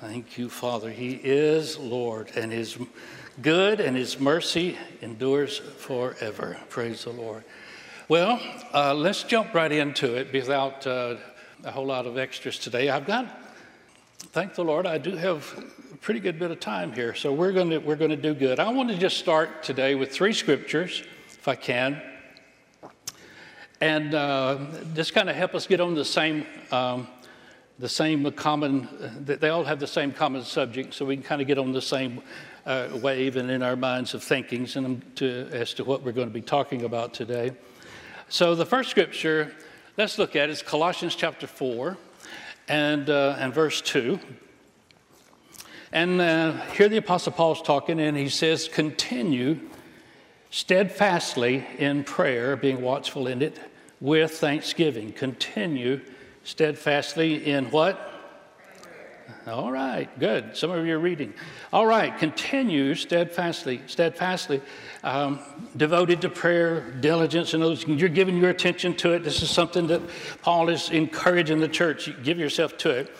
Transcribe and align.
Thank 0.00 0.38
you, 0.38 0.48
Father. 0.48 0.90
He 0.90 1.10
is 1.10 1.78
Lord, 1.78 2.30
and 2.34 2.50
His 2.50 2.78
good 3.42 3.80
and 3.80 3.94
His 3.94 4.18
mercy 4.18 4.78
endures 5.02 5.58
forever. 5.58 6.56
Praise 6.70 7.04
the 7.04 7.10
Lord. 7.10 7.44
Well, 8.08 8.40
uh, 8.72 8.94
let's 8.94 9.22
jump 9.24 9.52
right 9.52 9.70
into 9.70 10.14
it 10.16 10.32
without 10.32 10.86
uh, 10.86 11.16
a 11.64 11.70
whole 11.70 11.84
lot 11.84 12.06
of 12.06 12.16
extras 12.16 12.58
today. 12.58 12.88
I've 12.88 13.04
got, 13.06 13.26
thank 14.32 14.54
the 14.54 14.64
Lord, 14.64 14.86
I 14.86 14.96
do 14.96 15.16
have 15.16 15.46
a 15.92 15.96
pretty 15.98 16.20
good 16.20 16.38
bit 16.38 16.50
of 16.50 16.60
time 16.60 16.94
here, 16.94 17.14
so 17.14 17.34
we're 17.34 17.52
going 17.52 17.68
to 17.68 17.76
we're 17.76 17.94
going 17.94 18.10
to 18.10 18.16
do 18.16 18.32
good. 18.32 18.58
I 18.58 18.70
want 18.70 18.88
to 18.88 18.96
just 18.96 19.18
start 19.18 19.62
today 19.62 19.96
with 19.96 20.10
three 20.10 20.32
scriptures, 20.32 21.02
if 21.28 21.46
I 21.46 21.56
can, 21.56 22.00
and 23.82 24.14
uh, 24.14 24.56
just 24.94 25.12
kind 25.12 25.28
of 25.28 25.36
help 25.36 25.54
us 25.54 25.66
get 25.66 25.78
on 25.78 25.94
the 25.94 26.06
same. 26.06 26.46
Um, 26.72 27.06
the 27.80 27.88
same 27.88 28.30
common, 28.32 28.88
they 29.24 29.48
all 29.48 29.64
have 29.64 29.80
the 29.80 29.86
same 29.86 30.12
common 30.12 30.44
subject, 30.44 30.92
so 30.92 31.06
we 31.06 31.16
can 31.16 31.24
kind 31.24 31.40
of 31.40 31.46
get 31.46 31.56
on 31.56 31.72
the 31.72 31.80
same 31.80 32.20
uh, 32.66 32.88
wave 33.02 33.36
and 33.36 33.50
in 33.50 33.62
our 33.62 33.74
minds 33.74 34.12
of 34.12 34.22
thinkings 34.22 34.76
and 34.76 35.16
to, 35.16 35.48
as 35.50 35.72
to 35.72 35.84
what 35.84 36.02
we're 36.02 36.12
going 36.12 36.28
to 36.28 36.34
be 36.34 36.42
talking 36.42 36.84
about 36.84 37.14
today. 37.14 37.52
So 38.28 38.54
the 38.54 38.66
first 38.66 38.90
scripture, 38.90 39.54
let's 39.96 40.18
look 40.18 40.36
at 40.36 40.50
is 40.50 40.60
Colossians 40.60 41.14
chapter 41.14 41.46
4 41.46 41.96
and, 42.68 43.08
uh, 43.08 43.36
and 43.38 43.54
verse 43.54 43.80
2. 43.80 44.20
And 45.90 46.20
uh, 46.20 46.52
here 46.72 46.90
the 46.90 46.98
Apostle 46.98 47.32
Paul's 47.32 47.62
talking, 47.62 47.98
and 47.98 48.14
he 48.14 48.28
says, 48.28 48.68
Continue 48.68 49.58
steadfastly 50.50 51.66
in 51.78 52.04
prayer, 52.04 52.56
being 52.56 52.82
watchful 52.82 53.26
in 53.26 53.40
it, 53.40 53.58
with 54.00 54.32
thanksgiving. 54.32 55.12
Continue 55.12 56.02
steadfastly 56.44 57.46
in 57.46 57.70
what? 57.70 58.06
All 59.46 59.72
right, 59.72 60.08
good. 60.18 60.56
Some 60.56 60.70
of 60.70 60.86
you 60.86 60.94
are 60.94 60.98
reading. 60.98 61.32
All 61.72 61.86
right, 61.86 62.16
continue 62.18 62.94
steadfastly, 62.94 63.80
steadfastly, 63.86 64.60
um, 65.02 65.38
devoted 65.76 66.20
to 66.22 66.28
prayer, 66.28 66.82
diligence, 67.00 67.54
and 67.54 67.62
those. 67.62 67.86
You're 67.86 68.08
giving 68.08 68.36
your 68.36 68.50
attention 68.50 68.94
to 68.96 69.12
it. 69.12 69.24
This 69.24 69.42
is 69.42 69.50
something 69.50 69.86
that 69.86 70.02
Paul 70.42 70.68
is 70.68 70.90
encouraging 70.90 71.60
the 71.60 71.68
church. 71.68 72.06
You 72.06 72.14
give 72.22 72.38
yourself 72.38 72.76
to 72.78 72.90
it. 72.90 73.10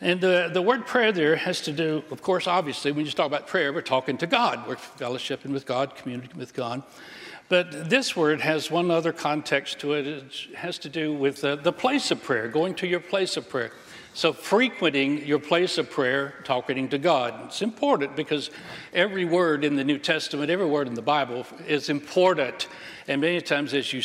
And 0.00 0.20
the, 0.20 0.48
the 0.52 0.62
word 0.62 0.86
prayer 0.86 1.10
there 1.10 1.34
has 1.36 1.60
to 1.62 1.72
do, 1.72 2.04
of 2.10 2.22
course, 2.22 2.46
obviously, 2.46 2.92
when 2.92 3.04
you 3.04 3.10
talk 3.10 3.26
about 3.26 3.48
prayer, 3.48 3.72
we're 3.72 3.80
talking 3.80 4.16
to 4.18 4.26
God. 4.26 4.66
We're 4.66 4.76
fellowshipping 4.76 5.50
with 5.50 5.66
God, 5.66 5.96
communicating 5.96 6.38
with 6.38 6.54
God. 6.54 6.82
But 7.48 7.88
this 7.88 8.14
word 8.14 8.42
has 8.42 8.70
one 8.70 8.90
other 8.90 9.12
context 9.12 9.78
to 9.80 9.94
it. 9.94 10.06
It 10.06 10.32
has 10.54 10.78
to 10.78 10.88
do 10.88 11.14
with 11.14 11.40
the, 11.40 11.56
the 11.56 11.72
place 11.72 12.10
of 12.10 12.22
prayer, 12.22 12.48
going 12.48 12.74
to 12.76 12.86
your 12.86 13.00
place 13.00 13.36
of 13.36 13.48
prayer. 13.48 13.72
So, 14.12 14.32
frequenting 14.32 15.24
your 15.24 15.38
place 15.38 15.78
of 15.78 15.90
prayer, 15.90 16.34
talking 16.42 16.88
to 16.88 16.98
God. 16.98 17.34
It's 17.44 17.62
important 17.62 18.16
because 18.16 18.50
every 18.92 19.24
word 19.24 19.64
in 19.64 19.76
the 19.76 19.84
New 19.84 19.98
Testament, 19.98 20.50
every 20.50 20.66
word 20.66 20.88
in 20.88 20.94
the 20.94 21.02
Bible 21.02 21.46
is 21.66 21.88
important. 21.88 22.66
And 23.06 23.20
many 23.20 23.40
times, 23.40 23.74
as 23.74 23.92
you 23.92 24.02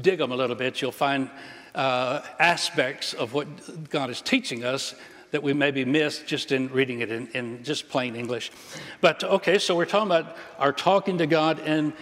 dig 0.00 0.18
them 0.18 0.32
a 0.32 0.36
little 0.36 0.56
bit, 0.56 0.80
you'll 0.80 0.90
find 0.90 1.28
uh, 1.74 2.22
aspects 2.38 3.12
of 3.12 3.34
what 3.34 3.90
God 3.90 4.10
is 4.10 4.22
teaching 4.22 4.64
us 4.64 4.94
that 5.32 5.42
we 5.42 5.52
maybe 5.52 5.84
missed 5.84 6.26
just 6.26 6.52
in 6.52 6.68
reading 6.68 7.00
it 7.00 7.10
in, 7.10 7.26
in 7.28 7.64
just 7.64 7.88
plain 7.88 8.16
English. 8.16 8.52
But 9.00 9.24
okay, 9.24 9.58
so 9.58 9.74
we're 9.74 9.86
talking 9.86 10.08
about 10.08 10.36
our 10.58 10.72
talking 10.72 11.18
to 11.18 11.26
God 11.26 11.58
and 11.60 11.92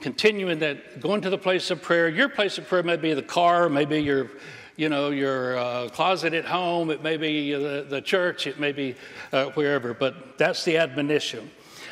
continuing 0.00 0.58
that, 0.60 1.00
going 1.00 1.20
to 1.22 1.30
the 1.30 1.38
place 1.38 1.70
of 1.70 1.82
prayer. 1.82 2.08
Your 2.08 2.28
place 2.28 2.58
of 2.58 2.66
prayer 2.66 2.82
may 2.82 2.96
be 2.96 3.14
the 3.14 3.22
car, 3.22 3.68
maybe 3.68 4.00
your, 4.00 4.30
you 4.76 4.88
know, 4.88 5.10
your 5.10 5.58
uh, 5.58 5.88
closet 5.90 6.34
at 6.34 6.44
home. 6.44 6.90
It 6.90 7.02
may 7.02 7.16
be 7.16 7.52
the, 7.52 7.86
the 7.88 8.00
church. 8.00 8.46
It 8.46 8.58
may 8.58 8.72
be 8.72 8.94
uh, 9.32 9.46
wherever. 9.50 9.94
But 9.94 10.38
that's 10.38 10.64
the 10.64 10.78
admonition. 10.78 11.50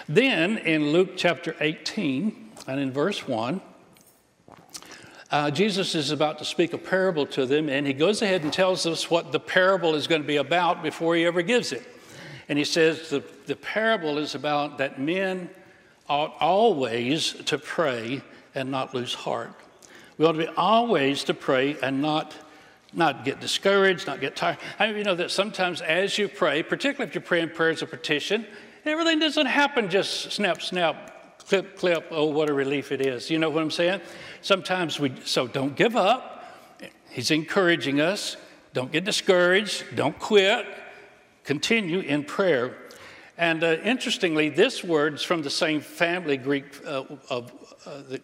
Then 0.08 0.58
in 0.58 0.90
Luke 0.90 1.10
chapter 1.16 1.54
18 1.60 2.50
and 2.66 2.80
in 2.80 2.92
verse 2.92 3.28
1, 3.28 3.60
uh, 5.30 5.50
Jesus 5.50 5.94
is 5.94 6.10
about 6.10 6.38
to 6.38 6.44
speak 6.46 6.72
a 6.72 6.78
parable 6.78 7.26
to 7.26 7.44
them, 7.44 7.68
and 7.68 7.86
he 7.86 7.92
goes 7.92 8.22
ahead 8.22 8.42
and 8.42 8.50
tells 8.50 8.86
us 8.86 9.10
what 9.10 9.30
the 9.30 9.38
parable 9.38 9.94
is 9.94 10.06
going 10.06 10.22
to 10.22 10.26
be 10.26 10.36
about 10.36 10.82
before 10.82 11.14
he 11.14 11.26
ever 11.26 11.42
gives 11.42 11.72
it. 11.72 11.86
And 12.48 12.58
he 12.58 12.64
says 12.64 13.10
the, 13.10 13.22
the 13.46 13.56
parable 13.56 14.16
is 14.16 14.34
about 14.34 14.78
that 14.78 14.98
men 14.98 15.50
ought 16.08 16.34
always 16.40 17.32
to 17.32 17.58
pray 17.58 18.22
and 18.54 18.70
not 18.70 18.94
lose 18.94 19.14
heart. 19.14 19.52
We 20.16 20.24
ought 20.24 20.32
to 20.32 20.38
be 20.38 20.48
always 20.56 21.24
to 21.24 21.34
pray 21.34 21.76
and 21.82 22.02
not, 22.02 22.34
not 22.92 23.24
get 23.24 23.40
discouraged, 23.40 24.06
not 24.06 24.20
get 24.20 24.34
tired. 24.34 24.58
I 24.78 24.88
mean, 24.88 24.96
you 24.98 25.04
know 25.04 25.14
that 25.14 25.30
sometimes 25.30 25.80
as 25.80 26.18
you 26.18 26.28
pray, 26.28 26.62
particularly 26.62 27.08
if 27.08 27.14
you're 27.14 27.22
praying 27.22 27.50
prayers 27.50 27.82
of 27.82 27.90
petition, 27.90 28.46
everything 28.84 29.20
doesn't 29.20 29.46
happen 29.46 29.90
just 29.90 30.32
snap, 30.32 30.60
snap, 30.62 31.38
clip, 31.46 31.76
clip. 31.76 32.06
Oh, 32.10 32.26
what 32.26 32.50
a 32.50 32.52
relief 32.52 32.90
it 32.90 33.00
is. 33.00 33.30
You 33.30 33.38
know 33.38 33.50
what 33.50 33.62
I'm 33.62 33.70
saying? 33.70 34.00
Sometimes 34.42 34.98
we, 34.98 35.12
so 35.24 35.46
don't 35.46 35.76
give 35.76 35.96
up. 35.96 36.34
He's 37.10 37.30
encouraging 37.30 38.00
us. 38.00 38.36
Don't 38.72 38.92
get 38.92 39.04
discouraged. 39.04 39.84
Don't 39.96 40.18
quit. 40.18 40.66
Continue 41.44 42.00
in 42.00 42.24
prayer. 42.24 42.76
And 43.38 43.62
uh, 43.62 43.76
interestingly, 43.84 44.48
this 44.48 44.82
word's 44.82 45.22
from 45.22 45.42
the 45.42 45.50
same 45.50 45.80
family 45.80 46.36
Greek 46.36 46.64
uh, 46.84 47.04
of 47.30 47.52
uh, 47.86 48.02
the 48.08 48.20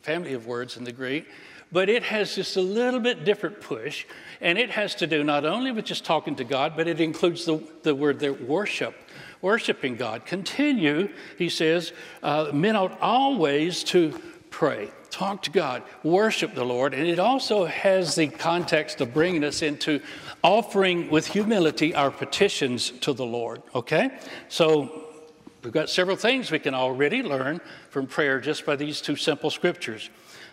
family 0.00 0.32
of 0.32 0.46
words 0.46 0.78
in 0.78 0.84
the 0.84 0.92
Greek, 0.92 1.28
but 1.70 1.90
it 1.90 2.02
has 2.04 2.34
just 2.34 2.56
a 2.56 2.62
little 2.62 2.98
bit 2.98 3.24
different 3.24 3.60
push, 3.60 4.06
and 4.40 4.56
it 4.56 4.70
has 4.70 4.94
to 4.94 5.06
do 5.06 5.22
not 5.22 5.44
only 5.44 5.70
with 5.70 5.84
just 5.84 6.06
talking 6.06 6.34
to 6.36 6.44
God, 6.44 6.72
but 6.76 6.88
it 6.88 6.98
includes 6.98 7.44
the, 7.44 7.62
the 7.82 7.94
word 7.94 8.20
there, 8.20 8.32
worship, 8.32 8.94
worshiping 9.42 9.96
God. 9.96 10.24
Continue, 10.24 11.10
he 11.36 11.50
says, 11.50 11.92
uh, 12.22 12.50
men 12.54 12.74
ought 12.74 12.98
always 13.02 13.84
to 13.84 14.18
pray, 14.48 14.90
talk 15.10 15.42
to 15.42 15.50
God, 15.50 15.82
worship 16.02 16.54
the 16.54 16.64
Lord, 16.64 16.94
and 16.94 17.06
it 17.06 17.18
also 17.18 17.66
has 17.66 18.14
the 18.14 18.28
context 18.28 19.02
of 19.02 19.12
bringing 19.12 19.44
us 19.44 19.60
into 19.60 20.00
offering 20.44 21.10
with 21.10 21.26
humility 21.26 21.94
our 21.94 22.10
petitions 22.10 22.90
to 23.00 23.14
the 23.14 23.24
Lord, 23.24 23.62
okay? 23.74 24.10
So 24.48 25.06
we've 25.62 25.72
got 25.72 25.88
several 25.88 26.18
things 26.18 26.50
we 26.50 26.58
can 26.58 26.74
already 26.74 27.22
learn 27.22 27.62
from 27.88 28.06
prayer 28.06 28.38
just 28.40 28.66
by 28.66 28.76
these 28.76 29.00
two 29.00 29.16
simple 29.16 29.50
scriptures. 29.50 30.10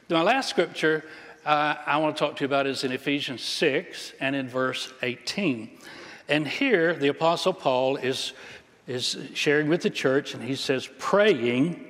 My 0.10 0.22
last 0.22 0.50
scripture 0.50 1.04
uh, 1.46 1.76
I 1.86 1.98
want 1.98 2.16
to 2.16 2.20
talk 2.20 2.38
to 2.38 2.42
you 2.42 2.46
about 2.46 2.68
is 2.68 2.84
in 2.84 2.92
Ephesians 2.92 3.42
6 3.42 4.14
and 4.22 4.36
in 4.36 4.48
verse 4.48 4.94
18. 5.02 5.70
And 6.30 6.48
here 6.48 6.94
the 6.94 7.10
Apostle 7.10 7.54
Paul 7.54 7.98
is, 7.98 8.34
is 8.88 9.18
sharing 9.34 9.68
with 9.68 9.82
the 9.82 9.90
church, 9.90 10.34
and 10.34 10.44
he 10.44 10.56
says, 10.56 10.88
praying 11.00 11.84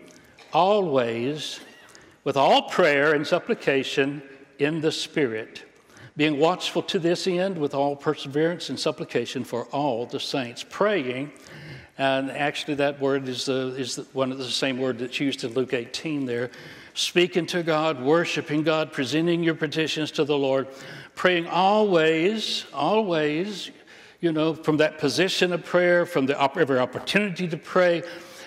always 0.53 1.59
with 2.23 2.37
all 2.37 2.69
prayer 2.69 3.13
and 3.13 3.27
supplication 3.27 4.23
in 4.57 4.81
the 4.81 4.91
Spirit 4.91 5.65
being 6.21 6.37
watchful 6.37 6.83
to 6.83 6.99
this 6.99 7.25
end 7.25 7.57
with 7.57 7.73
all 7.73 7.95
perseverance 7.95 8.69
and 8.69 8.79
supplication 8.79 9.43
for 9.43 9.65
all 9.71 10.05
the 10.05 10.19
saints, 10.19 10.63
praying. 10.69 11.31
And 11.97 12.29
actually, 12.29 12.75
that 12.75 13.01
word 13.01 13.27
is, 13.27 13.45
the, 13.45 13.73
is 13.75 13.95
the, 13.95 14.03
one 14.13 14.31
of 14.31 14.37
the 14.37 14.45
same 14.45 14.77
word 14.77 14.99
that's 14.99 15.19
used 15.19 15.43
in 15.43 15.51
Luke 15.55 15.73
18 15.73 16.27
there. 16.27 16.51
Speaking 16.93 17.47
to 17.47 17.63
God, 17.63 17.99
worshiping 18.03 18.61
God, 18.61 18.93
presenting 18.93 19.43
your 19.43 19.55
petitions 19.55 20.11
to 20.11 20.23
the 20.23 20.37
Lord, 20.37 20.67
praying 21.15 21.47
always, 21.47 22.67
always, 22.71 23.71
you 24.19 24.31
know, 24.31 24.53
from 24.53 24.77
that 24.77 24.99
position 24.99 25.51
of 25.51 25.65
prayer, 25.65 26.05
from 26.05 26.27
the 26.27 26.39
every 26.39 26.77
opportunity 26.77 27.47
to 27.47 27.57
pray. 27.57 28.03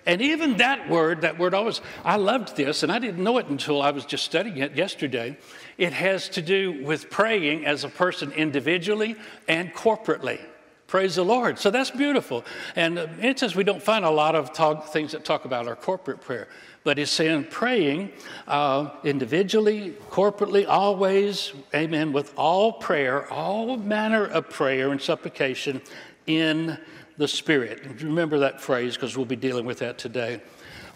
And 0.07 0.23
even 0.23 0.59
that 0.59 0.89
word, 0.89 1.23
that 1.23 1.41
word 1.41 1.55
always, 1.55 1.81
I 2.05 2.17
loved 2.17 2.55
this, 2.55 2.85
and 2.85 2.93
I 2.93 3.01
didn't 3.01 3.25
know 3.25 3.39
it 3.39 3.47
until 3.47 3.83
I 3.83 3.91
was 3.91 4.05
just 4.05 4.25
studying 4.25 4.59
it 4.59 4.77
yesterday. 4.77 5.37
It 5.79 5.93
has 5.93 6.29
to 6.31 6.43
do 6.43 6.85
with 6.85 7.11
praying 7.11 7.67
as 7.67 7.85
a 7.85 7.89
person 7.89 8.33
individually 8.33 9.17
and 9.49 9.73
corporately. 9.75 10.41
Praise 10.87 11.17
the 11.17 11.25
Lord. 11.25 11.59
So 11.59 11.71
that's 11.71 11.91
beautiful. 11.91 12.45
And 12.77 12.99
uh, 12.99 13.09
it 13.21 13.39
says 13.39 13.57
we 13.57 13.65
don't 13.65 13.83
find 13.83 14.05
a 14.05 14.11
lot 14.11 14.37
of 14.37 14.53
talk, 14.53 14.89
things 14.89 15.13
that 15.13 15.25
talk 15.25 15.45
about 15.45 15.67
our 15.67 15.75
corporate 15.75 16.21
prayer, 16.21 16.47
but 16.85 16.99
it's 16.99 17.11
saying 17.11 17.47
praying 17.51 18.13
uh, 18.47 18.91
individually, 19.03 19.97
corporately, 20.11 20.69
always, 20.69 21.53
amen, 21.75 22.13
with 22.13 22.33
all 22.37 22.75
prayer, 22.75 23.29
all 23.33 23.77
manner 23.77 24.27
of 24.27 24.49
prayer 24.51 24.93
and 24.93 25.01
supplication 25.01 25.81
in 26.27 26.79
the 27.17 27.27
Spirit. 27.27 27.81
Remember 28.03 28.39
that 28.39 28.61
phrase 28.61 28.95
because 28.95 29.17
we'll 29.17 29.27
be 29.27 29.37
dealing 29.37 29.65
with 29.65 29.79
that 29.79 29.99
today. 29.99 30.41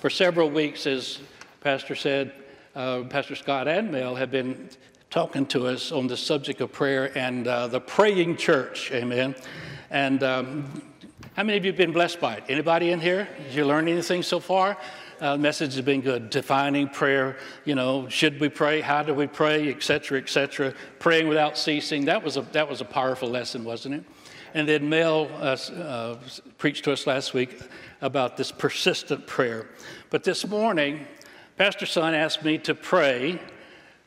For 0.00 0.10
several 0.10 0.50
weeks, 0.50 0.86
as 0.86 1.18
Pastor 1.60 1.94
said, 1.94 2.32
uh, 2.78 3.02
Pastor 3.02 3.34
Scott 3.34 3.66
and 3.66 3.90
Mel 3.90 4.14
have 4.14 4.30
been 4.30 4.70
talking 5.10 5.46
to 5.46 5.66
us 5.66 5.90
on 5.90 6.06
the 6.06 6.16
subject 6.16 6.60
of 6.60 6.70
prayer 6.70 7.10
and 7.18 7.48
uh, 7.48 7.66
the 7.66 7.80
praying 7.80 8.36
church. 8.36 8.92
Amen. 8.92 9.34
And 9.90 10.22
um, 10.22 10.82
how 11.34 11.42
many 11.42 11.58
of 11.58 11.64
you 11.64 11.72
have 11.72 11.76
been 11.76 11.92
blessed 11.92 12.20
by 12.20 12.36
it? 12.36 12.44
Anybody 12.48 12.92
in 12.92 13.00
here? 13.00 13.28
Did 13.48 13.54
you 13.54 13.64
learn 13.64 13.88
anything 13.88 14.22
so 14.22 14.38
far? 14.38 14.76
Uh, 15.20 15.36
message 15.36 15.74
has 15.74 15.84
been 15.84 16.02
good. 16.02 16.30
Defining 16.30 16.88
prayer, 16.88 17.36
you 17.64 17.74
know, 17.74 18.08
should 18.08 18.38
we 18.38 18.48
pray? 18.48 18.80
How 18.80 19.02
do 19.02 19.12
we 19.12 19.26
pray? 19.26 19.68
Et 19.70 19.82
cetera, 19.82 20.20
et 20.20 20.28
cetera. 20.28 20.72
Praying 21.00 21.26
without 21.26 21.58
ceasing. 21.58 22.04
That 22.04 22.22
was 22.22 22.36
a, 22.36 22.42
that 22.52 22.68
was 22.68 22.80
a 22.80 22.84
powerful 22.84 23.28
lesson, 23.28 23.64
wasn't 23.64 23.96
it? 23.96 24.04
And 24.54 24.68
then 24.68 24.88
Mel 24.88 25.28
uh, 25.34 25.56
uh, 25.74 26.16
preached 26.58 26.84
to 26.84 26.92
us 26.92 27.08
last 27.08 27.34
week 27.34 27.60
about 28.00 28.36
this 28.36 28.52
persistent 28.52 29.26
prayer. 29.26 29.68
But 30.10 30.22
this 30.22 30.46
morning, 30.46 31.06
Pastor 31.58 31.86
Son 31.86 32.14
asked 32.14 32.44
me 32.44 32.56
to 32.58 32.72
pray 32.72 33.40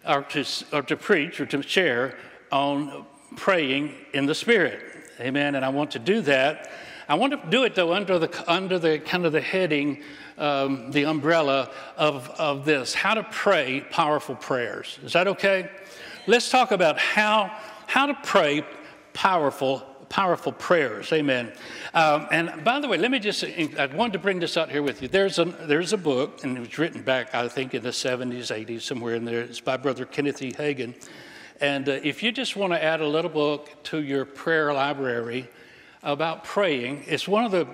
or 0.08 0.22
to, 0.22 0.46
or 0.72 0.82
to 0.84 0.96
preach 0.96 1.42
or 1.42 1.46
to 1.48 1.62
share 1.62 2.16
on 2.50 3.06
praying 3.36 3.94
in 4.14 4.26
the 4.26 4.34
Spirit. 4.34 4.82
Amen. 5.20 5.56
And 5.56 5.66
I 5.66 5.68
want 5.68 5.92
to 5.92 6.00
do 6.00 6.22
that. 6.22 6.72
I 7.10 7.16
want 7.16 7.34
to 7.34 7.50
do 7.50 7.66
it 7.66 7.76
though 7.76 7.94
under 7.94 8.18
the 8.18 8.50
under 8.50 8.80
the 8.80 9.00
kind 9.00 9.26
of 9.26 9.34
the 9.34 9.42
heading, 9.42 10.02
um, 10.38 10.92
the 10.92 11.04
umbrella 11.04 11.72
of 11.98 12.30
of 12.40 12.64
this: 12.64 12.94
how 12.94 13.16
to 13.16 13.24
pray 13.24 13.86
powerful 13.92 14.36
prayers. 14.36 14.98
Is 15.04 15.12
that 15.12 15.28
okay? 15.28 15.70
Let's 16.28 16.50
talk 16.50 16.72
about 16.72 16.98
how 16.98 17.52
how 17.86 18.06
to 18.06 18.14
pray 18.24 18.64
powerful 19.12 19.86
powerful 20.12 20.52
prayers. 20.52 21.12
Amen. 21.14 21.54
Um, 21.94 22.28
and 22.32 22.64
by 22.66 22.82
the 22.82 22.88
way, 22.88 22.98
let 22.98 23.10
me 23.10 23.18
just, 23.18 23.46
I 23.46 23.86
wanted 23.96 24.14
to 24.14 24.20
bring 24.20 24.40
this 24.40 24.58
out 24.58 24.70
here 24.70 24.84
with 24.84 25.02
you. 25.02 25.08
There's 25.08 25.40
a, 25.40 25.46
there's 25.46 25.94
a 25.94 25.98
book, 25.98 26.44
and 26.44 26.58
it 26.58 26.60
was 26.60 26.78
written 26.78 27.02
back, 27.02 27.34
I 27.34 27.48
think, 27.48 27.74
in 27.74 27.82
the 27.82 27.90
70s, 27.90 28.54
80s, 28.54 28.82
somewhere 28.82 29.16
in 29.16 29.24
there. 29.24 29.40
It's 29.40 29.62
by 29.62 29.78
Brother 29.78 30.06
Kenneth 30.06 30.42
E. 30.42 30.52
Hagin. 30.52 30.94
And 31.62 31.88
uh, 31.88 31.94
if 32.04 32.22
you 32.22 32.34
just 32.34 32.58
want 32.58 32.74
to 32.74 32.84
add 32.84 33.00
a 33.00 33.08
little 33.08 33.32
book 33.32 33.72
to 33.84 34.04
your 34.04 34.26
prayer 34.26 34.74
library 34.74 35.48
about 36.04 36.44
praying, 36.44 37.06
it's 37.08 37.26
one 37.28 37.46
of 37.46 37.52
the 37.52 37.66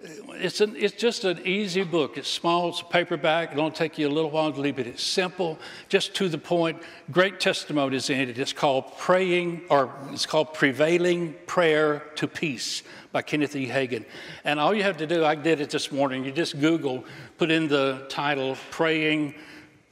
it's, 0.00 0.60
an, 0.60 0.76
it's 0.76 0.94
just 0.94 1.24
an 1.24 1.40
easy 1.44 1.82
book. 1.82 2.16
It's 2.16 2.28
small, 2.28 2.68
it's 2.68 2.80
a 2.80 2.84
paperback. 2.84 3.52
It'll 3.52 3.70
take 3.70 3.98
you 3.98 4.08
a 4.08 4.10
little 4.10 4.30
while 4.30 4.52
to 4.52 4.60
leave 4.60 4.78
it. 4.78 4.86
It's 4.86 5.02
simple, 5.02 5.58
just 5.88 6.14
to 6.16 6.28
the 6.28 6.38
point. 6.38 6.82
Great 7.10 7.40
testimonies 7.40 8.08
in 8.08 8.28
it. 8.28 8.38
It's 8.38 8.52
called 8.52 8.96
Praying, 8.98 9.62
or 9.68 9.92
it's 10.12 10.26
called 10.26 10.54
Prevailing 10.54 11.34
Prayer 11.46 12.04
to 12.16 12.28
Peace 12.28 12.82
by 13.10 13.22
Kenneth 13.22 13.56
E. 13.56 13.66
Hagin. 13.66 14.04
And 14.44 14.60
all 14.60 14.74
you 14.74 14.84
have 14.84 14.98
to 14.98 15.06
do, 15.06 15.24
I 15.24 15.34
did 15.34 15.60
it 15.60 15.70
this 15.70 15.90
morning, 15.90 16.24
you 16.24 16.30
just 16.30 16.60
Google, 16.60 17.04
put 17.36 17.50
in 17.50 17.66
the 17.66 18.06
title 18.08 18.56
Praying, 18.70 19.34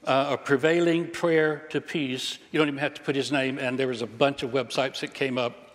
uh, 0.04 0.28
a 0.30 0.36
Prevailing 0.38 1.10
Prayer 1.10 1.66
to 1.70 1.80
Peace. 1.80 2.38
You 2.52 2.58
don't 2.58 2.68
even 2.68 2.78
have 2.78 2.94
to 2.94 3.02
put 3.02 3.16
his 3.16 3.32
name, 3.32 3.58
and 3.58 3.76
there 3.76 3.88
was 3.88 4.02
a 4.02 4.06
bunch 4.06 4.44
of 4.44 4.50
websites 4.50 5.00
that 5.00 5.14
came 5.14 5.36
up 5.36 5.65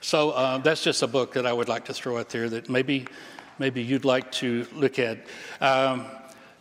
so 0.00 0.30
uh, 0.30 0.58
that's 0.58 0.82
just 0.82 1.02
a 1.02 1.06
book 1.06 1.34
that 1.34 1.46
I 1.46 1.52
would 1.52 1.68
like 1.68 1.84
to 1.86 1.94
throw 1.94 2.18
out 2.18 2.30
there 2.30 2.48
that 2.48 2.68
maybe, 2.70 3.06
maybe 3.58 3.82
you'd 3.82 4.04
like 4.04 4.32
to 4.32 4.66
look 4.72 4.98
at. 4.98 5.18
Um, 5.60 6.06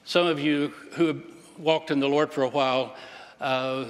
some 0.03 0.27
of 0.27 0.39
you 0.39 0.73
who 0.91 1.07
have 1.07 1.21
walked 1.57 1.91
in 1.91 1.99
the 1.99 2.09
Lord 2.09 2.33
for 2.33 2.43
a 2.43 2.49
while 2.49 2.95
uh, 3.39 3.85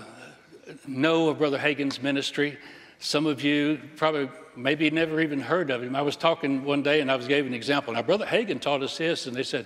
know 0.88 1.30
of 1.30 1.40
Brother 1.40 1.58
Hagin's 1.58 2.02
ministry. 2.02 2.58
Some 3.00 3.26
of 3.26 3.42
you 3.42 3.80
probably 3.96 4.30
maybe 4.56 4.90
never 4.92 5.22
even 5.22 5.40
heard 5.40 5.72
of 5.72 5.82
him. 5.82 5.96
I 5.96 6.02
was 6.02 6.16
talking 6.16 6.64
one 6.64 6.84
day 6.84 7.02
and 7.02 7.12
I 7.12 7.16
was 7.16 7.28
giving 7.28 7.48
an 7.48 7.54
example. 7.56 7.94
Now, 7.94 8.02
Brother 8.02 8.26
Hagin 8.26 8.60
taught 8.60 8.84
us 8.84 8.98
this, 8.98 9.26
and 9.26 9.36
they 9.36 9.44
said, 9.44 9.66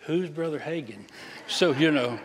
Who's 0.00 0.28
Brother 0.28 0.58
Hagin? 0.58 1.06
So, 1.46 1.72
you 1.72 1.92
know, 1.92 2.18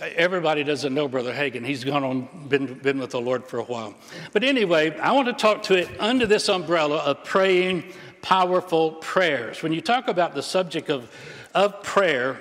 everybody 0.00 0.64
doesn't 0.64 0.94
know 0.94 1.08
Brother 1.08 1.32
Hagin. 1.32 1.64
He's 1.64 1.84
gone 1.84 2.04
on, 2.04 2.48
been, 2.48 2.74
been 2.74 2.98
with 2.98 3.10
the 3.10 3.20
Lord 3.20 3.44
for 3.46 3.58
a 3.58 3.64
while. 3.64 3.94
But 4.32 4.44
anyway, 4.44 4.96
I 4.98 5.12
want 5.12 5.28
to 5.28 5.32
talk 5.32 5.64
to 5.64 5.74
it 5.76 5.88
under 6.00 6.26
this 6.26 6.48
umbrella 6.48 6.98
of 6.98 7.24
praying 7.24 7.84
powerful 8.22 8.92
prayers. 8.92 9.62
When 9.62 9.72
you 9.72 9.80
talk 9.80 10.08
about 10.08 10.34
the 10.34 10.42
subject 10.42 10.90
of, 10.90 11.10
of 11.54 11.82
prayer, 11.82 12.40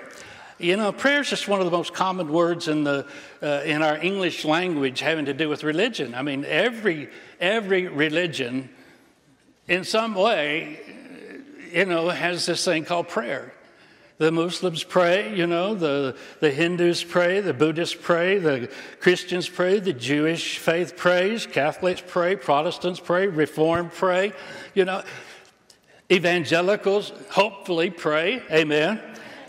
you 0.60 0.76
know, 0.76 0.92
prayer 0.92 1.22
is 1.22 1.30
just 1.30 1.48
one 1.48 1.60
of 1.60 1.66
the 1.66 1.72
most 1.72 1.94
common 1.94 2.32
words 2.32 2.68
in, 2.68 2.84
the, 2.84 3.06
uh, 3.42 3.62
in 3.64 3.84
our 3.84 3.98
English 3.98 4.44
language 4.44 5.00
having 5.00 5.26
to 5.26 5.34
do 5.34 5.50
with 5.50 5.64
religion. 5.64 6.16
I 6.16 6.24
mean, 6.24 6.46
every, 6.46 7.10
every 7.40 7.88
religion, 7.88 8.70
in 9.68 9.84
some 9.84 10.16
way, 10.16 10.80
you 11.72 11.86
know, 11.86 12.10
has 12.10 12.46
this 12.46 12.66
thing 12.66 12.86
called 12.86 13.08
prayer. 13.08 13.54
The 14.18 14.32
Muslims 14.32 14.84
pray, 14.84 15.36
you 15.36 15.46
know, 15.46 15.76
the, 15.76 16.18
the 16.40 16.50
Hindus 16.50 17.04
pray, 17.04 17.40
the 17.40 17.54
Buddhists 17.54 17.96
pray, 17.96 18.40
the 18.40 18.68
Christians 19.00 19.48
pray, 19.48 19.80
the 19.80 19.94
Jewish 19.94 20.58
faith 20.58 20.98
prays, 20.98 21.46
Catholics 21.46 22.02
pray, 22.06 22.36
Protestants 22.36 23.00
pray, 23.00 23.28
Reform 23.28 23.92
pray, 23.92 24.34
you 24.74 24.86
know, 24.86 25.04
evangelicals 26.12 27.14
hopefully 27.30 27.92
pray, 27.92 28.42
amen. 28.50 29.00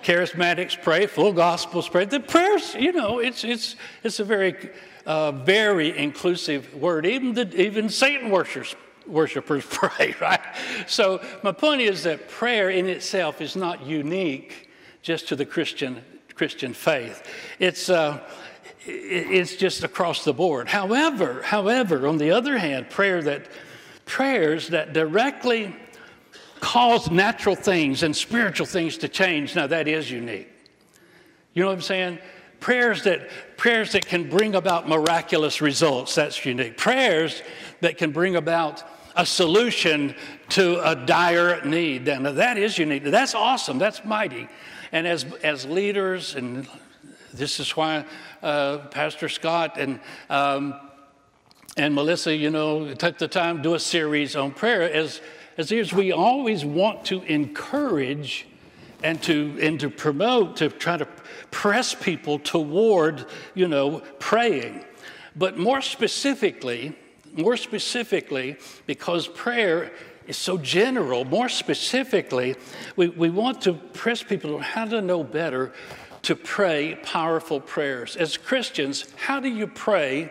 Charismatics 0.02 0.80
pray, 0.82 1.06
full 1.06 1.32
gospels 1.32 1.88
pray. 1.88 2.04
The 2.04 2.20
prayers, 2.20 2.74
you 2.74 2.92
know, 2.92 3.20
it's, 3.20 3.44
it's, 3.44 3.74
it's 4.04 4.20
a 4.20 4.24
very, 4.24 4.70
uh, 5.06 5.32
very 5.32 5.96
inclusive 5.96 6.74
word. 6.74 7.06
Even, 7.06 7.32
the, 7.32 7.48
even 7.58 7.88
Satan 7.88 8.28
worshippers 8.28 8.76
worshipers 9.08 9.64
pray, 9.70 10.14
right? 10.20 10.40
So 10.86 11.20
my 11.42 11.52
point 11.52 11.80
is 11.80 12.02
that 12.04 12.28
prayer 12.28 12.70
in 12.70 12.86
itself 12.86 13.40
is 13.40 13.56
not 13.56 13.84
unique 13.84 14.68
just 15.02 15.28
to 15.28 15.36
the 15.36 15.46
Christian 15.46 16.02
Christian 16.34 16.72
faith. 16.72 17.24
It's 17.58 17.90
uh, 17.90 18.20
it's 18.86 19.56
just 19.56 19.84
across 19.84 20.24
the 20.24 20.32
board. 20.32 20.68
However, 20.68 21.42
however, 21.42 22.06
on 22.06 22.18
the 22.18 22.30
other 22.30 22.58
hand, 22.58 22.88
prayer 22.90 23.20
that 23.22 23.46
prayers 24.06 24.68
that 24.68 24.92
directly 24.92 25.74
cause 26.60 27.10
natural 27.10 27.54
things 27.54 28.02
and 28.02 28.16
spiritual 28.16 28.66
things 28.66 28.98
to 28.98 29.08
change, 29.08 29.54
now 29.54 29.66
that 29.66 29.88
is 29.88 30.10
unique. 30.10 30.48
You 31.54 31.62
know 31.62 31.68
what 31.68 31.74
I'm 31.74 31.82
saying? 31.82 32.18
Prayers 32.60 33.04
that 33.04 33.28
prayers 33.56 33.92
that 33.92 34.06
can 34.06 34.28
bring 34.28 34.54
about 34.54 34.88
miraculous 34.88 35.60
results, 35.60 36.14
that's 36.14 36.44
unique. 36.44 36.76
Prayers 36.76 37.42
that 37.80 37.98
can 37.98 38.10
bring 38.12 38.36
about 38.36 38.84
a 39.16 39.26
solution 39.26 40.14
to 40.50 40.80
a 40.88 40.94
dire 40.94 41.64
need. 41.64 42.08
And 42.08 42.26
that 42.26 42.58
is 42.58 42.78
unique. 42.78 43.04
That's 43.04 43.34
awesome. 43.34 43.78
That's 43.78 44.04
mighty. 44.04 44.48
And 44.92 45.06
as, 45.06 45.24
as 45.42 45.66
leaders, 45.66 46.34
and 46.34 46.66
this 47.32 47.60
is 47.60 47.76
why 47.76 48.04
uh, 48.42 48.78
Pastor 48.90 49.28
Scott 49.28 49.78
and 49.78 50.00
um, 50.30 50.74
and 51.76 51.94
Melissa, 51.94 52.34
you 52.34 52.50
know, 52.50 52.92
took 52.94 53.18
the 53.18 53.28
time 53.28 53.58
to 53.58 53.62
do 53.62 53.74
a 53.74 53.78
series 53.78 54.34
on 54.34 54.50
prayer. 54.50 54.82
As 54.82 55.20
as 55.56 55.70
leaders, 55.70 55.92
we 55.92 56.12
always 56.12 56.64
want 56.64 57.04
to 57.06 57.22
encourage 57.22 58.46
and 59.02 59.22
to 59.22 59.56
and 59.60 59.78
to 59.80 59.90
promote, 59.90 60.56
to 60.56 60.70
try 60.70 60.96
to 60.96 61.06
press 61.50 61.94
people 61.94 62.38
toward, 62.38 63.26
you 63.54 63.68
know, 63.68 64.00
praying. 64.18 64.84
But 65.36 65.56
more 65.56 65.80
specifically, 65.80 66.96
more 67.38 67.56
specifically, 67.56 68.56
because 68.86 69.28
prayer 69.28 69.92
is 70.26 70.36
so 70.36 70.58
general, 70.58 71.24
more 71.24 71.48
specifically, 71.48 72.56
we, 72.96 73.08
we 73.08 73.30
want 73.30 73.62
to 73.62 73.72
press 73.72 74.22
people 74.22 74.56
on 74.56 74.60
how 74.60 74.84
to 74.84 75.00
know 75.00 75.24
better 75.24 75.72
to 76.22 76.34
pray 76.34 76.98
powerful 77.02 77.60
prayers. 77.60 78.16
As 78.16 78.36
Christians, 78.36 79.06
how 79.16 79.40
do 79.40 79.48
you 79.48 79.66
pray 79.66 80.30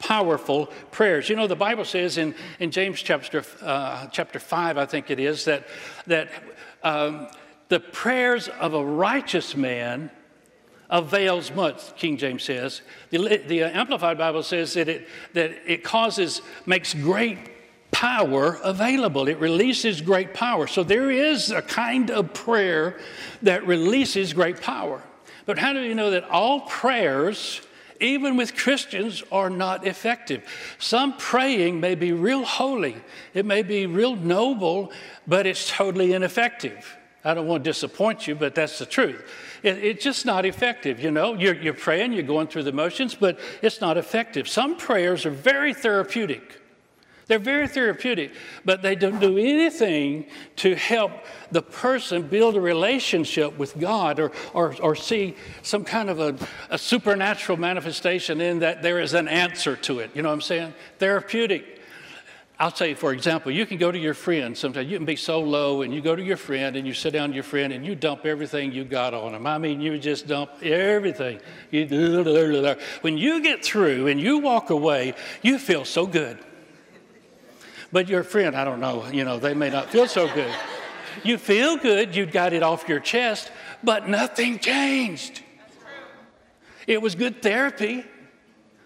powerful 0.00 0.66
prayers? 0.90 1.28
You 1.28 1.36
know, 1.36 1.46
the 1.46 1.56
Bible 1.56 1.84
says 1.84 2.18
in, 2.18 2.34
in 2.58 2.70
James 2.70 3.00
chapter, 3.00 3.44
uh, 3.62 4.08
chapter 4.08 4.38
5, 4.38 4.76
I 4.76 4.84
think 4.84 5.10
it 5.10 5.20
is, 5.20 5.44
that, 5.44 5.66
that 6.08 6.28
um, 6.82 7.28
the 7.68 7.80
prayers 7.80 8.48
of 8.48 8.74
a 8.74 8.84
righteous 8.84 9.56
man 9.56 10.10
avails 10.90 11.52
much, 11.52 11.94
King 11.96 12.16
James 12.16 12.42
says. 12.42 12.82
The, 13.10 13.42
the 13.46 13.64
uh, 13.64 13.70
Amplified 13.70 14.18
Bible 14.18 14.42
says 14.42 14.74
that 14.74 14.88
it, 14.88 15.08
that 15.34 15.50
it 15.66 15.84
causes, 15.84 16.40
makes 16.66 16.94
great 16.94 17.38
power 17.90 18.58
available. 18.62 19.28
It 19.28 19.38
releases 19.38 20.00
great 20.00 20.32
power. 20.32 20.66
So 20.66 20.82
there 20.82 21.10
is 21.10 21.50
a 21.50 21.62
kind 21.62 22.10
of 22.10 22.32
prayer 22.32 22.98
that 23.42 23.66
releases 23.66 24.32
great 24.32 24.60
power. 24.60 25.02
But 25.46 25.58
how 25.58 25.72
do 25.72 25.80
you 25.80 25.94
know 25.94 26.10
that 26.10 26.24
all 26.24 26.60
prayers, 26.60 27.60
even 28.00 28.36
with 28.36 28.54
Christians, 28.54 29.22
are 29.32 29.50
not 29.50 29.86
effective? 29.86 30.44
Some 30.78 31.16
praying 31.16 31.80
may 31.80 31.94
be 31.94 32.12
real 32.12 32.44
holy, 32.44 32.96
it 33.34 33.46
may 33.46 33.62
be 33.62 33.86
real 33.86 34.14
noble, 34.16 34.92
but 35.26 35.46
it's 35.46 35.68
totally 35.70 36.12
ineffective. 36.12 36.97
I 37.28 37.34
don't 37.34 37.46
want 37.46 37.62
to 37.62 37.68
disappoint 37.68 38.26
you, 38.26 38.34
but 38.34 38.54
that's 38.54 38.78
the 38.78 38.86
truth. 38.86 39.22
It, 39.62 39.76
it's 39.84 40.02
just 40.02 40.24
not 40.24 40.46
effective, 40.46 40.98
you 40.98 41.10
know. 41.10 41.34
You're, 41.34 41.54
you're 41.54 41.74
praying, 41.74 42.14
you're 42.14 42.22
going 42.22 42.46
through 42.46 42.62
the 42.62 42.72
motions, 42.72 43.14
but 43.14 43.38
it's 43.60 43.82
not 43.82 43.98
effective. 43.98 44.48
Some 44.48 44.78
prayers 44.78 45.26
are 45.26 45.30
very 45.30 45.74
therapeutic. 45.74 46.62
They're 47.26 47.38
very 47.38 47.68
therapeutic, 47.68 48.32
but 48.64 48.80
they 48.80 48.94
don't 48.94 49.20
do 49.20 49.36
anything 49.36 50.28
to 50.56 50.74
help 50.74 51.12
the 51.52 51.60
person 51.60 52.22
build 52.22 52.56
a 52.56 52.60
relationship 52.62 53.58
with 53.58 53.78
God 53.78 54.18
or, 54.18 54.32
or, 54.54 54.74
or 54.80 54.94
see 54.94 55.36
some 55.60 55.84
kind 55.84 56.08
of 56.08 56.20
a, 56.20 56.34
a 56.70 56.78
supernatural 56.78 57.58
manifestation 57.58 58.40
in 58.40 58.60
that 58.60 58.82
there 58.82 58.98
is 59.00 59.12
an 59.12 59.28
answer 59.28 59.76
to 59.76 59.98
it. 59.98 60.10
You 60.14 60.22
know 60.22 60.30
what 60.30 60.36
I'm 60.36 60.40
saying? 60.40 60.72
Therapeutic. 60.98 61.77
I'll 62.60 62.72
tell 62.72 62.88
you, 62.88 62.96
for 62.96 63.12
example, 63.12 63.52
you 63.52 63.64
can 63.66 63.78
go 63.78 63.92
to 63.92 63.98
your 63.98 64.14
friend 64.14 64.58
sometimes. 64.58 64.90
You 64.90 64.96
can 64.96 65.06
be 65.06 65.14
so 65.14 65.38
low, 65.40 65.82
and 65.82 65.94
you 65.94 66.00
go 66.00 66.16
to 66.16 66.22
your 66.22 66.36
friend 66.36 66.74
and 66.74 66.84
you 66.88 66.92
sit 66.92 67.12
down 67.12 67.28
to 67.28 67.34
your 67.34 67.44
friend 67.44 67.72
and 67.72 67.86
you 67.86 67.94
dump 67.94 68.26
everything 68.26 68.72
you 68.72 68.84
got 68.84 69.14
on 69.14 69.30
them. 69.30 69.46
I 69.46 69.58
mean, 69.58 69.80
you 69.80 69.96
just 69.96 70.26
dump 70.26 70.50
everything. 70.60 71.38
when 71.70 73.18
you 73.18 73.42
get 73.42 73.64
through 73.64 74.08
and 74.08 74.20
you 74.20 74.38
walk 74.38 74.70
away, 74.70 75.14
you 75.40 75.60
feel 75.60 75.84
so 75.84 76.04
good. 76.04 76.36
But 77.92 78.08
your 78.08 78.24
friend, 78.24 78.56
I 78.56 78.64
don't 78.64 78.80
know, 78.80 79.06
you 79.08 79.24
know, 79.24 79.38
they 79.38 79.54
may 79.54 79.70
not 79.70 79.90
feel 79.90 80.08
so 80.08 80.26
good. 80.34 80.52
You 81.22 81.38
feel 81.38 81.76
good, 81.76 82.16
you've 82.16 82.32
got 82.32 82.52
it 82.52 82.64
off 82.64 82.88
your 82.88 83.00
chest, 83.00 83.52
but 83.84 84.08
nothing 84.08 84.58
changed. 84.58 85.42
It 86.88 87.00
was 87.00 87.14
good 87.14 87.40
therapy, 87.40 88.04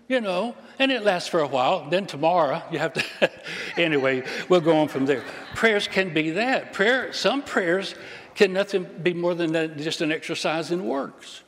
you 0.09 0.21
know, 0.21 0.55
and 0.79 0.93
it 0.93 1.03
lasts 1.03 1.29
for 1.29 1.41
a 1.41 1.47
while. 1.47 1.89
Then 1.89 2.07
tomorrow, 2.07 2.63
you 2.71 2.79
have 2.79 2.93
to, 2.95 3.31
anyway, 3.77 4.25
we'll 4.49 4.61
go 4.61 4.79
on 4.79 4.89
from 4.89 5.07
there. 5.07 5.23
Prayers 5.55 5.89
can 5.89 6.13
be 6.13 6.31
that. 6.31 6.73
Prayer, 6.73 7.13
some 7.13 7.43
prayers 7.43 7.95
can 8.35 8.53
nothing 8.53 8.85
be 9.03 9.15
more 9.15 9.35
than 9.35 9.53
that, 9.53 9.77
just 9.79 10.01
an 10.01 10.13
exercise 10.13 10.71
in 10.71 10.87
works. 10.87 11.43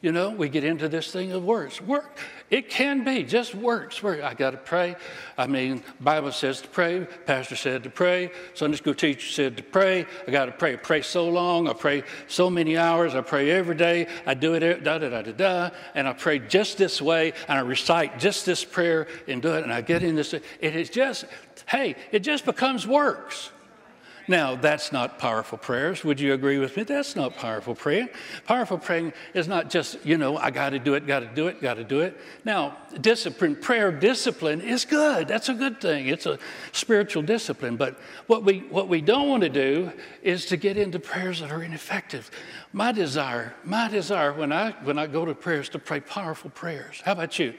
You 0.00 0.12
know, 0.12 0.30
we 0.30 0.48
get 0.48 0.62
into 0.62 0.88
this 0.88 1.10
thing 1.10 1.32
of 1.32 1.44
works. 1.44 1.80
Work, 1.80 2.18
it 2.50 2.70
can 2.70 3.02
be 3.02 3.24
just 3.24 3.52
works. 3.52 4.02
I 4.04 4.32
got 4.32 4.52
to 4.52 4.56
pray. 4.56 4.94
I 5.36 5.48
mean, 5.48 5.82
Bible 5.98 6.30
says 6.30 6.60
to 6.60 6.68
pray. 6.68 7.04
Pastor 7.26 7.56
said 7.56 7.82
to 7.82 7.90
pray. 7.90 8.30
Sunday 8.54 8.76
school 8.76 8.94
teacher 8.94 9.26
said 9.28 9.56
to 9.56 9.64
pray. 9.64 10.06
I 10.26 10.30
got 10.30 10.44
to 10.44 10.52
pray. 10.52 10.74
I 10.74 10.76
pray 10.76 11.02
so 11.02 11.28
long. 11.28 11.68
I 11.68 11.72
pray 11.72 12.04
so 12.28 12.48
many 12.48 12.76
hours. 12.76 13.16
I 13.16 13.22
pray 13.22 13.50
every 13.50 13.74
day. 13.74 14.06
I 14.24 14.34
do 14.34 14.54
it 14.54 14.84
da 14.84 14.98
da 14.98 15.08
da 15.08 15.22
da 15.22 15.32
da. 15.32 15.70
And 15.96 16.06
I 16.06 16.12
pray 16.12 16.38
just 16.38 16.78
this 16.78 17.02
way. 17.02 17.32
And 17.48 17.58
I 17.58 17.62
recite 17.62 18.20
just 18.20 18.46
this 18.46 18.64
prayer 18.64 19.08
and 19.26 19.42
do 19.42 19.54
it. 19.54 19.64
And 19.64 19.72
I 19.72 19.80
get 19.80 20.04
in 20.04 20.14
this. 20.14 20.32
It 20.32 20.44
is 20.60 20.90
just, 20.90 21.24
hey, 21.66 21.96
it 22.12 22.20
just 22.20 22.44
becomes 22.44 22.86
works. 22.86 23.50
Now, 24.28 24.56
that's 24.56 24.92
not 24.92 25.18
powerful 25.18 25.56
prayers. 25.56 26.04
Would 26.04 26.20
you 26.20 26.34
agree 26.34 26.58
with 26.58 26.76
me? 26.76 26.82
That's 26.82 27.16
not 27.16 27.34
powerful 27.36 27.74
prayer. 27.74 28.10
Powerful 28.44 28.76
praying 28.76 29.14
is 29.32 29.48
not 29.48 29.70
just, 29.70 30.04
you 30.04 30.18
know, 30.18 30.36
I 30.36 30.50
got 30.50 30.70
to 30.70 30.78
do 30.78 30.92
it, 30.92 31.06
got 31.06 31.20
to 31.20 31.26
do 31.26 31.48
it, 31.48 31.62
got 31.62 31.74
to 31.74 31.84
do 31.84 32.00
it. 32.00 32.14
Now, 32.44 32.76
discipline, 33.00 33.56
prayer 33.56 33.90
discipline 33.90 34.60
is 34.60 34.84
good. 34.84 35.28
That's 35.28 35.48
a 35.48 35.54
good 35.54 35.80
thing. 35.80 36.08
It's 36.08 36.26
a 36.26 36.38
spiritual 36.72 37.22
discipline. 37.22 37.76
But 37.76 37.98
what 38.26 38.44
we, 38.44 38.58
what 38.68 38.88
we 38.88 39.00
don't 39.00 39.30
want 39.30 39.44
to 39.44 39.48
do 39.48 39.90
is 40.22 40.44
to 40.46 40.58
get 40.58 40.76
into 40.76 40.98
prayers 40.98 41.40
that 41.40 41.50
are 41.50 41.62
ineffective. 41.62 42.30
My 42.74 42.92
desire, 42.92 43.54
my 43.64 43.88
desire 43.88 44.34
when 44.34 44.52
I, 44.52 44.72
when 44.84 44.98
I 44.98 45.06
go 45.06 45.24
to 45.24 45.34
prayers 45.34 45.70
to 45.70 45.78
pray 45.78 46.00
powerful 46.00 46.50
prayers. 46.50 47.00
How 47.02 47.12
about 47.12 47.38
you? 47.38 47.54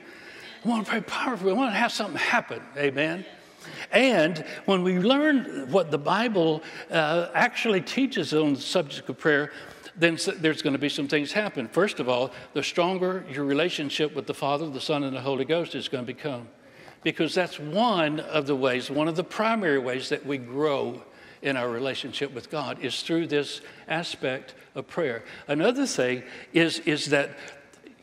I 0.64 0.68
want 0.70 0.86
to 0.86 0.92
pray 0.92 1.02
powerful. 1.02 1.50
I 1.50 1.54
want 1.54 1.74
to 1.74 1.78
have 1.78 1.92
something 1.92 2.18
happen. 2.18 2.62
Amen. 2.78 3.26
And 3.92 4.46
when 4.66 4.84
we 4.84 5.00
learn 5.00 5.72
what 5.72 5.92
the 5.92 5.98
Bible 5.98 6.62
uh, 6.92 7.30
actually 7.34 7.82
teaches 7.82 8.34
on 8.34 8.54
the 8.54 8.62
subject 8.62 9.10
of 9.10 9.18
prayer, 9.18 9.52
then 9.96 10.18
there's 10.38 10.62
going 10.62 10.74
to 10.74 10.80
be 10.80 10.90
some 10.90 11.08
things 11.08 11.32
happen. 11.32 11.68
First 11.68 12.00
of 12.00 12.08
all, 12.08 12.32
the 12.54 12.64
stronger 12.64 13.26
your 13.30 13.44
relationship 13.44 14.16
with 14.16 14.28
the 14.28 14.34
Father, 14.34 14.70
the 14.70 14.82
Son, 14.82 15.04
and 15.04 15.16
the 15.16 15.22
Holy 15.22 15.46
Ghost 15.46 15.76
is 15.76 15.90
going 15.90 16.06
to 16.06 16.14
become. 16.14 16.48
Because 17.04 17.34
that's 17.34 17.60
one 17.60 18.20
of 18.20 18.46
the 18.48 18.56
ways, 18.56 18.90
one 18.90 19.08
of 19.08 19.16
the 19.16 19.24
primary 19.24 19.80
ways 19.80 20.10
that 20.10 20.26
we 20.26 20.38
grow 20.38 21.02
in 21.42 21.56
our 21.56 21.70
relationship 21.70 22.34
with 22.34 22.50
God 22.50 22.80
is 22.82 23.02
through 23.02 23.28
this 23.28 23.62
aspect 23.88 24.56
of 24.76 24.88
prayer. 24.88 25.24
Another 25.48 25.86
thing 25.86 26.24
is, 26.54 26.80
is 26.80 27.08
that 27.08 27.38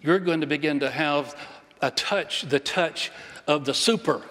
you're 0.00 0.18
going 0.18 0.40
to 0.40 0.46
begin 0.46 0.80
to 0.80 0.90
have 0.90 1.36
a 1.82 1.90
touch, 1.90 2.42
the 2.42 2.60
touch 2.60 3.10
of 3.46 3.64
the 3.64 3.74
super 3.74 4.22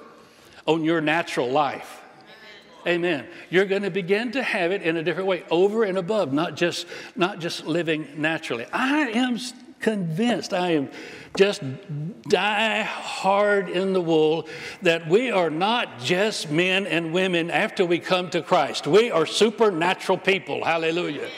on 0.65 0.83
your 0.83 1.01
natural 1.01 1.49
life. 1.49 2.01
Amen. 2.87 3.25
You're 3.49 3.65
going 3.65 3.81
to 3.81 3.89
begin 3.89 4.31
to 4.33 4.43
have 4.43 4.71
it 4.71 4.83
in 4.83 4.95
a 4.97 5.03
different 5.03 5.27
way, 5.27 5.43
over 5.49 5.83
and 5.83 5.97
above, 5.97 6.33
not 6.33 6.55
just 6.55 6.85
not 7.15 7.39
just 7.39 7.65
living 7.65 8.07
naturally. 8.17 8.65
I 8.71 9.09
am 9.09 9.39
convinced, 9.79 10.53
I 10.53 10.71
am 10.71 10.89
just 11.35 11.61
die 12.29 12.83
hard 12.83 13.69
in 13.69 13.93
the 13.93 14.01
wool 14.01 14.47
that 14.83 15.07
we 15.07 15.31
are 15.31 15.49
not 15.49 15.99
just 15.99 16.49
men 16.51 16.85
and 16.85 17.11
women 17.11 17.51
after 17.51 17.85
we 17.85 17.99
come 17.99 18.29
to 18.29 18.41
Christ. 18.41 18.87
We 18.87 19.11
are 19.11 19.25
supernatural 19.25 20.17
people. 20.19 20.63
Hallelujah. 20.63 21.29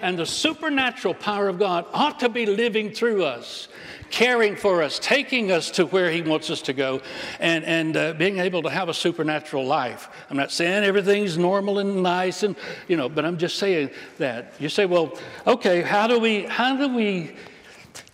And 0.00 0.18
the 0.18 0.26
supernatural 0.26 1.14
power 1.14 1.48
of 1.48 1.58
God 1.58 1.86
ought 1.92 2.20
to 2.20 2.28
be 2.28 2.46
living 2.46 2.92
through 2.92 3.24
us 3.24 3.68
caring 4.12 4.54
for 4.54 4.82
us, 4.82 5.00
taking 5.00 5.50
us 5.50 5.70
to 5.72 5.86
where 5.86 6.10
He 6.10 6.22
wants 6.22 6.50
us 6.50 6.62
to 6.62 6.72
go, 6.72 7.00
and, 7.40 7.64
and 7.64 7.96
uh, 7.96 8.12
being 8.12 8.38
able 8.38 8.62
to 8.62 8.70
have 8.70 8.88
a 8.88 8.94
supernatural 8.94 9.64
life. 9.64 10.08
I'm 10.30 10.36
not 10.36 10.52
saying 10.52 10.84
everything's 10.84 11.36
normal 11.36 11.80
and 11.80 12.02
nice, 12.02 12.44
and 12.44 12.54
you 12.86 12.96
know, 12.96 13.08
but 13.08 13.24
I'm 13.24 13.38
just 13.38 13.58
saying 13.58 13.90
that. 14.18 14.54
You 14.60 14.68
say, 14.68 14.86
well, 14.86 15.18
okay, 15.46 15.82
how 15.82 16.06
do 16.06 16.20
we, 16.20 16.42
how 16.42 16.76
do 16.76 16.94
we, 16.94 17.34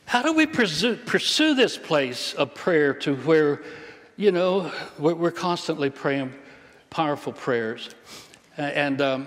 how 0.06 0.22
do 0.22 0.32
we 0.32 0.46
pursue, 0.46 0.96
pursue 0.96 1.54
this 1.54 1.76
place 1.76 2.32
of 2.34 2.54
prayer 2.54 2.94
to 2.94 3.16
where, 3.16 3.60
you 4.16 4.32
know, 4.32 4.72
we're, 4.98 5.14
we're 5.14 5.30
constantly 5.30 5.90
praying 5.90 6.32
powerful 6.88 7.34
prayers, 7.34 7.90
and. 8.56 9.02
Um, 9.02 9.26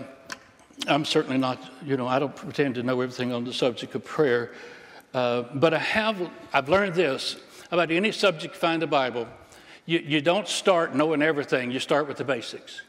I'm 0.87 1.05
certainly 1.05 1.37
not, 1.37 1.61
you 1.85 1.95
know, 1.95 2.07
I 2.07 2.17
don't 2.17 2.35
pretend 2.35 2.73
to 2.73 2.81
know 2.81 2.99
everything 3.01 3.31
on 3.31 3.43
the 3.43 3.53
subject 3.53 3.93
of 3.93 4.03
prayer, 4.03 4.51
uh, 5.13 5.43
but 5.53 5.73
I 5.73 5.79
have, 5.79 6.29
I've 6.53 6.69
learned 6.69 6.95
this 6.95 7.37
about 7.71 7.91
any 7.91 8.11
subject 8.11 8.55
you 8.55 8.59
find 8.59 8.81
the 8.81 8.87
Bible. 8.87 9.27
You, 9.85 9.99
you 9.99 10.21
don't 10.21 10.47
start 10.47 10.95
knowing 10.95 11.21
everything, 11.21 11.71
you 11.71 11.79
start 11.79 12.07
with 12.07 12.17
the 12.17 12.23
basics. 12.23 12.81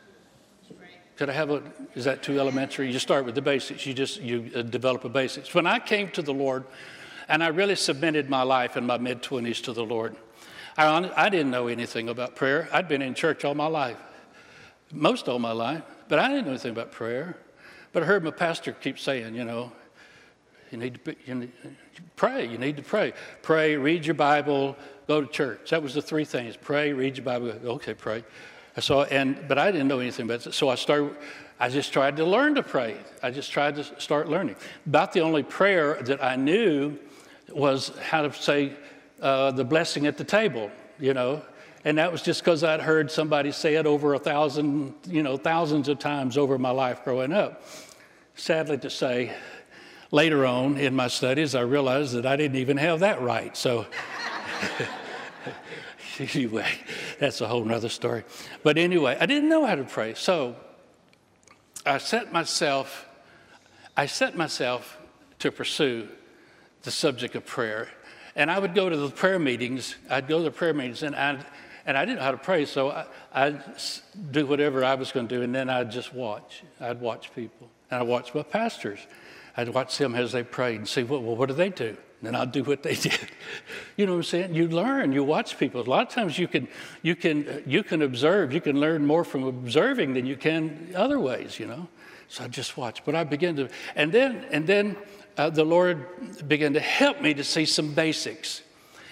Could 1.17 1.29
I 1.29 1.33
have 1.33 1.50
a, 1.50 1.62
is 1.95 2.05
that 2.05 2.23
too 2.23 2.41
elementary? 2.41 2.91
You 2.91 2.99
start 2.99 3.25
with 3.25 3.35
the 3.35 3.43
basics, 3.43 3.87
you 3.87 3.95
just, 3.95 4.21
you 4.21 4.50
uh, 4.55 4.62
develop 4.62 5.05
a 5.05 5.09
basics. 5.09 5.55
When 5.55 5.67
I 5.67 5.79
came 5.79 6.11
to 6.11 6.23
the 6.23 6.33
Lord, 6.33 6.64
and 7.29 7.43
I 7.43 7.49
really 7.49 7.76
submitted 7.76 8.29
my 8.29 8.43
life 8.43 8.76
in 8.76 8.87
my 8.87 8.99
mid 8.99 9.23
20s 9.23 9.62
to 9.64 9.73
the 9.73 9.85
Lord, 9.85 10.17
I, 10.76 11.11
I 11.17 11.29
didn't 11.29 11.50
know 11.50 11.69
anything 11.69 12.09
about 12.09 12.35
prayer. 12.35 12.69
I'd 12.73 12.88
been 12.88 13.02
in 13.02 13.14
church 13.14 13.45
all 13.45 13.55
my 13.55 13.67
life, 13.67 13.99
most 14.91 15.29
all 15.29 15.38
my 15.38 15.52
life, 15.52 15.83
but 16.09 16.19
I 16.19 16.29
didn't 16.29 16.45
know 16.45 16.50
anything 16.50 16.73
about 16.73 16.93
prayer. 16.93 17.37
But 17.93 18.02
I 18.02 18.07
heard 18.07 18.25
my 18.25 18.31
pastor 18.31 18.73
keep 18.73 18.99
saying, 18.99 19.35
you 19.35 19.45
know, 19.45 19.73
you 20.73 20.79
need 20.79 21.05
to 21.05 21.17
you 21.26 21.35
need, 21.35 21.52
pray. 22.17 22.47
You 22.47 22.59
need 22.59 22.76
to 22.79 22.83
pray. 22.83 23.12
Pray, 23.43 23.76
read 23.76 24.07
your 24.07 24.14
Bible, 24.14 24.76
go 25.07 25.21
to 25.21 25.26
church. 25.26 25.71
That 25.71 25.83
was 25.83 25.95
the 25.95 26.02
three 26.02 26.25
things: 26.25 26.57
pray, 26.57 26.93
read 26.93 27.19
your 27.19 27.25
Bible. 27.25 27.52
Okay, 27.64 27.95
pray. 27.95 28.25
So 28.81 29.02
and 29.02 29.47
but 29.47 29.59
I 29.59 29.71
didn't 29.71 29.88
know 29.88 30.00
anything 30.00 30.25
about 30.25 30.47
it. 30.47 30.55
So 30.55 30.71
I 30.71 30.76
started. 30.76 31.14
I 31.61 31.69
just 31.69 31.93
tried 31.93 32.17
to 32.17 32.25
learn 32.25 32.55
to 32.57 32.62
pray. 32.62 32.97
I 33.23 33.31
just 33.31 33.52
tried 33.52 33.76
to 33.76 33.85
start 34.00 34.29
learning. 34.29 34.57
About 34.87 35.12
the 35.12 35.21
only 35.21 35.43
prayer 35.43 36.02
that 36.02 36.25
I 36.25 36.37
knew 36.37 36.99
was 37.50 37.93
how 38.00 38.23
to 38.23 38.33
say 38.33 38.73
uh, 39.21 39.52
the 39.52 39.64
blessing 39.64 40.07
at 40.07 40.17
the 40.17 40.25
table. 40.25 40.71
You 40.99 41.12
know, 41.12 41.43
and 41.85 41.99
that 41.99 42.11
was 42.11 42.23
just 42.23 42.43
because 42.43 42.64
I'd 42.64 42.81
heard 42.81 43.11
somebody 43.11 43.52
say 43.52 43.75
it 43.75 43.87
over 43.87 44.14
a 44.14 44.19
thousand, 44.19 44.95
you 45.07 45.23
know, 45.23 45.37
thousands 45.37 45.88
of 45.88 45.99
times 45.99 46.38
over 46.38 46.57
my 46.57 46.71
life 46.71 47.05
growing 47.05 47.33
up. 47.33 47.62
Sadly 48.37 48.79
to 48.79 48.88
say, 48.91 49.35
later 50.12 50.47
on 50.47 50.76
in 50.76 50.95
my 50.95 51.09
studies, 51.09 51.57
I 51.57 51.62
realized 51.62 52.14
that 52.14 52.25
I 52.25 52.37
didn't 52.37 52.59
even 52.59 52.76
have 52.76 53.00
that 53.00 53.21
right. 53.21 53.57
So, 53.57 53.87
anyway, 56.19 56.69
that's 57.19 57.40
a 57.40 57.49
whole 57.49 57.64
nother 57.64 57.88
story. 57.88 58.23
But 58.62 58.78
anyway, 58.78 59.16
I 59.19 59.26
didn't 59.26 59.49
know 59.49 59.66
how 59.66 59.75
to 59.75 59.85
pray. 59.85 60.14
So, 60.14 60.54
I 61.85 61.99
set 61.99 62.33
myself, 62.33 63.09
I 63.97 64.07
set 64.07 64.37
myself 64.37 64.99
to 65.40 65.50
pursue 65.50 66.07
the 66.83 66.92
subject 66.92 67.35
of 67.35 67.45
prayer. 67.45 67.88
And 68.37 68.50
I 68.50 68.59
would 68.59 68.75
go 68.75 68.88
to 68.88 68.97
the 68.97 69.11
prayer 69.11 69.38
meetings. 69.38 69.97
I'd 70.09 70.28
go 70.28 70.38
to 70.38 70.45
the 70.45 70.50
prayer 70.50 70.73
meetings, 70.73 71.02
and 71.02 71.16
I 71.16 71.45
and 71.85 71.99
I 71.99 72.04
didn't 72.04 72.19
know 72.19 72.25
how 72.25 72.31
to 72.31 72.37
pray, 72.37 72.64
so 72.64 72.90
I, 72.90 73.07
I'd 73.33 73.61
do 74.31 74.47
whatever 74.47 74.85
I 74.85 74.95
was 74.95 75.11
going 75.11 75.26
to 75.26 75.35
do, 75.37 75.42
and 75.42 75.52
then 75.52 75.69
I'd 75.69 75.90
just 75.90 76.14
watch. 76.14 76.62
I'd 76.81 77.00
watch 77.00 77.35
people, 77.35 77.69
and 77.90 77.99
I 77.99 78.02
watched 78.04 78.35
my 78.35 78.45
pastors. 78.45 79.00
I'd 79.56 79.68
watch 79.68 79.99
them 79.99 80.14
as 80.14 80.32
they 80.32 80.42
prayed 80.42 80.76
and 80.76 80.88
see, 80.88 81.02
well, 81.02 81.23
well 81.23 81.37
what 81.37 81.49
do 81.49 81.54
they 81.54 81.68
do? 81.68 81.97
And 82.25 82.37
I'd 82.37 82.52
do 82.52 82.62
what 82.62 82.82
they 82.82 82.94
did. 83.09 83.18
you 83.97 84.06
know 84.06 84.12
what 84.12 84.18
I'm 84.18 84.25
saying? 84.25 84.54
You 84.54 84.68
learn, 84.68 85.12
you 85.12 85.25
watch 85.25 85.59
people. 85.59 85.80
A 85.80 85.82
lot 85.82 86.06
of 86.09 86.14
times 86.14 86.38
you 86.38 86.49
can, 86.49 86.68
you 87.02 87.16
can, 87.16 87.62
you 87.66 87.82
can 87.82 88.02
observe, 88.02 88.52
you 88.52 88.61
can 88.61 88.78
learn 88.78 89.06
more 89.06 89.25
from 89.25 89.44
observing 89.44 90.14
than 90.14 90.26
you 90.26 90.37
can 90.37 90.92
other 90.94 91.18
ways, 91.18 91.59
you 91.59 91.66
know? 91.66 91.88
So 92.28 92.44
I 92.44 92.49
just 92.49 92.76
watch. 92.76 93.04
But 93.04 93.14
I 93.14 93.25
began 93.25 93.56
to, 93.56 93.68
and 93.94 94.12
then, 94.12 94.47
and 94.50 94.66
then 94.66 94.97
uh, 95.37 95.50
the 95.50 95.64
Lord 95.64 96.49
began 96.49 96.75
to 96.75 96.80
help 96.80 97.21
me 97.21 97.35
to 97.35 97.44
see 97.44 97.66
some 97.66 97.92
basics. 97.92 98.62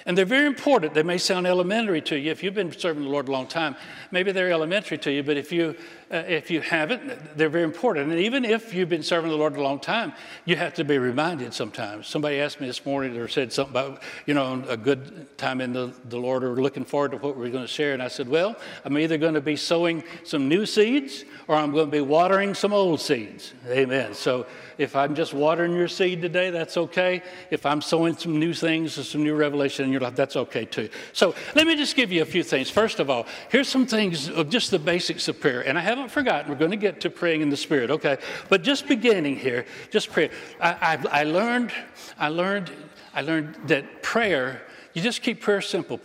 And 0.07 0.17
they're 0.17 0.25
very 0.25 0.47
important. 0.47 0.95
They 0.95 1.03
may 1.03 1.19
sound 1.19 1.47
elementary 1.47 2.01
to 2.03 2.19
you. 2.19 2.31
If 2.31 2.43
you've 2.43 2.55
been 2.55 2.73
serving 2.73 3.05
the 3.05 3.11
Lord 3.11 3.29
a 3.29 3.33
long 3.33 3.47
time, 3.47 3.77
maybe 4.11 4.33
they're 4.33 4.51
elementary 4.51 4.99
to 4.99 5.13
you, 5.13 5.23
but 5.23 5.37
if 5.37 5.53
you 5.53 5.77
uh, 6.11 6.25
if 6.27 6.51
you 6.51 6.61
haven't, 6.61 7.37
they're 7.37 7.49
very 7.49 7.63
important. 7.63 8.11
And 8.11 8.21
even 8.21 8.45
if 8.45 8.75
you've 8.75 8.89
been 8.89 9.03
serving 9.03 9.31
the 9.31 9.37
Lord 9.37 9.57
a 9.57 9.63
long 9.63 9.79
time, 9.79 10.13
you 10.45 10.57
have 10.57 10.75
to 10.75 10.85
be 10.85 10.99
reminded 10.99 11.55
sometimes. 11.55 12.09
Somebody 12.09 12.41
asked 12.41 12.61
me 12.61 12.67
this 12.67 12.85
morning 12.85 13.17
or 13.17 13.29
said 13.29 13.53
something 13.53 13.73
about, 13.73 14.03
you 14.27 14.35
know, 14.35 14.65
a 14.69 14.77
good 14.77 15.39
time 15.39 15.61
in 15.61 15.73
the, 15.73 15.93
the 16.09 16.19
Lord 16.19 16.43
or 16.43 16.61
looking 16.61 16.85
forward 16.85 17.13
to 17.13 17.19
what 17.19 17.37
we're 17.37 17.51
going 17.51 17.65
to 17.65 17.73
share. 17.73 17.93
And 17.93 18.03
I 18.03 18.09
said, 18.09 18.29
well, 18.29 18.57
I'm 18.85 18.99
either 18.99 19.19
going 19.19 19.35
to 19.35 19.41
be 19.41 19.55
sowing 19.55 20.03
some 20.25 20.49
new 20.49 20.67
seeds 20.67 21.25
or 21.47 21.55
I'm 21.55 21.71
going 21.71 21.87
to 21.87 21.93
be 21.93 22.01
watering 22.01 22.55
some 22.55 22.73
old 22.73 23.01
seeds. 23.01 23.53
Amen. 23.69 24.15
So 24.15 24.47
if 24.79 24.97
I'm 24.97 25.15
just 25.15 25.35
watering 25.35 25.75
your 25.75 25.89
seed 25.89 26.23
today, 26.23 26.51
that's 26.51 26.77
okay. 26.77 27.23
If 27.51 27.67
I'm 27.67 27.83
sowing 27.83 28.17
some 28.17 28.41
new 28.41 28.55
things 28.55 28.99
or 28.99 29.05
some 29.05 29.23
new 29.23 29.35
revelation 29.35 29.85
in 29.85 29.93
your 29.93 30.01
life, 30.01 30.17
that's 30.17 30.37
okay 30.37 30.65
too. 30.65 30.89
So 31.13 31.35
let 31.55 31.67
me 31.67 31.77
just 31.77 31.97
give 31.97 32.11
you 32.11 32.23
a 32.23 32.27
few 32.27 32.43
things. 32.43 32.71
First 32.71 32.99
of 32.99 33.11
all, 33.11 33.27
here's 33.51 33.69
some 33.69 33.87
things 33.87 34.29
of 34.29 34.49
just 34.49 34.71
the 34.71 34.79
basics 34.79 35.29
of 35.29 35.39
prayer. 35.39 35.61
And 35.61 35.79
I 35.79 35.83
haven't 35.83 36.00
forgotten, 36.09 36.51
we're 36.51 36.59
going 36.59 36.71
to 36.71 36.77
get 36.77 37.01
to 37.03 37.11
praying 37.11 37.41
in 37.41 37.51
the 37.51 37.57
Spirit, 37.57 37.91
okay? 37.91 38.19
But 38.49 38.63
just 38.63 38.87
beginning 38.87 39.37
here, 39.37 39.67
just 39.91 40.11
pray. 40.11 40.31
I, 40.61 40.99
I, 41.13 41.21
I 41.21 41.23
learned, 41.25 41.73
I 42.19 42.29
learned, 42.29 42.71
I 43.15 43.23
learned 43.23 43.57
that 43.67 44.03
prayer, 44.03 44.63
you 44.95 45.03
just 45.03 45.23
keep 45.23 45.41
prayer 45.41 45.61
simple. 45.61 46.01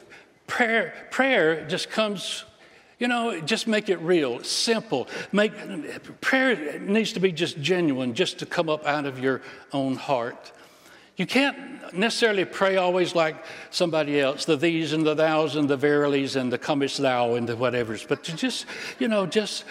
Prayer, 0.47 0.93
prayer 1.11 1.65
just 1.67 1.89
comes 1.89 2.45
you 2.97 3.09
know, 3.09 3.41
just 3.41 3.67
make 3.67 3.89
it 3.89 3.97
real, 3.97 4.41
simple. 4.43 5.07
Make 5.31 6.21
prayer 6.21 6.79
needs 6.79 7.13
to 7.13 7.19
be 7.19 7.31
just 7.31 7.59
genuine, 7.59 8.13
just 8.13 8.39
to 8.39 8.45
come 8.45 8.69
up 8.69 8.85
out 8.85 9.05
of 9.05 9.19
your 9.19 9.41
own 9.73 9.95
heart. 9.95 10.53
You 11.17 11.25
can't 11.25 11.93
necessarily 11.93 12.45
pray 12.45 12.77
always 12.77 13.15
like 13.15 13.43
somebody 13.69 14.19
else, 14.19 14.45
the 14.45 14.57
these 14.57 14.91
and 14.91 15.05
the 15.05 15.15
thous 15.15 15.55
and 15.55 15.69
the 15.69 15.77
verilies 15.77 16.35
and 16.35 16.51
the 16.51 16.57
comest 16.57 16.97
thou 16.97 17.35
and 17.35 17.47
the 17.47 17.55
whatevers, 17.55 18.07
but 18.07 18.23
to 18.25 18.35
just, 18.35 18.65
you 18.99 19.07
know, 19.07 19.25
just 19.25 19.63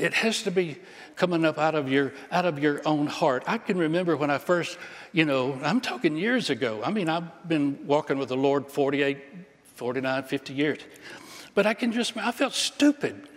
it 0.00 0.14
has 0.14 0.42
to 0.42 0.50
be 0.50 0.78
coming 1.16 1.44
up 1.44 1.58
out 1.58 1.74
of 1.74 1.90
your 1.90 2.12
out 2.32 2.46
of 2.46 2.58
your 2.58 2.80
own 2.86 3.06
heart. 3.06 3.44
I 3.46 3.58
can 3.58 3.78
remember 3.78 4.16
when 4.16 4.30
I 4.30 4.38
first, 4.38 4.78
you 5.12 5.24
know, 5.24 5.58
I'm 5.62 5.80
talking 5.80 6.16
years 6.16 6.50
ago. 6.50 6.80
I 6.84 6.90
mean, 6.90 7.08
I've 7.08 7.48
been 7.48 7.86
walking 7.86 8.18
with 8.18 8.30
the 8.30 8.36
Lord 8.36 8.70
48, 8.70 9.18
49, 9.74 10.22
50 10.24 10.52
years. 10.54 10.78
But 11.54 11.66
I 11.66 11.74
can 11.74 11.92
just, 11.92 12.16
I 12.16 12.32
felt 12.32 12.54
stupid. 12.54 13.28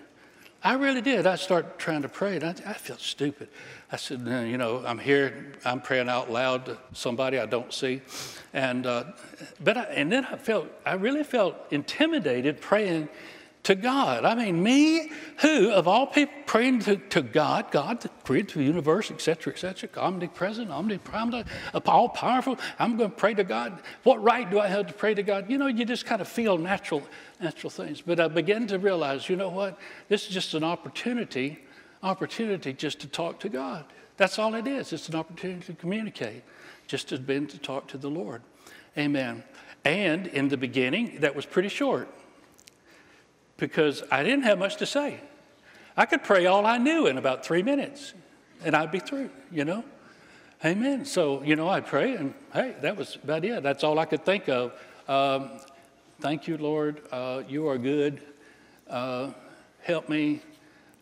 I 0.63 0.75
really 0.75 1.01
did. 1.01 1.27
I 1.27 1.35
started 1.35 1.77
trying 1.77 2.03
to 2.03 2.09
pray, 2.09 2.37
and 2.37 2.45
I, 2.45 2.71
I 2.71 2.73
felt 2.73 3.01
stupid. 3.01 3.49
I 3.91 3.97
said, 3.97 4.21
you 4.21 4.57
know, 4.57 4.81
I'm 4.85 4.97
here, 4.97 5.53
I'm 5.65 5.81
praying 5.81 6.07
out 6.07 6.31
loud 6.31 6.65
to 6.67 6.77
somebody 6.93 7.37
I 7.37 7.45
don't 7.45 7.73
see. 7.73 8.01
And, 8.53 8.85
uh, 8.85 9.03
but 9.61 9.75
I, 9.75 9.83
and 9.83 10.09
then 10.09 10.23
I 10.23 10.37
felt, 10.37 10.69
I 10.85 10.93
really 10.93 11.25
felt 11.25 11.57
intimidated 11.71 12.61
praying 12.61 13.09
to 13.63 13.75
God. 13.75 14.25
I 14.25 14.35
mean, 14.35 14.61
me, 14.61 15.09
who 15.39 15.71
of 15.71 15.87
all 15.87 16.05
people 16.05 16.33
praying 16.45 16.79
to, 16.81 16.97
to 16.97 17.21
God, 17.21 17.71
God, 17.71 18.01
the 18.01 18.09
creator 18.25 18.49
of 18.49 18.53
the 18.55 18.63
universe, 18.65 19.09
etc., 19.09 19.53
etc., 19.53 19.89
omnipresent, 19.95 20.69
omnipotent, 20.69 21.47
all 21.85 22.09
powerful, 22.09 22.57
I'm 22.77 22.97
going 22.97 23.09
to 23.09 23.15
pray 23.15 23.33
to 23.35 23.43
God. 23.43 23.81
What 24.03 24.21
right 24.21 24.49
do 24.49 24.59
I 24.59 24.67
have 24.67 24.87
to 24.87 24.93
pray 24.93 25.13
to 25.13 25.23
God? 25.23 25.49
You 25.49 25.57
know, 25.57 25.67
you 25.67 25.85
just 25.85 26.05
kind 26.05 26.21
of 26.21 26.27
feel 26.27 26.57
natural, 26.57 27.03
natural 27.39 27.69
things. 27.69 28.01
But 28.01 28.19
I 28.19 28.27
began 28.27 28.67
to 28.67 28.79
realize, 28.79 29.29
you 29.29 29.37
know 29.37 29.49
what? 29.49 29.79
This 30.09 30.27
is 30.27 30.33
just 30.33 30.53
an 30.53 30.65
opportunity, 30.65 31.59
opportunity 32.01 32.73
just 32.73 32.99
to 32.99 33.07
talk 33.07 33.39
to 33.39 33.49
God. 33.49 33.85
That's 34.17 34.37
all 34.37 34.55
it 34.55 34.67
is. 34.67 34.91
It's 34.91 35.07
an 35.07 35.15
opportunity 35.15 35.65
to 35.67 35.73
communicate, 35.73 36.43
just 36.85 37.09
to 37.09 37.17
been 37.17 37.47
to 37.47 37.57
talk 37.57 37.87
to 37.87 37.97
the 37.97 38.09
Lord. 38.09 38.41
Amen. 38.97 39.43
And 39.85 40.27
in 40.27 40.49
the 40.49 40.57
beginning, 40.57 41.21
that 41.21 41.33
was 41.33 41.45
pretty 41.45 41.69
short 41.69 42.09
because 43.63 44.03
I 44.11 44.23
didn't 44.23 44.43
have 44.43 44.59
much 44.59 44.75
to 44.75 44.85
say. 44.85 45.21
I 45.95 46.05
could 46.05 46.21
pray 46.21 46.47
all 46.47 46.65
I 46.65 46.77
knew 46.77 47.07
in 47.07 47.17
about 47.17 47.45
three 47.45 47.63
minutes 47.63 48.13
and 48.65 48.75
I'd 48.75 48.91
be 48.91 48.99
through, 48.99 49.29
you 49.53 49.63
know? 49.63 49.85
Amen. 50.65 51.05
So, 51.05 51.41
you 51.43 51.55
know, 51.55 51.69
I 51.69 51.79
pray 51.79 52.17
and 52.17 52.33
hey, 52.51 52.75
that 52.81 52.97
was 52.97 53.15
about 53.23 53.45
it. 53.45 53.63
That's 53.63 53.85
all 53.85 53.99
I 53.99 54.03
could 54.03 54.25
think 54.25 54.49
of. 54.49 54.73
Um, 55.07 55.51
thank 56.19 56.45
you, 56.45 56.57
Lord. 56.57 57.03
Uh, 57.09 57.43
you 57.47 57.69
are 57.69 57.77
good. 57.77 58.21
Uh, 58.89 59.29
help 59.81 60.09
me, 60.09 60.41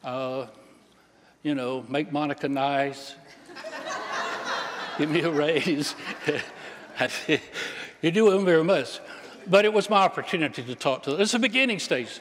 uh, 0.03 0.45
you 1.41 1.55
know, 1.55 1.83
make 1.89 2.11
Monica 2.11 2.47
nice. 2.47 3.15
Give 4.99 5.09
me 5.09 5.21
a 5.21 5.31
raise. 5.31 5.95
you 8.03 8.11
do 8.11 8.29
them 8.29 8.45
very 8.45 8.63
much. 8.63 8.99
But 9.47 9.65
it 9.65 9.73
was 9.73 9.89
my 9.89 10.03
opportunity 10.03 10.61
to 10.61 10.75
talk 10.75 11.01
to 11.03 11.11
them. 11.13 11.21
It's 11.21 11.33
a 11.33 11.39
beginning 11.39 11.79
stage. 11.79 12.19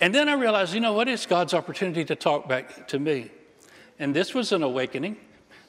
And 0.00 0.14
then 0.14 0.28
I 0.28 0.34
realized, 0.34 0.74
you 0.74 0.80
know 0.80 0.92
what? 0.92 1.08
It's 1.08 1.26
God's 1.26 1.54
opportunity 1.54 2.04
to 2.04 2.14
talk 2.14 2.48
back 2.48 2.86
to 2.88 2.98
me. 2.98 3.30
And 3.98 4.14
this 4.14 4.34
was 4.34 4.52
an 4.52 4.62
awakening 4.62 5.16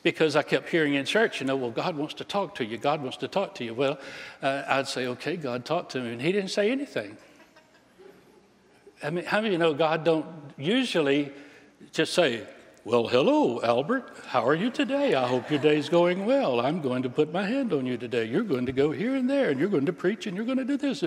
because 0.04 0.36
I 0.36 0.44
kept 0.44 0.70
hearing 0.70 0.94
in 0.94 1.06
church, 1.06 1.42
you 1.42 1.48
know, 1.48 1.56
well, 1.56 1.72
God 1.72 1.98
wants 1.98 2.14
to 2.16 2.24
talk 2.24 2.56
to 2.56 2.66
you. 2.66 2.78
God 2.78 3.02
wants 3.02 3.18
to 3.18 3.28
talk 3.28 3.56
to 3.56 3.66
you. 3.66 3.74
Well, 3.74 4.00
uh, 4.42 4.64
I'd 4.68 4.88
say, 4.88 5.08
okay, 5.08 5.36
God 5.36 5.66
talked 5.66 5.92
to 5.94 6.02
me. 6.02 6.12
And 6.12 6.22
he 6.22 6.32
didn't 6.32 6.52
say 6.52 6.72
anything. 6.72 7.18
I 9.02 9.10
mean, 9.10 9.26
how 9.26 9.38
many 9.38 9.48
of 9.48 9.54
you 9.54 9.58
know 9.58 9.74
God 9.74 10.04
don't 10.04 10.26
usually 10.58 11.32
just 11.92 12.14
say, 12.14 12.46
well, 12.86 13.08
hello, 13.08 13.62
Albert. 13.62 14.16
How 14.28 14.48
are 14.48 14.56
you 14.56 14.70
today? 14.70 15.14
I 15.14 15.28
hope 15.28 15.50
your 15.50 15.60
day's 15.60 15.90
going 15.90 16.26
well. 16.26 16.60
I'm 16.60 16.82
going 16.82 17.04
to 17.04 17.10
put 17.10 17.32
my 17.32 17.46
hand 17.46 17.74
on 17.74 17.86
you 17.86 17.98
today. 17.98 18.26
You're 18.26 18.44
going 18.44 18.66
to 18.66 18.72
go 18.72 18.92
here 18.92 19.16
and 19.16 19.30
there, 19.30 19.50
and 19.50 19.60
you're 19.60 19.70
going 19.70 19.86
to 19.86 19.94
preach, 19.94 20.28
and 20.28 20.36
you're 20.36 20.46
going 20.46 20.58
to 20.58 20.66
do 20.66 20.78
this. 20.78 21.04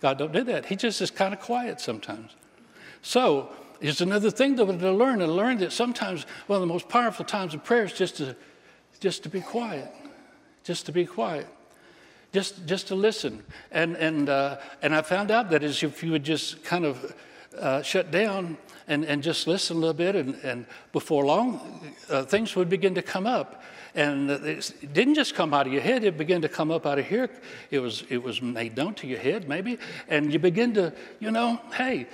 God 0.00 0.18
don't 0.18 0.32
do 0.32 0.44
that. 0.44 0.66
He 0.66 0.76
just 0.76 1.00
is 1.00 1.10
kind 1.10 1.32
of 1.32 1.40
quiet 1.40 1.80
sometimes. 1.80 2.36
So 3.04 3.50
it's 3.82 4.00
another 4.00 4.30
thing 4.30 4.56
to, 4.56 4.64
to 4.64 4.90
learn 4.90 5.20
and 5.20 5.36
learn 5.36 5.58
that 5.58 5.72
sometimes 5.72 6.24
one 6.46 6.56
of 6.56 6.60
the 6.62 6.72
most 6.72 6.88
powerful 6.88 7.24
times 7.24 7.52
of 7.52 7.62
prayer 7.62 7.84
is 7.84 7.92
just 7.92 8.16
to, 8.16 8.34
just 8.98 9.22
to 9.24 9.28
be 9.28 9.42
quiet, 9.42 9.92
just 10.64 10.86
to 10.86 10.92
be 10.92 11.04
quiet, 11.04 11.46
just, 12.32 12.64
just 12.64 12.88
to 12.88 12.94
listen. 12.94 13.44
And, 13.70 13.94
and, 13.96 14.30
uh, 14.30 14.56
and 14.80 14.94
I 14.94 15.02
found 15.02 15.30
out 15.30 15.50
that 15.50 15.62
is 15.62 15.82
if 15.82 16.02
you 16.02 16.12
would 16.12 16.24
just 16.24 16.64
kind 16.64 16.86
of 16.86 17.14
uh, 17.58 17.82
shut 17.82 18.10
down 18.10 18.56
and, 18.88 19.04
and 19.04 19.22
just 19.22 19.46
listen 19.46 19.76
a 19.76 19.80
little 19.80 19.92
bit, 19.92 20.16
and, 20.16 20.34
and 20.36 20.64
before 20.92 21.26
long, 21.26 21.94
uh, 22.08 22.22
things 22.22 22.56
would 22.56 22.70
begin 22.70 22.94
to 22.94 23.02
come 23.02 23.26
up. 23.26 23.62
And 23.94 24.28
it 24.28 24.92
didn't 24.92 25.14
just 25.14 25.34
come 25.34 25.54
out 25.54 25.66
of 25.66 25.72
your 25.72 25.82
head, 25.82 26.02
it 26.02 26.18
began 26.18 26.42
to 26.42 26.48
come 26.48 26.72
up 26.72 26.84
out 26.84 26.98
of 26.98 27.06
here. 27.06 27.30
It 27.70 27.78
was, 27.78 28.02
it 28.08 28.22
was 28.22 28.42
made 28.42 28.76
known 28.76 28.94
to 28.94 29.06
your 29.06 29.20
head, 29.20 29.48
maybe. 29.48 29.78
And 30.08 30.32
you 30.32 30.40
begin 30.40 30.74
to, 30.74 30.92
you 31.20 31.30
know, 31.30 31.60
hey, 31.74 32.08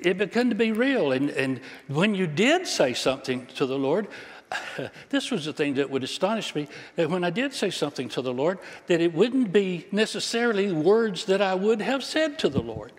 it 0.00 0.18
began 0.18 0.50
to 0.50 0.54
be 0.54 0.70
real. 0.70 1.12
And, 1.12 1.30
and 1.30 1.60
when 1.88 2.14
you 2.14 2.28
did 2.28 2.66
say 2.66 2.94
something 2.94 3.46
to 3.56 3.66
the 3.66 3.76
Lord, 3.76 4.06
this 5.08 5.30
was 5.30 5.44
the 5.44 5.52
thing 5.52 5.74
that 5.74 5.90
would 5.90 6.04
astonish 6.04 6.54
me 6.54 6.68
that 6.94 7.10
when 7.10 7.24
I 7.24 7.30
did 7.30 7.52
say 7.52 7.70
something 7.70 8.08
to 8.10 8.22
the 8.22 8.32
Lord, 8.32 8.58
that 8.86 9.00
it 9.00 9.12
wouldn't 9.12 9.52
be 9.52 9.86
necessarily 9.90 10.70
words 10.70 11.24
that 11.24 11.42
I 11.42 11.54
would 11.54 11.80
have 11.80 12.04
said 12.04 12.38
to 12.40 12.48
the 12.48 12.62
Lord. 12.62 12.92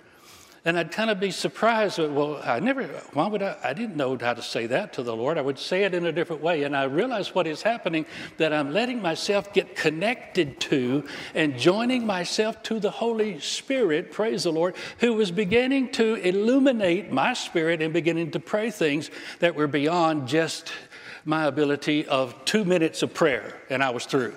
And 0.68 0.78
I'd 0.78 0.92
kind 0.92 1.10
of 1.10 1.18
be 1.18 1.32
surprised. 1.32 1.98
Well, 1.98 2.42
I 2.44 2.60
never, 2.60 2.84
why 3.14 3.28
would 3.28 3.42
I? 3.42 3.56
I 3.64 3.72
didn't 3.72 3.96
know 3.96 4.18
how 4.20 4.34
to 4.34 4.42
say 4.42 4.68
that 4.68 4.92
to 4.94 5.02
the 5.02 5.16
Lord. 5.16 5.38
I 5.38 5.42
would 5.42 5.58
say 5.58 5.86
it 5.86 5.94
in 5.94 6.06
a 6.06 6.12
different 6.12 6.42
way. 6.42 6.64
And 6.64 6.76
I 6.76 6.84
realized 6.84 7.34
what 7.34 7.48
is 7.48 7.62
happening 7.62 8.06
that 8.36 8.52
I'm 8.52 8.74
letting 8.74 9.02
myself 9.02 9.54
get 9.54 9.78
connected 9.78 10.60
to 10.60 11.06
and 11.34 11.58
joining 11.58 12.06
myself 12.06 12.62
to 12.64 12.82
the 12.82 12.92
Holy 12.92 13.40
Spirit, 13.40 14.12
praise 14.12 14.44
the 14.44 14.52
Lord, 14.52 14.76
who 14.98 15.14
was 15.14 15.32
beginning 15.32 15.90
to 15.94 16.16
illuminate 16.16 17.14
my 17.14 17.32
spirit 17.34 17.82
and 17.82 17.94
beginning 17.94 18.32
to 18.32 18.40
pray 18.42 18.70
things 18.70 19.10
that 19.40 19.56
were 19.56 19.68
beyond 19.68 20.28
just 20.28 20.74
my 21.24 21.46
ability 21.46 22.06
of 22.08 22.36
two 22.44 22.66
minutes 22.66 23.04
of 23.04 23.14
prayer. 23.14 23.56
And 23.70 23.82
I 23.82 23.92
was 23.92 24.06
through. 24.06 24.36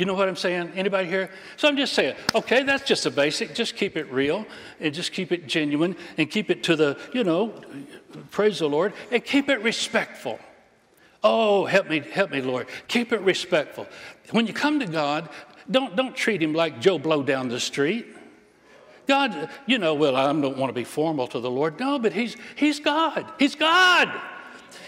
You 0.00 0.06
know 0.06 0.14
what 0.14 0.30
I'm 0.30 0.36
saying? 0.36 0.72
Anybody 0.76 1.06
here? 1.06 1.28
So 1.58 1.68
I'm 1.68 1.76
just 1.76 1.92
saying, 1.92 2.16
okay, 2.34 2.62
that's 2.62 2.84
just 2.84 3.04
a 3.04 3.10
basic. 3.10 3.54
Just 3.54 3.76
keep 3.76 3.98
it 3.98 4.10
real 4.10 4.46
and 4.80 4.94
just 4.94 5.12
keep 5.12 5.30
it 5.30 5.46
genuine 5.46 5.94
and 6.16 6.30
keep 6.30 6.48
it 6.48 6.62
to 6.62 6.74
the, 6.74 6.98
you 7.12 7.22
know, 7.22 7.48
praise 8.30 8.60
the 8.60 8.66
Lord, 8.66 8.94
and 9.10 9.22
keep 9.22 9.50
it 9.50 9.60
respectful. 9.60 10.38
Oh, 11.22 11.66
help 11.66 11.90
me, 11.90 12.00
help 12.00 12.30
me, 12.30 12.40
Lord. 12.40 12.68
Keep 12.88 13.12
it 13.12 13.20
respectful. 13.20 13.86
When 14.30 14.46
you 14.46 14.54
come 14.54 14.80
to 14.80 14.86
God, 14.86 15.28
don't, 15.70 15.94
don't 15.94 16.16
treat 16.16 16.42
him 16.42 16.54
like 16.54 16.80
Joe 16.80 16.98
Blow 16.98 17.22
down 17.22 17.50
the 17.50 17.60
street. 17.60 18.06
God, 19.06 19.50
you 19.66 19.76
know, 19.76 19.92
well, 19.92 20.16
I 20.16 20.24
don't 20.32 20.56
want 20.56 20.70
to 20.70 20.74
be 20.74 20.84
formal 20.84 21.26
to 21.26 21.40
the 21.40 21.50
Lord. 21.50 21.78
No, 21.78 21.98
but 21.98 22.14
he's, 22.14 22.38
he's 22.56 22.80
God. 22.80 23.30
He's 23.38 23.54
God. 23.54 24.18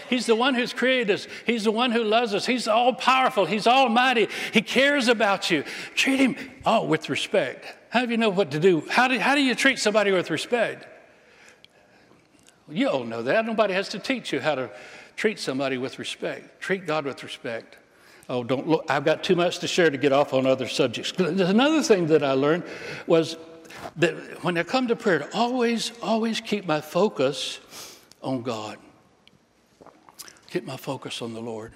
He's 0.09 0.25
the 0.25 0.35
one 0.35 0.55
who's 0.55 0.73
created 0.73 1.11
us. 1.11 1.27
He's 1.45 1.63
the 1.63 1.71
one 1.71 1.91
who 1.91 2.03
loves 2.03 2.33
us. 2.33 2.45
He's 2.45 2.67
all 2.67 2.93
powerful. 2.93 3.45
He's 3.45 3.67
almighty. 3.67 4.27
He 4.51 4.61
cares 4.61 5.07
about 5.07 5.49
you. 5.51 5.63
Treat 5.95 6.19
him, 6.19 6.35
oh, 6.65 6.85
with 6.85 7.09
respect. 7.09 7.65
How 7.89 8.05
do 8.05 8.11
you 8.11 8.17
know 8.17 8.29
what 8.29 8.51
to 8.51 8.59
do? 8.59 8.83
How 8.89 9.07
do, 9.07 9.19
how 9.19 9.35
do 9.35 9.41
you 9.41 9.55
treat 9.55 9.79
somebody 9.79 10.11
with 10.11 10.29
respect? 10.29 10.87
You 12.69 12.89
all 12.89 13.03
know 13.03 13.23
that. 13.23 13.45
Nobody 13.45 13.73
has 13.73 13.89
to 13.89 13.99
teach 13.99 14.31
you 14.31 14.39
how 14.39 14.55
to 14.55 14.69
treat 15.15 15.39
somebody 15.39 15.77
with 15.77 15.99
respect. 15.99 16.61
Treat 16.61 16.85
God 16.85 17.05
with 17.05 17.23
respect. 17.23 17.77
Oh, 18.29 18.43
don't 18.43 18.67
look. 18.67 18.85
I've 18.89 19.03
got 19.03 19.23
too 19.23 19.35
much 19.35 19.59
to 19.59 19.67
share 19.67 19.89
to 19.89 19.97
get 19.97 20.13
off 20.13 20.33
on 20.33 20.45
other 20.45 20.67
subjects. 20.67 21.11
Another 21.19 21.83
thing 21.83 22.07
that 22.07 22.23
I 22.23 22.31
learned 22.31 22.63
was 23.05 23.37
that 23.97 24.43
when 24.43 24.57
I 24.57 24.63
come 24.63 24.87
to 24.87 24.95
prayer, 24.95 25.19
to 25.19 25.37
always, 25.37 25.91
always 26.01 26.39
keep 26.39 26.65
my 26.65 26.79
focus 26.79 27.59
on 28.21 28.41
God. 28.41 28.77
Keep 30.53 30.65
my 30.67 30.77
focus 30.77 31.23
on 31.23 31.33
the 31.33 31.41
Lord. 31.41 31.71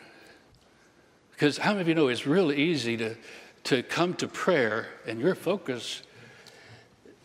Because 1.32 1.58
how 1.58 1.72
many 1.72 1.82
of 1.82 1.88
you 1.88 1.96
know 1.96 2.10
it's 2.10 2.28
really 2.28 2.58
easy 2.58 2.96
to, 2.98 3.16
to 3.64 3.82
come 3.82 4.14
to 4.14 4.28
prayer 4.28 4.86
and 5.08 5.20
your 5.20 5.34
focus 5.34 6.04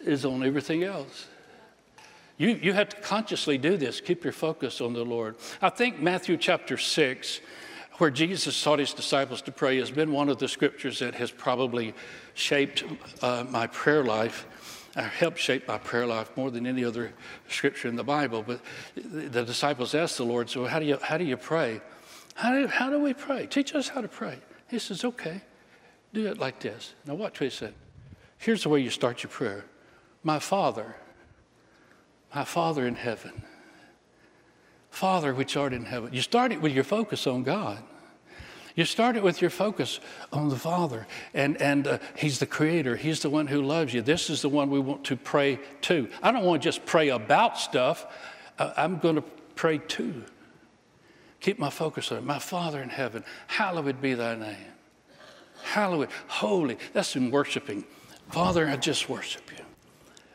is 0.01 0.25
on 0.25 0.43
everything 0.43 0.83
else? 0.83 1.27
You, 2.39 2.59
you 2.63 2.73
have 2.73 2.89
to 2.89 2.97
consciously 3.03 3.59
do 3.59 3.77
this. 3.77 4.01
Keep 4.01 4.25
your 4.25 4.33
focus 4.33 4.81
on 4.81 4.95
the 4.95 5.05
Lord. 5.05 5.37
I 5.61 5.69
think 5.69 6.01
Matthew 6.01 6.39
chapter 6.39 6.79
6, 6.79 7.41
where 7.99 8.09
Jesus 8.09 8.63
taught 8.63 8.79
his 8.79 8.95
disciples 8.95 9.43
to 9.43 9.53
pray, 9.53 9.77
has 9.77 9.91
been 9.91 10.11
one 10.11 10.31
of 10.31 10.39
the 10.39 10.49
scriptures 10.49 11.01
that 11.01 11.17
has 11.17 11.31
probably 11.31 11.93
shaped 12.33 12.83
uh, 13.21 13.45
my 13.51 13.67
prayer 13.67 14.03
life, 14.03 14.47
helped 15.01 15.39
shape 15.39 15.67
my 15.67 15.79
prayer 15.79 16.07
life 16.07 16.37
more 16.37 16.51
than 16.51 16.67
any 16.67 16.85
other 16.85 17.13
scripture 17.49 17.89
in 17.89 17.97
the 17.97 18.05
Bible. 18.05 18.45
But 18.47 18.61
the 18.95 19.45
disciples 19.45 19.95
asked 19.95 20.19
the 20.19 20.25
Lord, 20.25 20.51
So, 20.51 20.67
how 20.67 20.79
do 20.79 20.85
you, 20.85 20.99
how 21.01 21.17
do, 21.17 21.25
you 21.25 21.37
pray? 21.37 21.81
How 22.35 22.53
do, 22.53 22.67
how 22.67 22.91
do 22.91 22.99
we 22.99 23.15
pray? 23.15 23.47
Teach 23.47 23.75
us 23.75 23.89
how 23.89 24.03
to 24.03 24.09
pray. 24.09 24.39
He 24.69 24.79
says, 24.79 25.05
Okay, 25.05 25.41
do 26.13 26.27
it 26.27 26.39
like 26.39 26.61
this. 26.61 26.95
Now, 27.07 27.15
watch 27.15 27.41
what 27.41 27.45
he 27.45 27.51
said. 27.51 27.75
Here's 28.37 28.65
the 28.65 28.69
way 28.69 28.81
you 28.81 28.91
start 28.91 29.23
your 29.23 29.31
prayer 29.31 29.65
My 30.23 30.39
Father 30.39 30.97
my 32.35 32.45
Father 32.45 32.87
in 32.87 32.95
heaven. 32.95 33.43
Father 34.91 35.35
which 35.35 35.57
art 35.57 35.73
in 35.73 35.85
heaven. 35.85 36.13
You 36.13 36.23
start 36.23 36.53
it 36.53 36.61
with 36.61 36.73
your 36.73 36.85
focus 36.85 37.27
on 37.27 37.43
God. 37.43 37.83
You 38.75 38.85
start 38.85 39.17
it 39.17 39.23
with 39.23 39.41
your 39.41 39.51
focus 39.51 40.01
on 40.33 40.49
the 40.49 40.57
Father, 40.57 41.07
and, 41.35 41.61
and 41.61 41.87
uh, 41.87 41.99
He's 42.17 42.39
the 42.39 42.47
Creator. 42.47 42.97
He's 42.97 43.21
the 43.21 43.31
one 43.31 43.47
who 43.47 43.61
loves 43.63 43.93
you. 43.93 44.01
This 44.03 44.31
is 44.31 44.43
the 44.43 44.49
one 44.49 44.71
we 44.71 44.81
want 44.81 45.05
to 45.05 45.17
pray 45.17 45.59
to. 45.83 46.09
I 46.23 46.33
don't 46.33 46.45
want 46.45 46.63
to 46.63 46.67
just 46.67 46.87
pray 46.87 47.11
about 47.11 47.59
stuff, 47.59 48.07
uh, 48.59 48.73
I'm 48.77 48.99
going 48.99 49.17
to 49.17 49.25
pray 49.55 49.79
to. 49.79 50.25
Keep 51.41 51.59
my 51.59 51.71
focus 51.71 52.13
on 52.13 52.19
it. 52.19 52.25
My 52.25 52.39
Father 52.39 52.81
in 52.81 52.89
heaven, 52.89 53.25
hallowed 53.49 54.01
be 54.01 54.15
thy 54.15 54.37
name. 54.37 54.57
Hallowed, 55.63 56.09
holy. 56.29 56.79
That's 56.93 57.15
in 57.17 57.31
worshiping. 57.31 57.85
Father, 58.31 58.67
I 58.69 58.77
just 58.77 59.09
worship 59.09 59.51
you. 59.51 59.52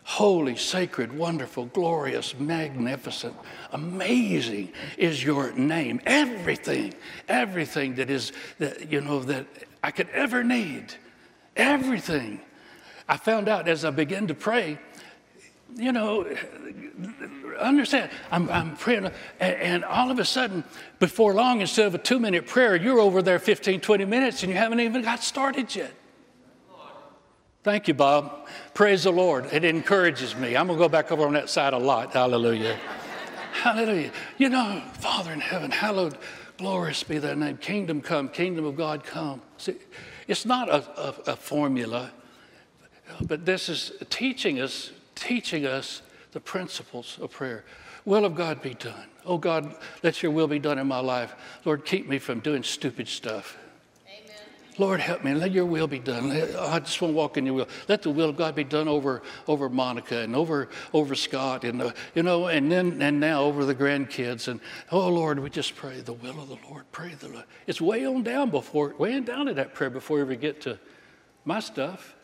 Holy, 0.08 0.56
sacred, 0.56 1.12
wonderful, 1.12 1.66
glorious, 1.66 2.34
magnificent, 2.40 3.36
amazing 3.74 4.72
is 4.98 5.22
your 5.22 5.52
name. 5.52 6.00
Everything, 6.06 6.94
everything 7.28 7.96
that 7.96 8.10
is, 8.10 8.32
that, 8.58 8.90
you 8.90 9.02
know, 9.02 9.20
that 9.20 9.46
I 9.84 9.92
could 9.92 10.08
ever 10.12 10.46
need, 10.46 10.94
everything. 11.58 12.40
I 13.10 13.18
found 13.18 13.50
out 13.50 13.68
as 13.68 13.84
I 13.84 13.90
began 13.90 14.28
to 14.28 14.34
pray, 14.34 14.80
you 15.76 15.92
know, 15.92 16.26
understand, 17.60 18.10
I'm, 18.32 18.50
I'm 18.50 18.78
praying, 18.78 19.12
and, 19.42 19.56
and, 19.56 19.84
all 19.84 20.10
of 20.10 20.20
a 20.20 20.26
sudden, 20.26 20.64
before 21.00 21.34
long, 21.34 21.60
instead 21.60 21.86
of 21.86 21.96
a 21.96 22.00
two 22.00 22.18
minute 22.18 22.48
prayer, 22.48 22.78
you're 22.78 23.02
over 23.02 23.22
there 23.22 23.40
15, 23.40 23.82
20 23.82 24.06
minutes 24.06 24.42
and 24.42 24.54
you 24.54 24.58
haven't 24.58 24.80
even 24.80 25.02
got 25.02 25.22
started 25.22 25.76
yet. 25.76 25.92
Thank 27.68 27.90
you, 27.90 27.94
Bob. 27.94 28.48
Praise 28.74 29.04
the 29.04 29.12
Lord. 29.12 29.48
It 29.52 29.66
encourages 29.66 30.38
me. 30.38 30.56
I'm 30.56 30.68
going 30.68 30.80
to 30.80 30.86
go 30.86 30.88
back 30.88 31.12
over 31.12 31.28
on 31.28 31.34
that 31.34 31.50
side 31.50 31.74
a 31.74 31.78
lot. 31.78 32.14
Hallelujah. 32.14 32.80
Hallelujah. 33.52 34.14
You 34.38 34.48
know, 34.48 34.82
Father 34.94 35.34
in 35.34 35.42
heaven, 35.42 35.70
hallowed, 35.70 36.18
glorious 36.58 37.04
be 37.04 37.18
thy 37.18 37.34
name. 37.34 37.58
Kingdom 37.58 38.00
come, 38.00 38.30
kingdom 38.30 38.64
of 38.64 38.78
God 38.78 39.04
come. 39.04 39.42
See, 39.58 39.76
it's 40.30 40.46
not 40.46 40.70
a, 40.70 40.76
a, 40.98 41.34
a 41.34 41.36
formula, 41.36 42.12
but 43.20 43.46
this 43.46 43.68
is 43.68 43.92
teaching 44.10 44.62
us, 44.62 44.92
teaching 45.16 45.66
us 45.66 46.02
the 46.32 46.40
principles 46.40 47.20
of 47.22 47.32
prayer. 47.32 47.66
Will 48.06 48.24
of 48.24 48.34
God 48.34 48.62
be 48.62 48.76
done. 48.76 49.08
Oh 49.26 49.38
God, 49.38 49.76
let 50.04 50.24
your 50.24 50.32
will 50.32 50.48
be 50.48 50.60
done 50.60 50.80
in 50.80 50.88
my 50.88 51.00
life. 51.00 51.36
Lord, 51.66 51.84
keep 51.84 52.08
me 52.08 52.18
from 52.18 52.40
doing 52.40 52.64
stupid 52.64 53.10
stuff. 53.10 53.58
Lord, 54.80 55.00
help 55.00 55.24
me. 55.24 55.34
Let 55.34 55.52
your 55.52 55.66
will 55.66 55.88
be 55.88 56.00
done. 56.00 56.32
I 56.32 56.80
just 56.80 57.02
want 57.02 57.14
to 57.14 57.18
walk 57.18 57.38
in 57.38 57.46
your 57.46 57.56
will. 57.56 57.68
Let 57.88 58.04
the 58.04 58.12
will 58.12 58.30
of 58.30 58.38
God 58.38 58.54
be 58.56 58.64
done 58.64 58.88
over, 58.88 59.24
over 59.48 59.70
Monica 59.70 60.20
and 60.20 60.36
over, 60.36 60.70
over 60.94 61.16
Scott 61.16 61.64
and, 61.64 61.82
uh, 61.82 61.92
you 62.14 62.24
know, 62.24 62.48
and 62.48 62.72
then, 62.72 63.02
and 63.02 63.20
now 63.20 63.42
over 63.42 63.66
the 63.66 63.74
grandkids. 63.74 64.48
And, 64.48 64.60
oh, 64.92 65.10
Lord, 65.10 65.40
we 65.40 65.50
just 65.50 65.76
pray 65.76 66.02
the 66.02 66.14
will 66.14 66.40
of 66.40 66.50
the 66.50 66.58
Lord. 66.70 66.86
Pray 66.92 67.14
the 67.16 67.30
Lord. 67.30 67.46
It's 67.66 67.82
way 67.82 68.06
on 68.06 68.24
down 68.24 68.50
before, 68.52 68.94
way 68.98 69.16
on 69.16 69.24
down 69.24 69.48
to 69.48 69.54
that 69.56 69.74
prayer 69.74 69.90
before 69.90 70.18
we 70.18 70.22
ever 70.22 70.36
get 70.36 70.62
to 70.62 70.78
my 71.44 71.60
stuff. 71.60 72.16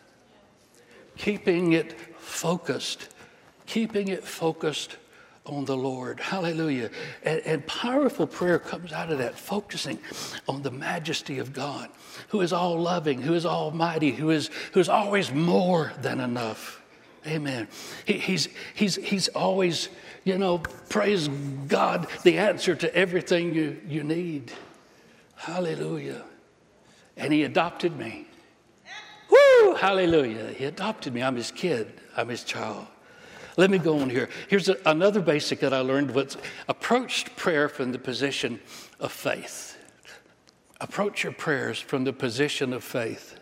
Keeping 1.17 1.73
it 1.73 1.99
focused. 2.19 3.09
Keeping 3.65 4.09
it 4.09 4.23
focused 4.23 4.97
on 5.45 5.65
the 5.65 5.75
Lord. 5.75 6.19
Hallelujah. 6.19 6.89
And, 7.23 7.41
and, 7.41 7.67
powerful 7.67 8.25
prayer 8.25 8.59
comes 8.59 8.93
out 8.93 9.11
of 9.11 9.17
that, 9.17 9.37
focusing 9.37 9.99
on 10.47 10.61
the 10.61 10.71
majesty 10.71 11.39
of 11.39 11.51
God, 11.51 11.89
who 12.29 12.41
is 12.41 12.53
all 12.53 12.79
loving, 12.79 13.21
who 13.21 13.33
is 13.33 13.45
almighty, 13.45 14.11
who 14.11 14.29
is, 14.29 14.49
who 14.71 14.79
is 14.79 14.87
always 14.87 15.31
more 15.33 15.91
than 16.01 16.21
enough. 16.21 16.81
Amen. 17.27 17.67
He, 18.05 18.13
he's, 18.13 18.49
he's, 18.73 18.95
he's 18.95 19.27
always, 19.29 19.89
you 20.23 20.37
know, 20.37 20.59
praise 20.89 21.27
God, 21.67 22.07
the 22.23 22.37
answer 22.37 22.75
to 22.75 22.95
everything 22.95 23.53
you, 23.53 23.81
you 23.87 24.03
need. 24.03 24.51
Hallelujah. 25.35 26.23
And 27.17 27.33
He 27.33 27.43
adopted 27.43 27.97
me. 27.97 28.27
Woo! 29.29 29.75
Hallelujah. 29.75 30.47
He 30.49 30.65
adopted 30.65 31.13
me. 31.13 31.23
I'm 31.23 31.35
His 31.35 31.51
kid, 31.51 31.99
I'm 32.15 32.29
His 32.29 32.43
child. 32.43 32.87
Let 33.55 33.69
me 33.69 33.77
go 33.77 33.99
on 33.99 34.09
here. 34.09 34.29
Here's 34.47 34.69
a, 34.69 34.77
another 34.85 35.21
basic 35.21 35.59
that 35.59 35.73
I 35.73 35.79
learned 35.79 36.11
was 36.11 36.37
approach 36.67 37.35
prayer 37.35 37.69
from 37.69 37.91
the 37.91 37.99
position 37.99 38.59
of 38.99 39.11
faith. 39.11 39.77
Approach 40.81 41.23
your 41.23 41.33
prayers 41.33 41.79
from 41.79 42.03
the 42.03 42.13
position 42.13 42.73
of 42.73 42.83
faith. 42.83 43.39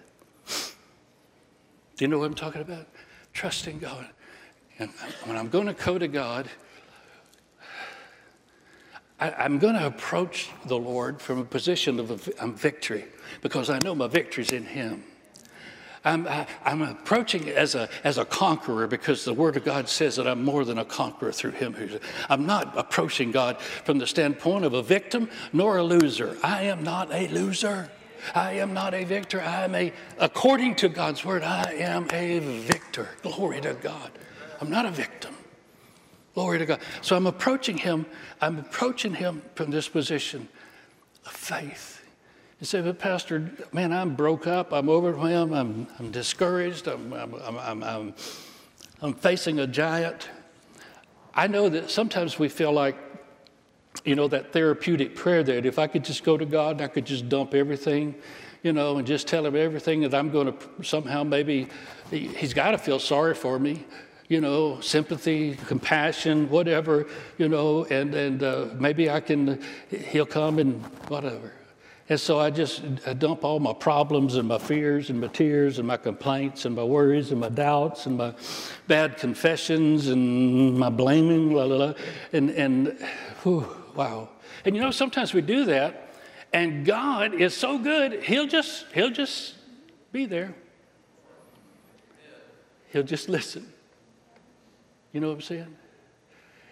Do 1.96 2.06
you 2.06 2.08
know 2.08 2.20
what 2.20 2.26
I'm 2.26 2.36
talking 2.36 2.62
about? 2.62 2.88
Trusting 3.34 3.80
God. 3.80 4.08
And 4.80 4.90
when 5.26 5.38
I'm 5.38 5.50
going 5.50 5.68
to 5.68 5.74
go 5.74 5.98
to 5.98 6.08
God, 6.08 6.50
I, 9.20 9.46
am 9.46 9.60
going 9.60 9.76
to 9.76 9.86
approach 9.86 10.50
the 10.66 10.78
Lord 10.78 11.22
from 11.22 11.38
a 11.38 11.46
position 11.46 12.00
of 12.00 12.28
um, 12.40 12.56
victory 12.56 13.06
because 13.42 13.70
I 13.70 13.78
know 13.84 13.94
my 13.94 14.08
victory's 14.08 14.52
in 14.52 14.66
Him. 14.66 15.04
I'm, 16.04 16.28
I, 16.28 16.48
am 16.66 16.82
approaching 16.82 17.50
as 17.50 17.76
a, 17.76 17.88
as 18.04 18.18
a 18.18 18.26
conqueror 18.26 18.88
because 18.88 19.24
the 19.24 19.34
Word 19.34 19.56
of 19.56 19.64
God 19.64 19.88
says 19.88 20.16
that 20.16 20.28
I'm 20.28 20.44
more 20.44 20.66
than 20.66 20.80
a 20.80 20.86
conqueror 20.86 21.32
through 21.32 21.52
Him. 21.52 21.76
I'm 22.28 22.46
not 22.46 22.76
approaching 22.76 23.32
God 23.32 23.60
from 23.60 24.00
the 24.00 24.08
standpoint 24.08 24.66
of 24.66 24.74
a 24.74 24.82
victim 24.82 25.30
nor 25.54 25.78
a 25.78 25.84
loser. 25.84 26.38
I 26.44 26.64
am 26.64 26.84
not 26.84 27.12
a 27.12 27.28
loser. 27.28 27.92
I 28.34 28.54
am 28.54 28.74
not 28.74 28.94
a 28.94 29.04
victor. 29.04 29.42
I 29.42 29.64
am 29.64 29.76
a, 29.76 29.94
according 30.18 30.76
to 30.76 30.90
God's 30.90 31.24
Word, 31.26 31.44
I 31.44 31.74
am 31.74 32.08
a 32.12 32.40
victor. 32.40 33.10
Glory 33.22 33.62
to 33.62 33.74
God. 33.74 34.12
I'm 34.60 34.70
not 34.70 34.86
a 34.86 34.92
victim. 34.92 35.36
Glory 36.34 36.60
to 36.60 36.66
God. 36.66 36.80
So 37.02 37.16
I'm 37.16 37.28
approaching 37.28 37.78
Him, 37.78 38.06
I'm 38.40 38.60
approaching 38.60 39.14
Him 39.16 39.42
from 39.56 39.72
this 39.72 39.88
position 39.88 40.48
of 41.26 41.32
faith. 41.32 41.91
You 42.62 42.68
say, 42.68 42.80
but 42.82 43.00
Pastor, 43.00 43.50
man, 43.74 43.92
I'm 43.92 44.16
broke 44.16 44.46
up, 44.46 44.72
I'm 44.72 44.88
overwhelmed, 44.88 45.52
I'm, 45.52 45.88
I'm 45.98 46.12
discouraged, 46.12 46.88
I'm, 46.88 47.12
I'm, 47.12 47.34
I'm, 47.34 47.84
I'm, 47.84 48.14
I'm 49.02 49.14
facing 49.16 49.58
a 49.58 49.66
giant. 49.66 50.30
I 51.34 51.48
know 51.48 51.70
that 51.70 51.90
sometimes 51.90 52.38
we 52.38 52.50
feel 52.50 52.72
like, 52.72 52.96
you 54.06 54.14
know, 54.14 54.28
that 54.28 54.54
therapeutic 54.54 55.16
prayer 55.16 55.42
that 55.42 55.66
if 55.66 55.80
I 55.80 55.88
could 55.88 56.06
just 56.06 56.24
go 56.24 56.38
to 56.38 56.46
God 56.46 56.74
and 56.74 56.82
I 56.82 56.88
could 56.88 57.08
just 57.08 57.28
dump 57.30 57.56
everything, 57.56 58.14
you 58.62 58.74
know, 58.74 58.98
and 58.98 59.08
just 59.08 59.28
tell 59.28 59.44
him 59.44 59.56
everything 59.56 60.02
that 60.02 60.14
I'm 60.14 60.30
going 60.30 60.54
to 60.54 60.84
somehow 60.84 61.24
maybe, 61.24 61.68
he's 62.12 62.54
got 62.54 62.72
to 62.72 62.78
feel 62.78 63.00
sorry 63.00 63.34
for 63.34 63.58
me 63.58 63.86
you 64.28 64.40
know, 64.40 64.80
sympathy, 64.80 65.58
compassion, 65.68 66.48
whatever, 66.50 67.06
you 67.38 67.50
know, 67.50 67.84
and, 67.86 68.16
and 68.16 68.44
uh, 68.44 68.68
maybe 68.80 69.10
I 69.10 69.20
can, 69.20 69.62
he'll 69.90 70.26
come 70.26 70.58
and 70.58 70.82
whatever. 71.10 71.52
And 72.12 72.20
so 72.20 72.40
I 72.40 72.50
just 72.50 72.84
I 73.08 73.14
dump 73.14 73.46
all 73.46 73.62
my 73.62 73.72
problems 73.72 74.36
and 74.36 74.46
my 74.46 74.58
fears 74.58 75.10
and 75.10 75.22
my 75.22 75.28
tears 75.28 75.80
and 75.80 75.88
my 75.88 75.96
complaints 75.96 76.66
and 76.66 76.76
my 76.76 76.84
worries 76.84 77.32
and 77.32 77.40
my 77.40 77.48
doubts 77.48 78.06
and 78.06 78.18
my 78.18 78.34
bad 78.86 79.16
confessions 79.16 80.10
and 80.10 80.78
my 80.78 80.90
blaming, 80.90 81.54
la 81.54 81.64
la 81.64 81.76
la. 81.78 81.94
And, 82.34 82.50
and 82.50 83.00
whew, 83.44 83.66
wow. 83.96 84.28
And 84.66 84.76
you 84.76 84.82
know, 84.82 84.92
sometimes 84.92 85.34
we 85.34 85.40
do 85.40 85.64
that, 85.64 86.14
and 86.52 86.86
God 86.86 87.34
is 87.34 87.56
so 87.56 87.78
good, 87.78 88.22
He'll 88.24 88.46
just, 88.46 88.88
He'll 88.94 89.10
just 89.10 89.56
be 90.12 90.26
there. 90.26 90.54
He'll 92.90 93.04
just 93.04 93.30
listen. 93.40 93.72
You 95.14 95.22
know 95.22 95.30
what 95.30 95.36
I'm 95.36 95.42
saying? 95.44 95.78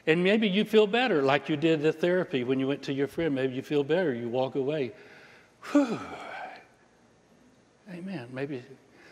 And 0.06 0.22
maybe 0.22 0.50
you 0.50 0.66
feel 0.66 0.86
better, 0.86 1.22
like 1.22 1.48
you 1.48 1.56
did 1.56 1.82
the 1.82 1.94
therapy 1.94 2.44
when 2.44 2.60
you 2.60 2.68
went 2.68 2.84
to 2.84 2.94
your 2.94 3.08
friend. 3.08 3.34
Maybe 3.34 3.54
you 3.54 3.62
feel 3.62 3.86
better. 3.86 4.14
You 4.14 4.28
walk 4.28 4.56
away. 4.56 4.92
Whew. 5.72 6.00
Amen. 7.92 8.28
Maybe. 8.32 8.64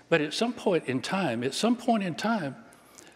But 0.09 0.21
at 0.21 0.33
some 0.33 0.53
point 0.53 0.85
in 0.85 1.01
time, 1.01 1.43
at 1.43 1.53
some 1.53 1.75
point 1.75 2.03
in 2.03 2.15
time, 2.15 2.55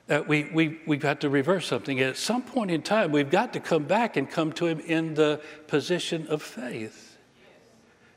uh, 0.09 0.23
we, 0.27 0.49
we, 0.53 0.79
we've 0.85 0.99
got 0.99 1.21
to 1.21 1.29
reverse 1.29 1.67
something. 1.67 1.99
At 2.01 2.17
some 2.17 2.41
point 2.41 2.71
in 2.71 2.81
time, 2.81 3.11
we've 3.11 3.29
got 3.29 3.53
to 3.53 3.59
come 3.59 3.85
back 3.85 4.17
and 4.17 4.29
come 4.29 4.51
to 4.53 4.65
Him 4.65 4.79
in 4.81 5.13
the 5.13 5.41
position 5.67 6.27
of 6.27 6.41
faith. 6.41 7.10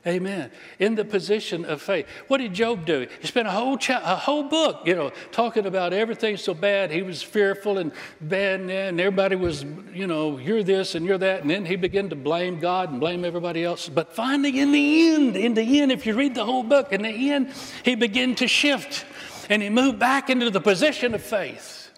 Amen. 0.07 0.51
In 0.77 0.93
the 0.93 1.03
position 1.03 1.65
of 1.65 1.81
faith. 1.81 2.05
What 2.27 2.37
did 2.37 2.53
Job 2.53 2.85
do? 2.85 3.07
He 3.21 3.27
spent 3.27 3.47
a 3.47 3.51
whole 3.51 3.75
cha- 3.75 4.03
a 4.03 4.15
whole 4.15 4.43
book, 4.43 4.81
you 4.85 4.93
know, 4.93 5.11
talking 5.31 5.65
about 5.65 5.93
everything 5.93 6.37
so 6.37 6.53
bad. 6.53 6.91
He 6.91 7.01
was 7.01 7.23
fearful 7.23 7.79
and 7.79 7.91
bad, 8.21 8.59
and 8.61 8.99
everybody 8.99 9.35
was, 9.35 9.65
you 9.93 10.05
know, 10.05 10.37
you're 10.37 10.61
this 10.61 10.93
and 10.93 11.07
you're 11.07 11.17
that. 11.17 11.41
And 11.41 11.49
then 11.49 11.65
he 11.65 11.75
began 11.75 12.09
to 12.09 12.15
blame 12.15 12.59
God 12.59 12.91
and 12.91 12.99
blame 12.99 13.25
everybody 13.25 13.63
else. 13.63 13.89
But 13.89 14.13
finally, 14.13 14.59
in 14.59 14.71
the 14.71 15.07
end, 15.09 15.35
in 15.35 15.55
the 15.55 15.81
end, 15.81 15.91
if 15.91 16.05
you 16.05 16.13
read 16.13 16.35
the 16.35 16.45
whole 16.45 16.63
book, 16.63 16.93
in 16.93 17.01
the 17.01 17.31
end, 17.31 17.51
he 17.83 17.95
began 17.95 18.35
to 18.35 18.47
shift 18.47 19.05
and 19.49 19.61
he 19.61 19.69
moved 19.69 19.97
back 19.97 20.29
into 20.29 20.51
the 20.51 20.61
position 20.61 21.15
of 21.15 21.23
faith. 21.23 21.91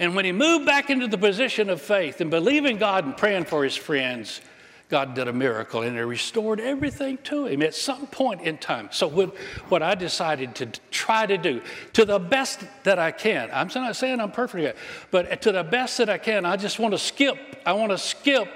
And 0.00 0.16
when 0.16 0.24
he 0.24 0.32
moved 0.32 0.66
back 0.66 0.90
into 0.90 1.06
the 1.06 1.18
position 1.18 1.70
of 1.70 1.80
faith 1.80 2.20
and 2.20 2.30
believing 2.30 2.78
God 2.78 3.04
and 3.04 3.16
praying 3.16 3.44
for 3.44 3.62
his 3.62 3.76
friends, 3.76 4.40
God 4.88 5.14
did 5.14 5.28
a 5.28 5.32
miracle 5.32 5.82
and 5.82 5.96
He 5.96 6.02
restored 6.02 6.60
everything 6.60 7.18
to 7.24 7.46
him 7.46 7.62
at 7.62 7.74
some 7.74 8.06
point 8.06 8.42
in 8.42 8.58
time. 8.58 8.88
So, 8.92 9.08
what, 9.08 9.34
what 9.68 9.82
I 9.82 9.94
decided 9.94 10.54
to 10.56 10.66
try 10.90 11.26
to 11.26 11.38
do, 11.38 11.62
to 11.94 12.04
the 12.04 12.18
best 12.18 12.60
that 12.84 12.98
I 12.98 13.10
can, 13.10 13.48
I'm 13.52 13.68
not 13.74 13.96
saying 13.96 14.20
I'm 14.20 14.30
perfect 14.30 14.62
yet, 14.62 14.76
but 15.10 15.40
to 15.42 15.52
the 15.52 15.64
best 15.64 15.98
that 15.98 16.10
I 16.10 16.18
can, 16.18 16.44
I 16.44 16.56
just 16.56 16.78
want 16.78 16.92
to 16.92 16.98
skip, 16.98 17.38
I 17.64 17.72
want 17.72 17.92
to 17.92 17.98
skip 17.98 18.48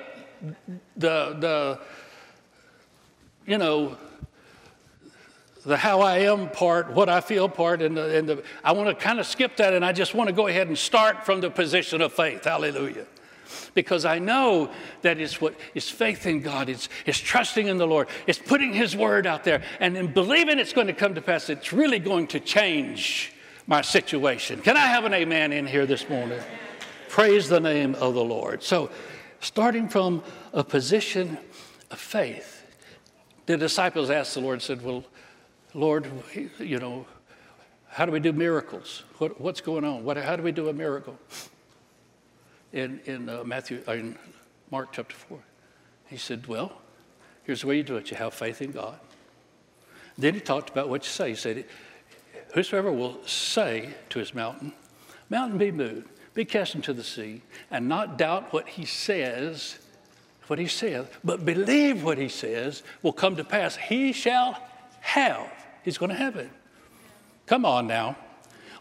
the, 0.96 1.34
the, 1.38 1.80
you 3.46 3.56
know, 3.56 3.96
the 5.64 5.76
how 5.76 6.02
I 6.02 6.18
am 6.18 6.50
part, 6.50 6.92
what 6.92 7.08
I 7.08 7.20
feel 7.22 7.48
part, 7.48 7.80
and, 7.80 7.96
the, 7.96 8.18
and 8.18 8.28
the, 8.28 8.42
I 8.62 8.72
want 8.72 8.88
to 8.90 8.94
kind 8.94 9.18
of 9.18 9.26
skip 9.26 9.56
that 9.56 9.72
and 9.72 9.84
I 9.84 9.92
just 9.92 10.14
want 10.14 10.28
to 10.28 10.34
go 10.34 10.46
ahead 10.46 10.68
and 10.68 10.76
start 10.76 11.24
from 11.24 11.40
the 11.40 11.50
position 11.50 12.02
of 12.02 12.12
faith. 12.12 12.44
Hallelujah 12.44 13.06
because 13.74 14.04
I 14.04 14.18
know 14.18 14.70
that 15.02 15.18
it's 15.18 15.40
what 15.40 15.54
is 15.74 15.88
faith 15.88 16.26
in 16.26 16.40
God, 16.40 16.68
it's, 16.68 16.88
it's 17.06 17.18
trusting 17.18 17.66
in 17.66 17.78
the 17.78 17.86
Lord, 17.86 18.08
it's 18.26 18.38
putting 18.38 18.72
His 18.72 18.96
word 18.96 19.26
out 19.26 19.44
there, 19.44 19.62
and 19.80 19.96
in 19.96 20.12
believing 20.12 20.58
it's 20.58 20.72
going 20.72 20.86
to 20.86 20.92
come 20.92 21.14
to 21.14 21.22
pass, 21.22 21.48
it's 21.50 21.72
really 21.72 21.98
going 21.98 22.26
to 22.28 22.40
change 22.40 23.32
my 23.66 23.82
situation. 23.82 24.60
Can 24.60 24.76
I 24.76 24.86
have 24.86 25.04
an 25.04 25.14
amen 25.14 25.52
in 25.52 25.66
here 25.66 25.86
this 25.86 26.08
morning? 26.08 26.40
Praise 27.08 27.48
the 27.48 27.60
name 27.60 27.94
of 27.96 28.14
the 28.14 28.24
Lord. 28.24 28.62
So, 28.62 28.90
starting 29.40 29.88
from 29.88 30.22
a 30.52 30.64
position 30.64 31.38
of 31.90 31.98
faith, 31.98 32.62
the 33.46 33.56
disciples 33.56 34.10
asked 34.10 34.34
the 34.34 34.40
Lord, 34.40 34.62
said, 34.62 34.82
Well, 34.82 35.04
Lord, 35.74 36.10
you 36.58 36.78
know, 36.78 37.06
how 37.88 38.04
do 38.04 38.12
we 38.12 38.20
do 38.20 38.32
miracles? 38.32 39.04
What, 39.18 39.40
what's 39.40 39.60
going 39.60 39.84
on? 39.84 40.04
What, 40.04 40.16
how 40.16 40.36
do 40.36 40.42
we 40.42 40.52
do 40.52 40.68
a 40.68 40.72
miracle? 40.72 41.18
In, 42.72 43.00
in 43.04 43.28
uh, 43.28 43.44
Matthew, 43.44 43.82
uh, 43.88 43.92
in 43.92 44.18
Mark 44.70 44.88
chapter 44.92 45.14
4. 45.14 45.38
He 46.06 46.16
said, 46.16 46.46
Well, 46.46 46.72
here's 47.44 47.62
the 47.62 47.66
way 47.66 47.76
you 47.76 47.82
do 47.82 47.96
it 47.96 48.10
you 48.10 48.16
have 48.16 48.34
faith 48.34 48.62
in 48.62 48.72
God. 48.72 48.98
Then 50.16 50.34
he 50.34 50.40
talked 50.40 50.70
about 50.70 50.88
what 50.88 51.04
you 51.04 51.10
say. 51.10 51.30
He 51.30 51.36
said, 51.36 51.64
Whosoever 52.54 52.90
will 52.90 53.24
say 53.26 53.90
to 54.10 54.18
his 54.18 54.34
mountain, 54.34 54.72
Mountain 55.30 55.58
be 55.58 55.70
moved, 55.70 56.08
be 56.34 56.44
cast 56.44 56.74
into 56.74 56.92
the 56.92 57.04
sea, 57.04 57.42
and 57.70 57.88
not 57.88 58.16
doubt 58.16 58.52
what 58.52 58.68
he 58.68 58.84
says, 58.84 59.78
what 60.46 60.58
he 60.58 60.66
says, 60.66 61.06
but 61.22 61.44
believe 61.44 62.02
what 62.02 62.16
he 62.16 62.28
says 62.28 62.82
will 63.02 63.12
come 63.12 63.36
to 63.36 63.44
pass. 63.44 63.76
He 63.76 64.12
shall 64.12 64.62
have. 65.00 65.52
He's 65.84 65.98
going 65.98 66.10
to 66.10 66.16
have 66.16 66.36
it. 66.36 66.50
Come 67.46 67.64
on 67.64 67.86
now. 67.86 68.16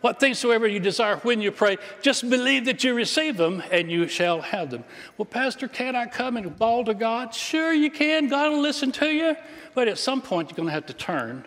What 0.02 0.20
things 0.20 0.38
soever 0.38 0.68
you 0.68 0.80
desire 0.80 1.18
when 1.18 1.42
you 1.42 1.52
pray, 1.52 1.78
just 2.02 2.30
believe 2.30 2.66
that 2.66 2.84
you 2.84 2.94
receive 2.94 3.38
them 3.38 3.64
and 3.72 3.92
you 3.92 4.08
shall 4.08 4.42
have 4.42 4.70
them. 4.70 4.84
Well, 5.18 5.26
Pastor, 5.26 5.68
can 5.68 5.96
I 5.96 6.06
come 6.06 6.38
and 6.38 6.56
bawl 6.58 6.86
to 6.86 6.94
God? 6.94 7.34
Sure, 7.34 7.74
you 7.74 7.90
can. 7.90 8.28
God 8.28 8.52
will 8.52 8.62
listen 8.62 8.92
to 8.94 9.08
you. 9.08 9.36
But 9.74 9.88
at 9.88 9.98
some 9.98 10.22
point, 10.22 10.50
you're 10.50 10.56
going 10.56 10.68
to 10.68 10.74
have 10.74 10.86
to 10.88 10.94
turn 10.94 11.46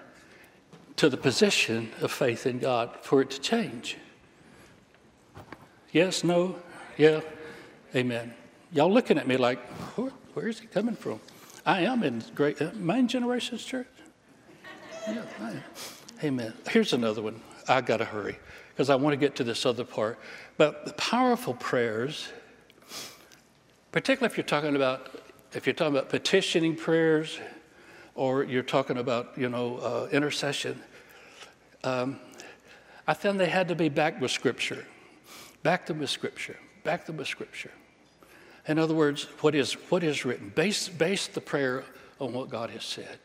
to 0.96 1.08
the 1.08 1.16
position 1.16 1.90
of 2.00 2.10
faith 2.10 2.46
in 2.46 2.58
God 2.58 2.90
for 3.02 3.22
it 3.22 3.30
to 3.30 3.40
change. 3.40 3.96
Yes, 5.92 6.22
no, 6.22 6.56
yeah, 6.96 7.20
amen. 7.94 8.34
Y'all 8.72 8.92
looking 8.92 9.18
at 9.18 9.26
me 9.26 9.36
like, 9.36 9.58
where, 9.96 10.12
where 10.34 10.48
is 10.48 10.60
he 10.60 10.66
coming 10.66 10.94
from? 10.94 11.20
I 11.66 11.82
am 11.82 12.02
in 12.02 12.22
great, 12.34 12.60
uh, 12.62 12.70
main 12.74 13.08
generations 13.08 13.64
church. 13.64 13.88
Yeah, 15.08 15.24
Amen. 16.22 16.52
Here's 16.68 16.92
another 16.92 17.22
one. 17.22 17.40
I 17.70 17.80
got 17.80 17.98
to 17.98 18.04
hurry 18.04 18.38
because 18.70 18.90
I 18.90 18.96
want 18.96 19.12
to 19.12 19.16
get 19.16 19.36
to 19.36 19.44
this 19.44 19.64
other 19.64 19.84
part. 19.84 20.18
But 20.56 20.84
the 20.84 20.92
powerful 20.94 21.54
prayers, 21.54 22.28
particularly 23.92 24.32
if 24.32 24.36
you're 24.36 24.44
talking 24.44 24.76
about 24.76 25.22
if 25.52 25.66
you're 25.66 25.74
talking 25.74 25.96
about 25.96 26.08
petitioning 26.08 26.76
prayers, 26.76 27.40
or 28.14 28.44
you're 28.44 28.62
talking 28.62 28.98
about 28.98 29.32
you 29.36 29.48
know 29.48 29.78
uh, 29.78 30.08
intercession, 30.10 30.80
um, 31.84 32.18
I 33.06 33.14
found 33.14 33.38
they 33.38 33.48
had 33.48 33.68
to 33.68 33.74
be 33.74 33.88
backed 33.88 34.20
with 34.20 34.30
Scripture, 34.32 34.84
back 35.62 35.86
them 35.86 36.00
with 36.00 36.10
Scripture, 36.10 36.56
back 36.84 37.06
them 37.06 37.16
with 37.16 37.28
Scripture. 37.28 37.72
In 38.66 38.78
other 38.78 38.94
words, 38.94 39.24
what 39.40 39.54
is 39.54 39.74
what 39.90 40.02
is 40.02 40.24
written? 40.24 40.50
Base 40.50 40.88
base 40.88 41.28
the 41.28 41.40
prayer 41.40 41.84
on 42.18 42.32
what 42.32 42.50
God 42.50 42.70
has 42.70 42.84
said. 42.84 43.18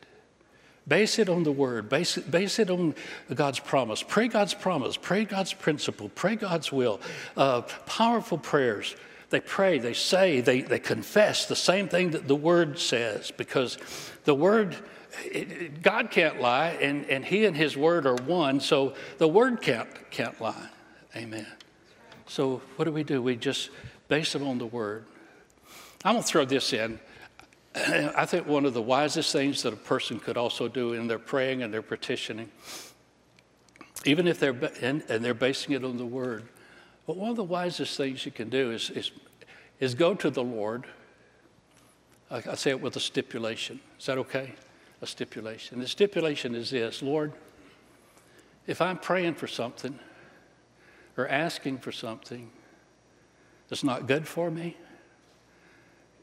Base 0.88 1.18
it 1.18 1.28
on 1.28 1.42
the 1.42 1.50
word, 1.50 1.88
base 1.88 2.16
it, 2.16 2.30
base 2.30 2.60
it 2.60 2.70
on 2.70 2.94
God's 3.34 3.58
promise. 3.58 4.04
Pray 4.04 4.28
God's 4.28 4.54
promise, 4.54 4.96
pray 4.96 5.24
God's 5.24 5.52
principle, 5.52 6.10
pray 6.14 6.36
God's 6.36 6.70
will. 6.70 7.00
Uh, 7.36 7.62
powerful 7.86 8.38
prayers. 8.38 8.94
They 9.30 9.40
pray, 9.40 9.80
they 9.80 9.94
say, 9.94 10.40
they, 10.40 10.60
they 10.60 10.78
confess 10.78 11.46
the 11.46 11.56
same 11.56 11.88
thing 11.88 12.10
that 12.10 12.28
the 12.28 12.36
word 12.36 12.78
says 12.78 13.32
because 13.32 13.78
the 14.24 14.34
word, 14.34 14.76
it, 15.24 15.50
it, 15.50 15.82
God 15.82 16.12
can't 16.12 16.40
lie 16.40 16.78
and, 16.80 17.04
and 17.06 17.24
he 17.24 17.44
and 17.46 17.56
his 17.56 17.76
word 17.76 18.06
are 18.06 18.14
one, 18.14 18.60
so 18.60 18.94
the 19.18 19.26
word 19.26 19.60
can't, 19.60 19.88
can't 20.12 20.40
lie. 20.40 20.68
Amen. 21.16 21.48
So 22.28 22.62
what 22.76 22.84
do 22.84 22.92
we 22.92 23.02
do? 23.02 23.20
We 23.20 23.34
just 23.34 23.70
base 24.06 24.36
it 24.36 24.42
on 24.42 24.58
the 24.58 24.66
word. 24.66 25.04
I'm 26.04 26.14
going 26.14 26.22
to 26.22 26.28
throw 26.28 26.44
this 26.44 26.72
in. 26.72 27.00
I 28.16 28.24
think 28.24 28.46
one 28.46 28.64
of 28.64 28.72
the 28.72 28.82
wisest 28.82 29.32
things 29.32 29.62
that 29.62 29.72
a 29.72 29.76
person 29.76 30.18
could 30.18 30.38
also 30.38 30.66
do 30.66 30.94
in 30.94 31.08
their 31.08 31.18
praying 31.18 31.62
and 31.62 31.72
their 31.72 31.82
petitioning, 31.82 32.50
even 34.04 34.26
if 34.26 34.40
they're 34.40 34.56
and, 34.80 35.02
and 35.08 35.22
they're 35.22 35.34
basing 35.34 35.74
it 35.74 35.84
on 35.84 35.98
the 35.98 36.06
Word, 36.06 36.48
but 37.06 37.16
one 37.16 37.30
of 37.30 37.36
the 37.36 37.44
wisest 37.44 37.96
things 37.96 38.24
you 38.24 38.32
can 38.32 38.48
do 38.48 38.70
is 38.70 38.88
is, 38.90 39.10
is 39.78 39.94
go 39.94 40.14
to 40.14 40.30
the 40.30 40.42
Lord. 40.42 40.86
I, 42.30 42.42
I 42.50 42.54
say 42.54 42.70
it 42.70 42.80
with 42.80 42.96
a 42.96 43.00
stipulation. 43.00 43.80
Is 43.98 44.06
that 44.06 44.16
okay? 44.18 44.54
A 45.02 45.06
stipulation. 45.06 45.78
The 45.78 45.88
stipulation 45.88 46.54
is 46.54 46.70
this: 46.70 47.02
Lord, 47.02 47.32
if 48.66 48.80
I'm 48.80 48.96
praying 48.96 49.34
for 49.34 49.48
something 49.48 49.98
or 51.18 51.28
asking 51.28 51.78
for 51.78 51.92
something 51.92 52.50
that's 53.68 53.84
not 53.84 54.06
good 54.06 54.26
for 54.26 54.50
me, 54.50 54.76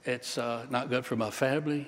it's 0.05 0.37
uh, 0.37 0.65
not 0.69 0.89
good 0.89 1.05
for 1.05 1.15
my 1.15 1.29
family. 1.29 1.87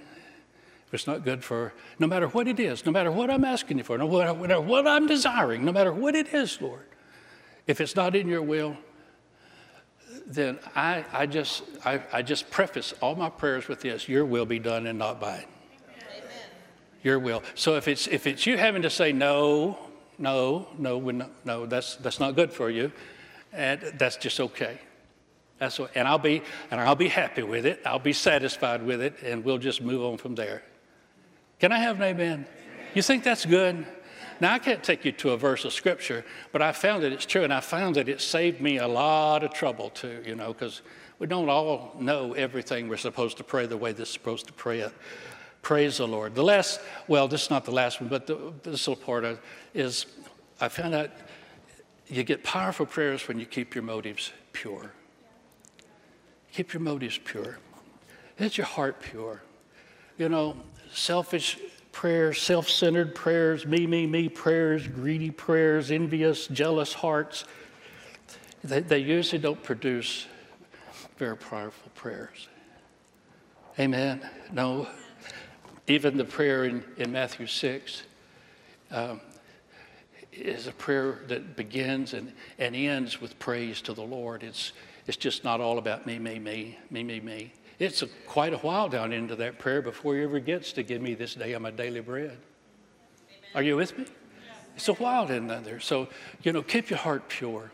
If 0.88 0.94
it's 0.94 1.08
not 1.08 1.24
good 1.24 1.44
for, 1.44 1.74
no 2.00 2.08
matter 2.08 2.28
what 2.28 2.48
it 2.48 2.60
is, 2.60 2.86
no 2.86 2.92
matter 2.92 3.12
what 3.12 3.30
I'm 3.30 3.44
asking 3.44 3.80
you 3.80 3.84
for, 3.84 3.98
no 3.98 4.08
matter 4.08 4.62
what 4.62 4.88
I'm 4.88 5.08
desiring, 5.08 5.66
no 5.66 5.72
matter 5.72 5.92
what 5.92 6.16
it 6.16 6.34
is, 6.34 6.62
Lord, 6.62 6.86
if 7.68 7.82
it's 7.82 7.96
not 7.96 8.16
in 8.16 8.28
your 8.28 8.44
will, 8.44 8.78
then 10.28 10.60
I, 10.76 11.04
I, 11.12 11.26
just, 11.26 11.64
I, 11.84 12.02
I 12.14 12.22
just 12.22 12.50
preface 12.50 12.94
all 13.02 13.16
my 13.16 13.30
prayers 13.30 13.68
with 13.68 13.82
this 13.82 14.08
Your 14.08 14.26
will 14.26 14.46
be 14.46 14.60
done 14.60 14.88
and 14.88 15.00
not 15.00 15.20
mine. 15.22 15.46
Your 17.04 17.20
will. 17.20 17.44
So 17.54 17.76
if 17.76 17.88
it's, 17.88 18.08
if 18.08 18.26
it's 18.26 18.46
you 18.48 18.58
having 18.58 18.82
to 18.82 18.90
say 18.90 19.12
no, 19.12 19.78
no, 20.18 20.68
no, 20.78 21.00
no, 21.44 21.66
that's, 21.66 21.96
that's 21.98 22.20
not 22.20 22.36
good 22.36 22.52
for 22.52 22.70
you, 22.70 22.92
and 23.54 23.82
that's 23.98 24.18
just 24.18 24.40
okay. 24.40 24.80
That's 25.58 25.80
what, 25.80 25.92
and 25.96 26.08
I'll 26.08 26.20
be 26.20 26.42
and 26.70 26.82
I'll 26.82 26.96
be 26.96 27.08
happy 27.08 27.44
with 27.44 27.66
it. 27.66 27.82
I'll 27.86 28.00
be 28.00 28.14
satisfied 28.14 28.84
with 28.84 29.02
it, 29.02 29.16
and 29.24 29.44
we'll 29.44 29.58
just 29.58 29.82
move 29.82 30.04
on 30.04 30.18
from 30.18 30.36
there. 30.36 30.64
Can 31.60 31.72
I 31.72 31.80
have 31.80 31.98
an 31.98 32.04
amen? 32.04 32.46
You 32.94 33.02
think 33.02 33.24
that's 33.24 33.46
good? 33.46 33.86
Now 34.42 34.54
I 34.54 34.60
can't 34.60 34.84
take 34.84 35.06
you 35.06 35.14
to 35.14 35.32
a 35.32 35.38
verse 35.38 35.64
of 35.64 35.72
scripture, 35.72 36.26
but 36.52 36.62
I 36.62 36.74
found 36.74 37.04
that 37.04 37.14
it's 37.14 37.26
true, 37.26 37.44
and 37.44 37.54
I 37.54 37.62
found 37.62 37.96
that 37.96 38.10
it 38.10 38.20
saved 38.20 38.60
me 38.60 38.78
a 38.78 38.88
lot 38.88 39.44
of 39.44 39.54
trouble 39.54 39.90
too. 39.92 40.22
You 40.26 40.36
know, 40.36 40.52
because 40.52 40.82
we 41.20 41.28
don't 41.28 41.50
all 41.50 41.96
know 42.00 42.34
everything 42.34 42.90
we're 42.90 42.98
supposed 42.98 43.38
to 43.38 43.44
pray 43.44 43.66
the 43.66 43.78
way 43.78 43.94
they're 43.94 44.06
supposed 44.06 44.48
to 44.48 44.54
pray 44.54 44.80
it. 44.80 44.94
Praise 45.62 45.98
the 45.98 46.08
Lord. 46.08 46.36
The 46.36 46.44
last, 46.44 46.80
well, 47.08 47.28
this 47.28 47.44
is 47.44 47.50
not 47.50 47.66
the 47.66 47.72
last 47.72 48.00
one, 48.00 48.10
but 48.10 48.28
the, 48.28 48.54
this 48.62 48.88
little 48.88 49.04
part 49.04 49.40
is 49.74 50.06
I 50.60 50.68
found 50.68 50.94
out 50.94 51.10
you 52.08 52.24
get 52.24 52.44
powerful 52.44 52.86
prayers 52.86 53.28
when 53.28 53.40
you 53.40 53.46
keep 53.46 53.74
your 53.74 53.84
motives 53.84 54.32
pure. 54.54 54.92
Keep 56.56 56.72
your 56.72 56.82
motives 56.82 57.18
pure. 57.18 57.58
Get 58.40 58.58
your 58.58 58.66
heart 58.66 59.02
pure. 59.02 59.42
You 60.18 60.30
know, 60.30 60.56
selfish 60.94 61.60
prayers, 61.92 62.42
self 62.42 62.70
centered 62.70 63.14
prayers, 63.14 63.66
me, 63.66 63.86
me, 63.86 64.08
me 64.08 64.30
prayers, 64.30 64.88
greedy 64.88 65.32
prayers, 65.32 65.92
envious, 65.92 66.48
jealous 66.48 66.94
hearts. 66.94 67.44
they, 68.64 68.80
they 68.80 69.00
usually 69.00 69.42
don't 69.42 69.62
produce 69.64 70.28
very 71.18 71.36
powerful 71.36 71.92
prayers. 71.94 72.48
Amen. 73.78 74.22
No, 74.54 74.88
even 75.88 76.16
the 76.16 76.24
prayer 76.24 76.64
in, 76.64 76.86
in 76.96 77.12
Matthew 77.12 77.48
6 77.48 78.04
um, 78.92 79.20
is 80.32 80.68
a 80.68 80.72
prayer 80.72 81.20
that 81.28 81.58
begins 81.58 82.14
and, 82.14 82.32
and 82.60 82.78
ends 82.78 83.20
with 83.20 83.38
praise 83.40 83.82
to 83.82 83.94
the 83.94 84.04
Lord. 84.04 84.42
It's, 84.42 84.72
it's 85.08 85.18
just 85.18 85.44
not 85.44 85.62
all 85.62 85.78
about 85.78 86.06
me, 86.06 86.20
me, 86.20 86.40
me, 86.40 86.78
me, 86.90 87.04
me, 87.04 87.20
me. 87.20 87.54
It's 87.78 88.02
a, 88.02 88.08
quite 88.28 88.54
a 88.54 88.58
while 88.58 88.90
down 88.90 89.12
into 89.12 89.36
that 89.36 89.60
prayer 89.60 89.82
before 89.82 90.16
he 90.16 90.24
ever 90.24 90.40
gets 90.40 90.74
to 90.74 90.84
give 90.84 91.02
me 91.02 91.14
this 91.14 91.36
day 91.36 91.58
my 91.58 91.72
daily 91.72 92.00
bread. 92.00 92.32
Amen. 92.32 92.38
Are 93.54 93.62
you 93.62 93.76
with 93.76 93.98
me? 93.98 94.06
It's 94.76 94.88
a 94.90 94.94
while 94.94 95.30
in 95.30 95.48
there. 95.48 95.80
So, 95.80 96.08
you 96.44 96.52
know, 96.52 96.62
keep 96.62 96.90
your 96.90 97.00
heart 97.00 97.30
pure 97.30 97.72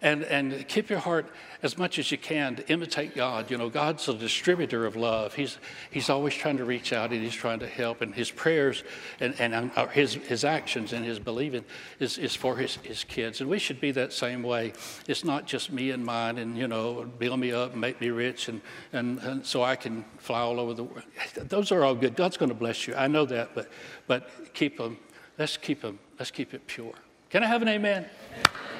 and, 0.00 0.24
and 0.24 0.66
keep 0.68 0.90
your 0.90 0.98
heart 0.98 1.26
as 1.62 1.78
much 1.78 1.98
as 1.98 2.10
you 2.10 2.18
can 2.18 2.56
to 2.56 2.68
imitate 2.68 3.14
God. 3.14 3.50
You 3.50 3.58
know, 3.58 3.68
God's 3.68 4.08
a 4.08 4.14
distributor 4.14 4.84
of 4.86 4.96
love. 4.96 5.34
He's, 5.34 5.58
he's 5.90 6.10
always 6.10 6.34
trying 6.34 6.56
to 6.56 6.64
reach 6.64 6.92
out 6.92 7.12
and 7.12 7.22
he's 7.22 7.34
trying 7.34 7.60
to 7.60 7.66
help. 7.68 8.00
And 8.00 8.14
his 8.14 8.30
prayers 8.30 8.82
and, 9.20 9.34
and 9.38 9.70
uh, 9.76 9.86
his, 9.86 10.14
his 10.14 10.44
actions 10.44 10.92
and 10.92 11.04
his 11.04 11.18
believing 11.18 11.64
is, 12.00 12.18
is 12.18 12.34
for 12.34 12.56
his, 12.56 12.76
his 12.76 13.04
kids. 13.04 13.40
And 13.40 13.48
we 13.48 13.58
should 13.58 13.80
be 13.80 13.92
that 13.92 14.12
same 14.12 14.42
way. 14.42 14.72
It's 15.06 15.24
not 15.24 15.46
just 15.46 15.70
me 15.70 15.90
and 15.90 16.04
mine 16.04 16.38
and, 16.38 16.56
you 16.56 16.66
know, 16.66 17.04
build 17.18 17.38
me 17.38 17.52
up 17.52 17.74
make 17.74 18.00
me 18.00 18.10
rich 18.10 18.48
and, 18.48 18.60
and, 18.92 19.18
and 19.20 19.46
so 19.46 19.62
I 19.62 19.76
can 19.76 20.04
fly 20.18 20.40
all 20.40 20.60
over 20.60 20.74
the 20.74 20.84
world. 20.84 21.04
Those 21.36 21.72
are 21.72 21.84
all 21.84 21.94
good. 21.94 22.16
God's 22.16 22.36
going 22.36 22.50
to 22.50 22.54
bless 22.54 22.86
you. 22.86 22.94
I 22.94 23.08
know 23.08 23.24
that, 23.26 23.54
but, 23.54 23.68
but 24.06 24.52
keep 24.54 24.78
them. 24.78 24.98
Let's 25.38 25.56
keep 25.56 25.82
them. 25.82 25.98
Let's 26.18 26.30
keep 26.30 26.54
it 26.54 26.66
pure. 26.66 26.94
Can 27.30 27.42
I 27.42 27.46
have 27.46 27.62
an 27.62 27.68
amen? 27.68 28.06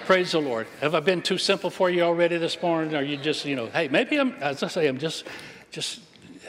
Praise 0.05 0.33
the 0.33 0.41
Lord. 0.41 0.67
Have 0.81 0.97
I 0.97 1.01
been 1.01 1.23
too 1.23 1.39
simple 1.39 1.71
for 1.71 1.89
you 1.89 2.03
already 2.03 2.37
this 2.37 2.61
morning? 2.61 2.97
Are 2.97 3.05
you 3.05 3.17
just, 3.17 3.45
you 3.45 3.55
know, 3.55 3.67
hey, 3.67 3.87
maybe 3.87 4.19
I'm, 4.19 4.33
as 4.35 4.65
I 4.65 4.67
say, 4.67 4.89
I'm 4.89 4.99
just, 4.99 5.25
just 5.71 6.01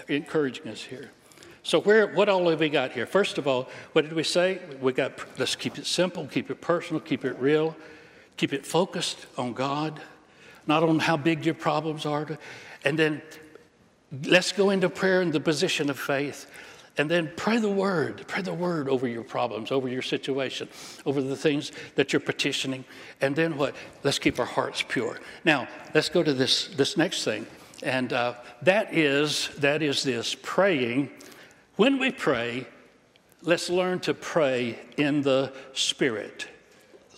encouraging 0.07 0.67
us 0.69 0.81
here. 0.81 1.11
So 1.61 1.79
where, 1.79 2.07
what 2.07 2.29
all 2.29 2.49
have 2.49 2.59
we 2.59 2.69
got 2.69 2.93
here? 2.93 3.05
First 3.05 3.37
of 3.37 3.47
all, 3.47 3.69
what 3.91 4.05
did 4.05 4.13
we 4.13 4.23
say? 4.23 4.59
We 4.81 4.91
got, 4.91 5.19
let's 5.37 5.55
keep 5.55 5.77
it 5.77 5.85
simple, 5.85 6.25
keep 6.25 6.49
it 6.49 6.61
personal, 6.61 6.99
keep 6.99 7.23
it 7.23 7.37
real, 7.37 7.75
keep 8.37 8.53
it 8.53 8.65
focused 8.65 9.27
on 9.37 9.53
God, 9.53 10.01
not 10.65 10.81
on 10.81 10.97
how 10.97 11.15
big 11.15 11.45
your 11.45 11.55
problems 11.55 12.07
are. 12.07 12.39
And 12.83 12.97
then 12.97 13.21
let's 14.25 14.51
go 14.51 14.71
into 14.71 14.89
prayer 14.89 15.21
in 15.21 15.29
the 15.29 15.39
position 15.39 15.91
of 15.91 15.99
faith. 15.99 16.47
And 16.97 17.09
then 17.09 17.31
pray 17.35 17.57
the 17.57 17.69
word, 17.69 18.23
pray 18.27 18.43
the 18.43 18.53
word 18.53 18.87
over 18.87 19.07
your 19.07 19.23
problems, 19.23 19.71
over 19.71 19.87
your 19.87 20.03
situation, 20.03 20.69
over 21.05 21.21
the 21.21 21.35
things 21.35 21.71
that 21.95 22.13
you're 22.13 22.19
petitioning. 22.19 22.85
And 23.19 23.35
then 23.35 23.57
what? 23.57 23.75
Let's 24.03 24.19
keep 24.19 24.39
our 24.39 24.45
hearts 24.45 24.83
pure. 24.87 25.19
Now, 25.43 25.67
let's 25.95 26.09
go 26.09 26.21
to 26.21 26.33
this, 26.33 26.67
this 26.67 26.95
next 26.95 27.23
thing. 27.23 27.47
And 27.81 28.13
uh, 28.13 28.35
that 28.61 28.93
is 28.93 29.49
that 29.57 29.81
is 29.81 30.03
this 30.03 30.35
praying. 30.35 31.09
When 31.75 31.99
we 31.99 32.11
pray, 32.11 32.67
let's 33.41 33.69
learn 33.69 33.99
to 34.01 34.13
pray 34.13 34.79
in 34.95 35.21
the 35.21 35.51
Spirit. 35.73 36.47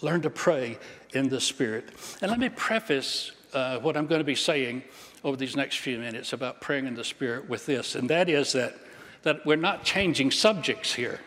Learn 0.02 0.22
to 0.22 0.30
pray 0.30 0.80
in 1.14 1.30
the 1.30 1.42
Spirit. 1.42 1.90
And 2.22 2.32
let 2.32 2.40
me 2.40 2.50
preface 2.50 3.32
uh, 3.54 3.80
what 3.80 3.96
I'm 3.98 4.08
going 4.08 4.20
to 4.20 4.26
be 4.26 4.36
saying 4.36 4.84
over 5.24 5.38
these 5.38 5.56
next 5.56 5.80
few 5.80 6.00
minutes 6.00 6.34
about 6.34 6.62
praying 6.62 6.88
in 6.88 6.96
the 6.96 7.04
Spirit 7.04 7.50
with 7.50 7.66
this, 7.66 7.96
and 7.96 8.10
that 8.10 8.30
is 8.30 8.54
that 8.54 8.76
that 9.26 9.44
we're 9.44 9.56
not 9.56 9.84
changing 9.84 10.30
subjects 10.30 10.94
here. 10.94 11.20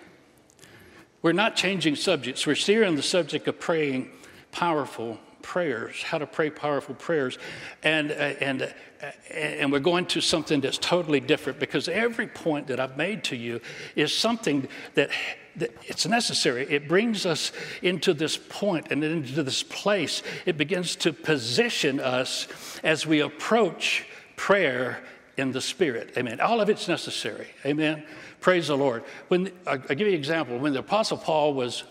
We're 1.20 1.32
not 1.32 1.56
changing 1.56 1.96
subjects. 1.96 2.46
We're 2.46 2.54
still 2.54 2.86
on 2.86 2.94
the 2.94 3.02
subject 3.02 3.48
of 3.48 3.58
praying 3.58 4.10
powerful 4.52 5.18
prayers, 5.42 6.00
how 6.04 6.18
to 6.18 6.26
pray 6.26 6.48
powerful 6.48 6.94
prayers. 6.94 7.38
And, 7.82 8.12
uh, 8.12 8.14
and, 8.14 8.62
uh, 8.62 9.10
and 9.32 9.72
we're 9.72 9.80
going 9.80 10.06
to 10.06 10.20
something 10.20 10.60
that's 10.60 10.78
totally 10.78 11.18
different 11.18 11.58
because 11.58 11.88
every 11.88 12.28
point 12.28 12.68
that 12.68 12.78
I've 12.78 12.96
made 12.96 13.24
to 13.24 13.36
you 13.36 13.60
is 13.96 14.14
something 14.14 14.68
that, 14.94 15.10
that 15.56 15.70
it's 15.82 16.06
necessary. 16.06 16.68
It 16.70 16.86
brings 16.86 17.26
us 17.26 17.50
into 17.82 18.14
this 18.14 18.36
point 18.36 18.92
and 18.92 19.02
into 19.02 19.42
this 19.42 19.64
place. 19.64 20.22
It 20.46 20.56
begins 20.56 20.94
to 20.96 21.12
position 21.12 21.98
us 21.98 22.46
as 22.84 23.06
we 23.06 23.20
approach 23.20 24.06
prayer 24.36 25.02
in 25.38 25.52
the 25.52 25.60
Spirit. 25.60 26.12
Amen. 26.16 26.40
All 26.40 26.60
of 26.60 26.68
it's 26.68 26.88
necessary. 26.88 27.46
Amen. 27.64 28.04
Praise 28.40 28.68
the 28.68 28.76
Lord. 28.76 29.04
When 29.28 29.52
I'll 29.66 29.78
give 29.78 30.00
you 30.00 30.08
an 30.08 30.14
example. 30.14 30.58
When 30.58 30.72
the 30.72 30.80
Apostle 30.80 31.16
Paul 31.16 31.54
was 31.54 31.84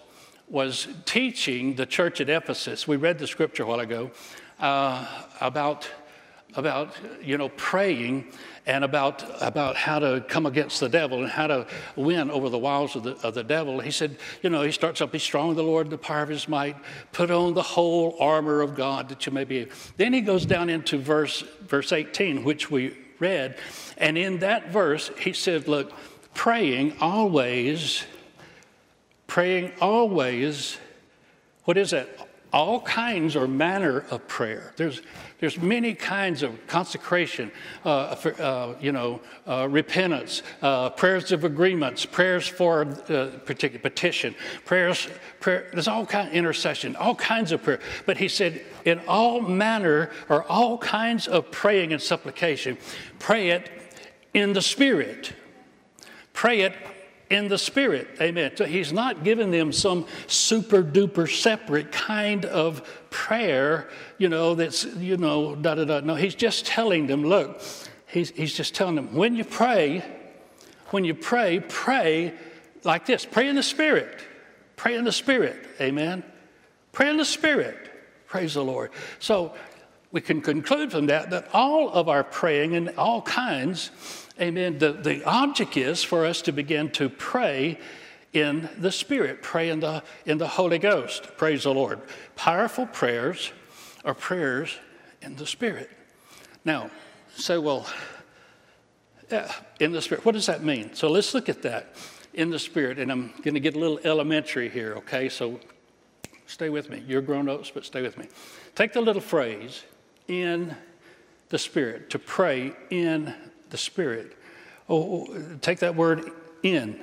was 0.50 0.88
teaching 1.06 1.76
the 1.76 1.86
church 1.86 2.22
at 2.22 2.30
Ephesus, 2.30 2.88
we 2.88 2.96
read 2.96 3.20
the 3.20 3.28
scripture 3.28 3.64
a 3.64 3.66
while 3.66 3.82
ago 3.82 4.12
uh, 4.60 5.06
about 5.42 5.90
about 6.56 6.96
you 7.22 7.38
know 7.38 7.50
praying 7.50 8.26
and 8.66 8.84
about 8.84 9.24
about 9.42 9.76
how 9.76 10.00
to 10.00 10.24
come 10.28 10.46
against 10.46 10.80
the 10.80 10.88
devil 10.88 11.22
and 11.22 11.30
how 11.30 11.48
to 11.48 11.68
win 11.96 12.32
over 12.32 12.50
the 12.50 12.58
wiles 12.58 12.96
of 12.96 13.04
the, 13.04 13.12
of 13.18 13.34
the 13.34 13.44
devil 13.44 13.82
he 13.82 13.92
said 13.92 14.18
you 14.42 14.50
know 14.50 14.62
he 14.62 14.72
starts 14.72 15.02
up 15.02 15.12
be 15.12 15.20
strong 15.20 15.50
in 15.50 15.56
the 15.58 15.64
lord 15.64 15.90
the 15.90 15.98
power 15.98 16.24
of 16.24 16.30
his 16.30 16.48
might 16.48 16.78
put 17.12 17.30
on 17.30 17.54
the 17.54 17.62
whole 17.62 18.16
armor 18.20 18.62
of 18.62 18.76
god 18.76 19.10
that 19.10 19.26
you 19.26 19.32
may 19.32 19.44
be 19.44 19.68
then 19.98 20.14
he 20.14 20.22
goes 20.22 20.46
down 20.46 20.70
into 20.70 20.98
verse 20.98 21.42
verse 21.68 21.92
18 21.92 22.46
which 22.46 22.72
we 22.72 22.98
read. 23.20 23.58
And 23.98 24.18
in 24.18 24.40
that 24.40 24.70
verse, 24.70 25.12
he 25.20 25.34
said, 25.34 25.68
Look, 25.68 25.92
praying 26.34 26.96
always, 27.02 28.04
praying 29.28 29.72
always, 29.82 30.78
what 31.66 31.78
is 31.78 31.92
that? 31.92 32.10
All 32.54 32.80
kinds 32.82 33.36
or 33.36 33.48
manner 33.48 34.06
of 34.10 34.28
prayer. 34.28 34.74
There's, 34.78 35.02
there's 35.40 35.60
many 35.60 35.94
kinds 35.94 36.42
of 36.42 36.66
consecration, 36.68 37.52
uh, 37.86 38.16
for, 38.16 38.42
uh, 38.42 38.74
you 38.80 38.92
know, 38.92 39.22
uh, 39.46 39.68
repentance, 39.70 40.42
uh, 40.62 40.90
prayers 40.90 41.32
of 41.32 41.44
agreements, 41.44 42.06
prayers 42.06 42.48
for 42.48 42.88
uh, 43.10 43.28
particular 43.46 43.80
petition, 43.80 44.34
prayers, 44.66 45.08
prayer, 45.40 45.70
there's 45.74 45.88
all 45.88 46.06
kind 46.06 46.28
of 46.28 46.34
intercession, 46.34 46.96
all 46.96 47.16
kinds 47.16 47.52
of 47.52 47.62
prayer. 47.62 47.80
But 48.06 48.18
he 48.18 48.28
said, 48.28 48.62
in 48.86 49.00
all 49.08 49.42
manner 49.42 50.10
or 50.28 50.44
all 50.44 50.78
kinds 50.80 51.28
of 51.28 51.52
praying 51.52 51.94
and 51.94 52.02
supplication, 52.02 52.78
pray 53.20 53.50
it 53.50 53.70
in 54.34 54.54
the 54.54 54.62
Spirit. 54.62 55.34
Pray 56.34 56.62
it 56.62 56.74
in 57.30 57.48
the 57.48 57.58
Spirit. 57.58 58.08
Amen. 58.22 58.52
So 58.56 58.66
he's 58.66 58.94
not 58.94 59.24
giving 59.24 59.52
them 59.52 59.72
some 59.72 60.06
super 60.28 60.84
duper 60.84 61.30
separate 61.30 61.92
kind 61.92 62.46
of 62.46 62.88
prayer, 63.10 63.90
you 64.18 64.30
know, 64.30 64.56
that's, 64.56 64.86
you 64.86 65.18
know, 65.18 65.56
da 65.56 65.76
da 65.76 65.86
da. 65.86 66.00
No, 66.02 66.16
he's 66.16 66.36
just 66.36 66.66
telling 66.66 67.08
them, 67.08 67.24
look, 67.24 67.62
he's, 68.08 68.30
he's 68.32 68.54
just 68.54 68.76
telling 68.76 68.96
them, 68.96 69.14
when 69.14 69.36
you 69.36 69.44
pray, 69.44 70.04
when 70.88 71.04
you 71.04 71.14
pray, 71.14 71.60
pray 71.60 72.34
like 72.84 73.06
this 73.06 73.26
pray 73.26 73.48
in 73.50 73.56
the 73.56 73.64
Spirit. 73.64 74.22
Pray 74.76 74.96
in 74.96 75.04
the 75.04 75.12
Spirit. 75.12 75.58
Amen. 75.82 76.24
Pray 76.92 77.10
in 77.10 77.18
the 77.18 77.26
Spirit. 77.26 77.76
Praise 78.28 78.54
the 78.54 78.64
Lord. 78.64 78.92
So 79.20 79.54
we 80.12 80.22
can 80.22 80.42
conclude 80.42 80.92
from 80.92 81.08
that 81.08 81.30
that 81.32 81.50
all 81.54 81.90
of 81.90 82.08
our 82.10 82.24
praying 82.24 82.76
and 82.76 82.90
all 82.98 83.22
kinds, 83.22 83.92
amen, 84.40 84.78
the, 84.78 84.94
the 84.94 85.24
object 85.24 85.78
is 85.78 86.04
for 86.04 86.26
us 86.26 86.42
to 86.44 86.52
begin 86.52 86.90
to 86.92 87.10
pray 87.10 87.80
in 88.34 88.70
the 88.78 88.92
Spirit, 88.92 89.42
pray 89.42 89.70
in 89.70 89.80
the, 89.80 90.04
in 90.26 90.38
the 90.38 90.48
Holy 90.48 90.78
Ghost. 90.78 91.38
Praise 91.38 91.64
the 91.64 91.74
Lord. 91.74 92.02
Powerful 92.36 92.86
prayers 92.86 93.52
are 94.06 94.14
prayers 94.14 94.78
in 95.22 95.36
the 95.36 95.46
Spirit. 95.46 95.90
Now, 96.64 96.90
say, 97.36 97.58
well, 97.58 97.88
yeah, 99.32 99.52
in 99.80 99.92
the 99.92 100.02
Spirit, 100.02 100.26
what 100.26 100.34
does 100.34 100.46
that 100.46 100.64
mean? 100.64 100.94
So 100.94 101.10
let's 101.10 101.34
look 101.34 101.50
at 101.50 101.62
that 101.64 101.96
in 102.34 102.50
the 102.50 102.60
Spirit. 102.60 103.00
And 103.00 103.12
I'm 103.12 103.34
going 103.42 103.56
to 103.56 103.60
get 103.60 103.76
a 103.76 103.80
little 103.80 104.00
elementary 104.04 104.70
here, 104.70 104.94
okay? 104.98 105.30
So 105.30 105.60
stay 106.46 106.70
with 106.70 106.90
me. 106.90 107.04
You're 107.08 107.22
grown 107.22 107.50
ups, 107.50 107.72
but 107.74 107.86
stay 107.86 108.02
with 108.02 108.18
me. 108.18 108.28
Take 108.76 108.94
the 108.94 109.02
little 109.02 109.22
phrase, 109.22 109.84
in 110.28 110.76
the 111.50 111.58
Spirit, 111.58 112.10
to 112.12 112.20
pray 112.20 112.74
in 112.90 113.34
the 113.70 113.78
Spirit. 113.78 114.38
Oh, 114.90 115.28
take 115.62 115.80
that 115.80 115.96
word 115.96 116.32
in. 116.64 117.00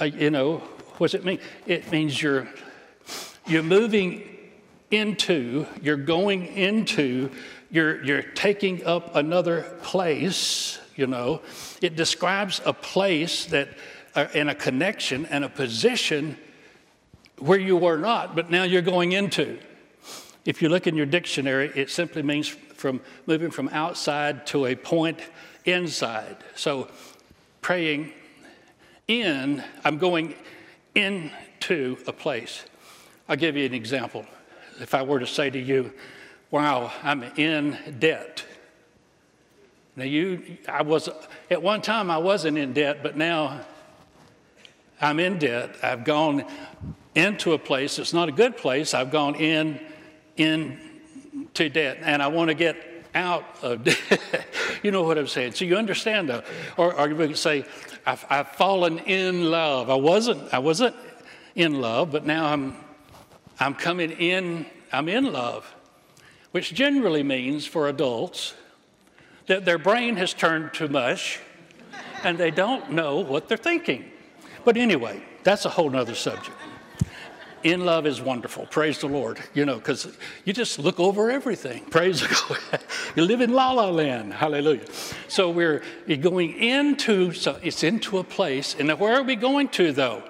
Uh, 0.00 0.04
you 0.04 0.30
know, 0.30 0.58
what 0.98 1.10
does 1.10 1.14
it 1.14 1.24
mean? 1.24 1.38
It 1.66 1.90
means 1.90 2.20
you're, 2.20 2.48
you're 3.46 3.62
moving 3.62 4.28
into, 4.90 5.66
you're 5.82 5.96
going 5.96 6.46
into, 6.46 7.30
you're, 7.70 8.04
you're 8.04 8.22
taking 8.22 8.84
up 8.84 9.16
another 9.16 9.62
place, 9.82 10.78
you 10.96 11.06
know. 11.06 11.42
It 11.80 11.96
describes 11.96 12.60
a 12.64 12.72
place 12.72 13.46
that, 13.46 13.68
uh, 14.14 14.26
and 14.34 14.50
a 14.50 14.54
connection 14.54 15.26
and 15.26 15.44
a 15.44 15.48
position 15.48 16.36
where 17.38 17.58
you 17.58 17.76
were 17.76 17.98
not, 17.98 18.36
but 18.36 18.50
now 18.50 18.62
you're 18.62 18.82
going 18.82 19.12
into. 19.12 19.58
If 20.44 20.60
you 20.60 20.68
look 20.68 20.86
in 20.86 20.94
your 20.94 21.06
dictionary, 21.06 21.72
it 21.74 21.90
simply 21.90 22.22
means 22.22 22.48
from 22.48 23.00
moving 23.26 23.50
from 23.50 23.68
outside 23.70 24.46
to 24.48 24.66
a 24.66 24.74
point 24.74 25.20
inside. 25.64 26.36
So 26.54 26.88
praying 27.62 28.12
in, 29.08 29.62
I'm 29.84 29.98
going 29.98 30.34
into 30.94 31.96
a 32.06 32.12
place. 32.12 32.64
I'll 33.28 33.36
give 33.36 33.56
you 33.56 33.64
an 33.64 33.74
example. 33.74 34.26
if 34.80 34.94
I 34.94 35.02
were 35.02 35.20
to 35.20 35.26
say 35.26 35.50
to 35.50 35.58
you, 35.58 35.92
wow, 36.50 36.92
I'm 37.02 37.22
in 37.36 37.78
debt. 37.98 38.44
Now, 39.96 40.04
you, 40.04 40.58
I 40.68 40.82
was, 40.82 41.08
at 41.50 41.62
one 41.62 41.80
time 41.80 42.10
I 42.10 42.18
wasn't 42.18 42.58
in 42.58 42.72
debt, 42.72 43.02
but 43.02 43.16
now 43.16 43.60
I'm 45.00 45.20
in 45.20 45.38
debt. 45.38 45.76
I've 45.82 46.04
gone 46.04 46.44
into 47.14 47.52
a 47.52 47.58
place, 47.58 47.98
it's 47.98 48.12
not 48.12 48.28
a 48.28 48.32
good 48.32 48.56
place. 48.56 48.92
I've 48.92 49.12
gone 49.12 49.36
in, 49.36 49.80
into 50.36 51.68
debt, 51.68 51.98
and 52.02 52.22
I 52.22 52.28
want 52.28 52.48
to 52.48 52.54
get 52.54 52.76
out 53.14 53.44
of 53.62 53.84
debt. 53.84 54.44
you 54.82 54.90
know 54.90 55.02
what 55.02 55.18
I'm 55.18 55.28
saying? 55.28 55.52
So 55.52 55.64
you 55.64 55.76
understand, 55.76 56.28
though. 56.28 56.42
Or, 56.76 56.94
or 56.94 57.08
you 57.08 57.16
could 57.16 57.38
say, 57.38 57.64
I've, 58.04 58.24
I've 58.28 58.48
fallen 58.48 58.98
in 59.00 59.50
love. 59.50 59.88
I 59.88 59.94
wasn't, 59.94 60.52
I 60.52 60.58
wasn't 60.58 60.96
in 61.54 61.80
love, 61.80 62.10
but 62.10 62.26
now 62.26 62.46
I'm, 62.46 62.76
I'm 63.60 63.74
coming 63.74 64.10
in, 64.10 64.66
I'm 64.92 65.08
in 65.08 65.32
love, 65.32 65.72
which 66.50 66.74
generally 66.74 67.22
means 67.22 67.66
for 67.66 67.88
adults 67.88 68.54
that 69.46 69.64
their 69.64 69.78
brain 69.78 70.16
has 70.16 70.34
turned 70.34 70.74
to 70.74 70.88
mush 70.88 71.38
and 72.24 72.38
they 72.38 72.50
don't 72.50 72.92
know 72.92 73.20
what 73.20 73.48
they're 73.48 73.56
thinking. 73.56 74.10
But 74.64 74.76
anyway, 74.76 75.22
that's 75.42 75.64
a 75.66 75.68
whole 75.68 75.90
nother 75.90 76.14
subject. 76.14 76.56
In 77.64 77.86
love 77.86 78.06
is 78.06 78.20
wonderful. 78.20 78.66
Praise 78.66 78.98
the 78.98 79.06
Lord. 79.06 79.40
You 79.54 79.64
know, 79.64 79.76
because 79.76 80.16
you 80.44 80.52
just 80.52 80.78
look 80.78 81.00
over 81.00 81.30
everything. 81.30 81.84
Praise 81.90 82.20
the 82.20 82.42
Lord. 82.48 82.84
you 83.16 83.24
live 83.24 83.40
in 83.40 83.52
la 83.52 83.72
la 83.72 83.88
land. 83.88 84.34
Hallelujah. 84.34 84.84
So 85.28 85.50
we're 85.50 85.82
going 86.20 86.52
into, 86.52 87.32
so 87.32 87.58
it's 87.62 87.82
into 87.82 88.18
a 88.18 88.24
place. 88.24 88.76
And 88.78 88.92
where 89.00 89.14
are 89.14 89.22
we 89.22 89.34
going 89.34 89.68
to 89.70 89.92
though? 89.92 90.22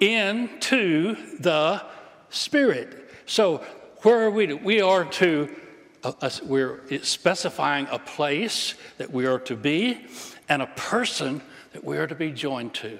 Into 0.00 1.16
the 1.38 1.82
Spirit. 2.30 3.10
So 3.26 3.58
where 4.02 4.22
are 4.22 4.30
we? 4.30 4.46
To? 4.46 4.54
We 4.54 4.80
are 4.80 5.04
to 5.04 5.54
a, 6.02 6.32
we're 6.44 6.80
specifying 7.02 7.86
a 7.90 7.98
place 7.98 8.74
that 8.98 9.12
we 9.12 9.26
are 9.26 9.38
to 9.40 9.56
be 9.56 10.06
and 10.48 10.62
a 10.62 10.66
person 10.68 11.42
that 11.72 11.84
we 11.84 11.98
are 11.98 12.06
to 12.06 12.14
be 12.14 12.30
joined 12.30 12.74
to. 12.74 12.98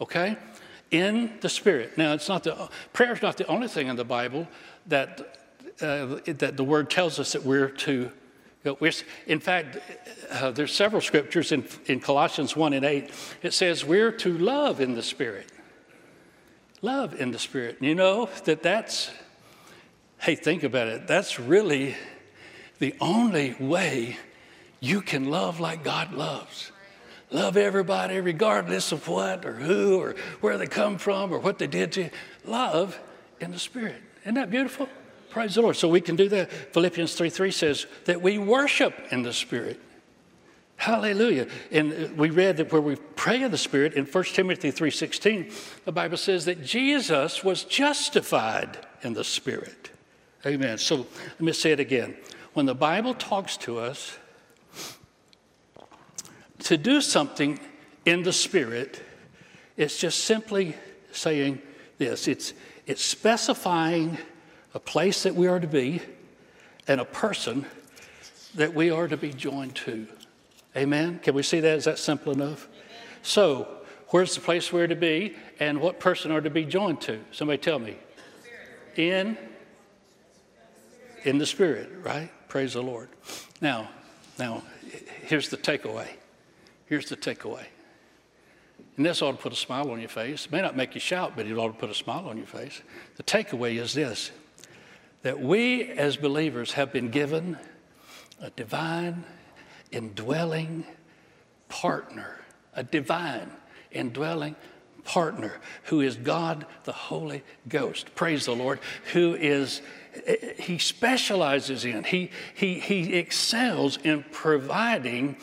Okay? 0.00 0.36
In 0.94 1.38
the 1.40 1.48
Spirit. 1.48 1.98
Now, 1.98 2.12
it's 2.12 2.28
not 2.28 2.44
the 2.44 2.68
prayer 2.92 3.12
is 3.12 3.20
not 3.20 3.36
the 3.36 3.46
only 3.48 3.66
thing 3.66 3.88
in 3.88 3.96
the 3.96 4.04
Bible 4.04 4.46
that 4.86 5.38
uh, 5.80 6.20
that 6.26 6.56
the 6.56 6.62
Word 6.62 6.88
tells 6.88 7.18
us 7.18 7.32
that 7.32 7.44
we're 7.44 7.68
to. 7.68 8.12
You 8.64 8.76
know, 8.80 8.90
in 9.26 9.40
fact, 9.40 9.78
uh, 10.30 10.52
there's 10.52 10.72
several 10.72 11.02
scriptures 11.02 11.50
in, 11.50 11.66
in 11.86 11.98
Colossians 11.98 12.56
1 12.56 12.72
and 12.74 12.84
8. 12.84 13.10
It 13.42 13.52
says 13.52 13.84
we're 13.84 14.12
to 14.12 14.38
love 14.38 14.80
in 14.80 14.94
the 14.94 15.02
Spirit. 15.02 15.50
Love 16.80 17.20
in 17.20 17.32
the 17.32 17.40
Spirit. 17.40 17.78
You 17.80 17.96
know 17.96 18.28
that 18.44 18.62
that's, 18.62 19.10
hey, 20.20 20.36
think 20.36 20.62
about 20.62 20.86
it. 20.86 21.08
That's 21.08 21.40
really 21.40 21.96
the 22.78 22.94
only 23.00 23.56
way 23.58 24.16
you 24.78 25.00
can 25.00 25.28
love 25.28 25.58
like 25.58 25.82
God 25.82 26.12
loves. 26.12 26.70
Love 27.34 27.56
everybody 27.56 28.20
regardless 28.20 28.92
of 28.92 29.08
what 29.08 29.44
or 29.44 29.54
who 29.54 29.98
or 29.98 30.14
where 30.40 30.56
they 30.56 30.68
come 30.68 30.98
from 30.98 31.32
or 31.32 31.38
what 31.40 31.58
they 31.58 31.66
did 31.66 31.90
to 31.90 32.04
you. 32.04 32.10
Love 32.44 32.96
in 33.40 33.50
the 33.50 33.58
Spirit. 33.58 34.00
Isn't 34.22 34.34
that 34.34 34.50
beautiful? 34.50 34.88
Praise 35.30 35.56
the 35.56 35.62
Lord. 35.62 35.74
So 35.74 35.88
we 35.88 36.00
can 36.00 36.14
do 36.14 36.28
that. 36.28 36.52
Philippians 36.52 37.12
3 37.14 37.28
3 37.28 37.50
says 37.50 37.86
that 38.04 38.22
we 38.22 38.38
worship 38.38 38.94
in 39.10 39.24
the 39.24 39.32
Spirit. 39.32 39.80
Hallelujah. 40.76 41.48
And 41.72 42.16
we 42.16 42.30
read 42.30 42.58
that 42.58 42.70
where 42.70 42.80
we 42.80 42.94
pray 43.16 43.42
in 43.42 43.50
the 43.50 43.58
Spirit 43.58 43.94
in 43.94 44.06
1 44.06 44.24
Timothy 44.26 44.70
3:16, 44.70 45.52
the 45.84 45.92
Bible 45.92 46.16
says 46.16 46.44
that 46.44 46.62
Jesus 46.62 47.42
was 47.42 47.64
justified 47.64 48.78
in 49.02 49.14
the 49.14 49.24
Spirit. 49.24 49.90
Amen. 50.46 50.78
So 50.78 50.98
let 50.98 51.40
me 51.40 51.52
say 51.52 51.72
it 51.72 51.80
again 51.80 52.16
when 52.52 52.66
the 52.66 52.76
Bible 52.76 53.12
talks 53.12 53.56
to 53.56 53.80
us 53.80 54.18
to 56.64 56.76
do 56.76 57.00
something 57.00 57.58
in 58.04 58.22
the 58.22 58.32
Spirit, 58.32 59.02
it's 59.76 59.98
just 59.98 60.24
simply 60.24 60.74
saying 61.12 61.60
this 61.98 62.26
it's, 62.28 62.52
it's 62.86 63.02
specifying 63.02 64.18
a 64.74 64.80
place 64.80 65.22
that 65.22 65.34
we 65.34 65.46
are 65.46 65.60
to 65.60 65.66
be 65.66 66.00
and 66.88 67.00
a 67.00 67.04
person 67.04 67.64
that 68.54 68.74
we 68.74 68.90
are 68.90 69.08
to 69.08 69.16
be 69.16 69.32
joined 69.32 69.74
to. 69.74 70.06
Amen? 70.76 71.20
Can 71.22 71.34
we 71.34 71.42
see 71.42 71.60
that? 71.60 71.78
Is 71.78 71.84
that 71.84 71.98
simple 71.98 72.32
enough? 72.32 72.68
Amen. 72.68 73.18
So, 73.22 73.68
where's 74.08 74.34
the 74.34 74.40
place 74.40 74.72
we're 74.72 74.86
to 74.86 74.96
be 74.96 75.36
and 75.60 75.80
what 75.80 76.00
person 76.00 76.32
are 76.32 76.40
to 76.40 76.50
be 76.50 76.64
joined 76.64 77.00
to? 77.02 77.20
Somebody 77.30 77.58
tell 77.58 77.78
me. 77.78 77.96
In 78.96 79.36
in 81.24 81.38
the 81.38 81.46
spirit, 81.46 81.90
right? 82.02 82.30
Praise 82.48 82.74
the 82.74 82.82
Lord. 82.82 83.08
Now, 83.60 83.88
now, 84.38 84.62
here's 85.22 85.48
the 85.48 85.56
takeaway. 85.56 86.06
Here's 86.86 87.08
the 87.08 87.16
takeaway. 87.16 87.64
And 88.96 89.06
this 89.06 89.22
ought 89.22 89.32
to 89.32 89.38
put 89.38 89.52
a 89.52 89.56
smile 89.56 89.90
on 89.90 90.00
your 90.00 90.08
face. 90.08 90.46
It 90.46 90.52
may 90.52 90.60
not 90.60 90.76
make 90.76 90.94
you 90.94 91.00
shout, 91.00 91.32
but 91.36 91.46
it 91.46 91.56
ought 91.56 91.68
to 91.68 91.78
put 91.78 91.90
a 91.90 91.94
smile 91.94 92.28
on 92.28 92.36
your 92.36 92.46
face. 92.46 92.82
The 93.16 93.22
takeaway 93.22 93.80
is 93.80 93.94
this 93.94 94.30
that 95.22 95.40
we 95.40 95.84
as 95.84 96.18
believers 96.18 96.72
have 96.72 96.92
been 96.92 97.08
given 97.08 97.56
a 98.42 98.50
divine 98.50 99.24
indwelling 99.90 100.84
partner, 101.68 102.40
a 102.74 102.82
divine 102.82 103.50
indwelling 103.90 104.54
partner 105.02 105.60
who 105.84 106.02
is 106.02 106.16
God 106.16 106.66
the 106.84 106.92
Holy 106.92 107.42
Ghost. 107.68 108.14
Praise 108.14 108.44
the 108.44 108.54
Lord, 108.54 108.80
who 109.12 109.34
is 109.34 109.80
he 110.58 110.78
specializes 110.78 111.84
in, 111.84 112.04
he, 112.04 112.30
he, 112.54 112.78
he 112.78 113.14
excels 113.14 113.98
in 114.04 114.24
providing 114.30 115.36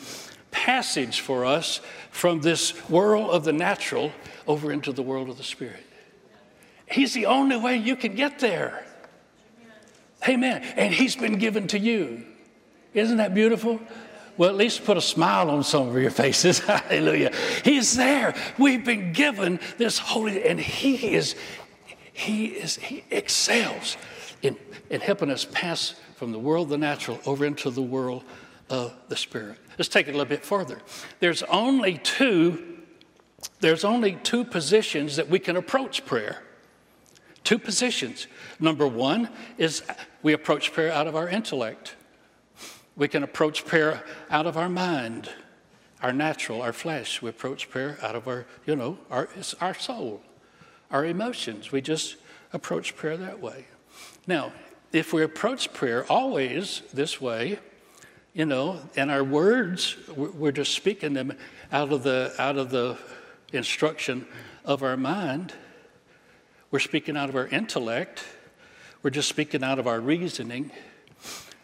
passage 0.52 1.20
for 1.20 1.44
us 1.44 1.80
from 2.12 2.40
this 2.40 2.88
world 2.88 3.30
of 3.30 3.44
the 3.44 3.52
natural 3.52 4.12
over 4.46 4.70
into 4.70 4.92
the 4.92 5.02
world 5.02 5.28
of 5.28 5.36
the 5.36 5.42
spirit. 5.42 5.84
He's 6.86 7.14
the 7.14 7.26
only 7.26 7.56
way 7.56 7.76
you 7.76 7.96
can 7.96 8.14
get 8.14 8.38
there. 8.38 8.84
Amen. 10.28 10.62
And 10.76 10.94
he's 10.94 11.16
been 11.16 11.38
given 11.38 11.66
to 11.68 11.78
you. 11.78 12.24
Isn't 12.94 13.16
that 13.16 13.34
beautiful? 13.34 13.80
Well, 14.36 14.50
at 14.50 14.56
least 14.56 14.84
put 14.84 14.96
a 14.96 15.02
smile 15.02 15.50
on 15.50 15.64
some 15.64 15.88
of 15.88 16.00
your 16.00 16.10
faces. 16.10 16.58
Hallelujah. 16.60 17.32
He's 17.64 17.96
there. 17.96 18.34
We've 18.58 18.84
been 18.84 19.12
given 19.12 19.58
this 19.78 19.98
holy, 19.98 20.44
and 20.44 20.60
he 20.60 21.14
is, 21.14 21.34
he 22.12 22.46
is, 22.46 22.76
he 22.76 23.04
excels 23.10 23.96
in, 24.42 24.56
in 24.90 25.00
helping 25.00 25.30
us 25.30 25.46
pass 25.50 25.94
from 26.16 26.32
the 26.32 26.38
world 26.38 26.66
of 26.66 26.70
the 26.70 26.78
natural 26.78 27.20
over 27.26 27.44
into 27.44 27.70
the 27.70 27.82
world 27.82 28.22
of 28.70 28.94
the 29.08 29.16
spirit. 29.16 29.58
Let's 29.78 29.88
take 29.88 30.08
it 30.08 30.10
a 30.10 30.18
little 30.18 30.26
bit 30.26 30.44
further. 30.44 30.80
There's 31.20 31.42
only 31.44 31.98
two, 31.98 32.78
there's 33.60 33.84
only 33.84 34.16
two 34.22 34.44
positions 34.44 35.16
that 35.16 35.28
we 35.28 35.38
can 35.38 35.56
approach 35.56 36.04
prayer. 36.04 36.42
Two 37.44 37.58
positions. 37.58 38.28
Number 38.60 38.86
one 38.86 39.28
is 39.58 39.82
we 40.22 40.32
approach 40.32 40.72
prayer 40.72 40.92
out 40.92 41.06
of 41.06 41.16
our 41.16 41.28
intellect. 41.28 41.96
We 42.96 43.08
can 43.08 43.22
approach 43.22 43.64
prayer 43.64 44.04
out 44.30 44.46
of 44.46 44.56
our 44.56 44.68
mind, 44.68 45.30
our 46.02 46.12
natural, 46.12 46.62
our 46.62 46.72
flesh. 46.72 47.22
We 47.22 47.30
approach 47.30 47.70
prayer 47.70 47.98
out 48.02 48.14
of 48.14 48.28
our, 48.28 48.46
you 48.66 48.76
know, 48.76 48.98
our, 49.10 49.28
our 49.60 49.74
soul, 49.74 50.22
our 50.90 51.04
emotions. 51.04 51.72
We 51.72 51.80
just 51.80 52.16
approach 52.52 52.94
prayer 52.94 53.16
that 53.16 53.40
way. 53.40 53.66
Now, 54.26 54.52
if 54.92 55.12
we 55.12 55.22
approach 55.22 55.72
prayer 55.72 56.04
always 56.10 56.82
this 56.92 57.20
way, 57.20 57.58
you 58.34 58.46
know, 58.46 58.80
and 58.96 59.10
our 59.10 59.22
words, 59.22 59.96
we're 60.16 60.52
just 60.52 60.74
speaking 60.74 61.12
them 61.12 61.36
out 61.70 61.92
of 61.92 62.02
the, 62.02 62.32
out 62.38 62.56
of 62.56 62.70
the 62.70 62.96
instruction 63.52 64.26
of 64.64 64.82
our 64.82 64.96
mind. 64.96 65.52
We're 66.70 66.78
speaking 66.78 67.16
out 67.16 67.28
of 67.28 67.36
our 67.36 67.46
intellect. 67.46 68.24
We're 69.02 69.10
just 69.10 69.28
speaking 69.28 69.62
out 69.62 69.78
of 69.78 69.86
our 69.86 70.00
reasoning. 70.00 70.70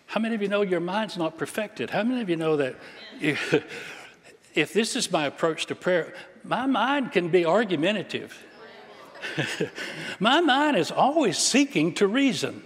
How 0.06 0.20
many 0.20 0.34
of 0.34 0.42
you 0.42 0.48
know 0.48 0.62
your 0.62 0.80
mind's 0.80 1.16
not 1.16 1.38
perfected? 1.38 1.90
How 1.90 2.02
many 2.02 2.20
of 2.20 2.28
you 2.28 2.36
know 2.36 2.56
that 2.56 2.76
if 3.20 4.72
this 4.72 4.96
is 4.96 5.10
my 5.10 5.26
approach 5.26 5.66
to 5.66 5.74
prayer, 5.74 6.14
my 6.44 6.66
mind 6.66 7.12
can 7.12 7.28
be 7.28 7.46
argumentative? 7.46 8.44
My 10.20 10.40
mind 10.40 10.76
is 10.76 10.92
always 10.92 11.38
seeking 11.38 11.94
to 11.94 12.06
reason. 12.06 12.62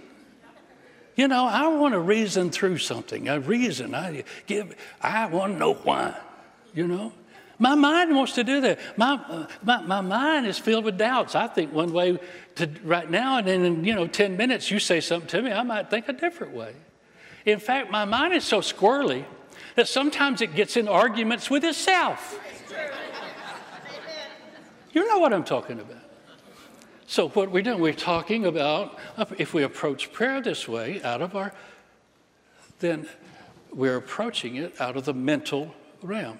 You 1.15 1.27
know, 1.27 1.45
I 1.45 1.67
want 1.67 1.93
to 1.93 1.99
reason 1.99 2.49
through 2.49 2.79
something. 2.79 3.29
I 3.29 3.35
reason. 3.35 3.93
I 3.93 4.23
give. 4.47 4.75
I 5.01 5.27
want 5.27 5.53
to 5.53 5.59
know 5.59 5.73
why. 5.73 6.15
You 6.73 6.87
know, 6.87 7.13
my 7.59 7.75
mind 7.75 8.15
wants 8.15 8.33
to 8.33 8.43
do 8.43 8.61
that. 8.61 8.79
My, 8.97 9.47
my, 9.61 9.81
my 9.81 10.01
mind 10.01 10.47
is 10.47 10.57
filled 10.57 10.85
with 10.85 10.97
doubts. 10.97 11.35
I 11.35 11.47
think 11.47 11.71
one 11.71 11.93
way 11.93 12.19
to 12.55 12.69
right 12.83 13.09
now, 13.09 13.37
and 13.37 13.47
then 13.47 13.63
in 13.63 13.85
you 13.85 13.93
know 13.93 14.07
ten 14.07 14.37
minutes 14.37 14.71
you 14.71 14.79
say 14.79 14.99
something 15.01 15.29
to 15.29 15.41
me, 15.41 15.51
I 15.51 15.63
might 15.63 15.89
think 15.89 16.09
a 16.09 16.13
different 16.13 16.53
way. 16.53 16.73
In 17.45 17.59
fact, 17.59 17.91
my 17.91 18.05
mind 18.05 18.33
is 18.33 18.43
so 18.43 18.59
squirrely 18.61 19.25
that 19.75 19.87
sometimes 19.87 20.41
it 20.41 20.55
gets 20.55 20.77
in 20.77 20.87
arguments 20.87 21.49
with 21.49 21.63
itself. 21.63 22.39
You 24.93 25.07
know 25.07 25.19
what 25.19 25.33
I'm 25.33 25.43
talking 25.43 25.79
about. 25.79 26.02
So, 27.13 27.29
what 27.29 27.51
we're 27.51 27.61
doing, 27.61 27.79
we're 27.79 27.93
talking 27.93 28.43
about 28.47 28.97
if 29.37 29.53
we 29.53 29.61
approach 29.61 30.11
prayer 30.11 30.41
this 30.41 30.67
way 30.67 30.99
out 31.03 31.21
of 31.21 31.35
our, 31.35 31.53
then 32.79 33.07
we're 33.71 33.97
approaching 33.97 34.55
it 34.55 34.81
out 34.81 34.97
of 34.97 35.05
the 35.05 35.13
mental 35.13 35.75
realm. 36.01 36.39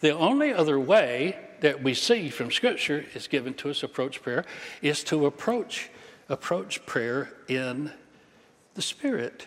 The 0.00 0.16
only 0.16 0.50
other 0.50 0.80
way 0.80 1.36
that 1.60 1.82
we 1.82 1.92
see 1.92 2.30
from 2.30 2.50
Scripture 2.50 3.04
is 3.12 3.28
given 3.28 3.52
to 3.52 3.68
us 3.68 3.82
approach 3.82 4.22
prayer 4.22 4.46
is 4.80 5.04
to 5.04 5.26
approach 5.26 5.90
approach 6.30 6.86
prayer 6.86 7.30
in 7.46 7.92
the 8.76 8.80
Spirit. 8.80 9.46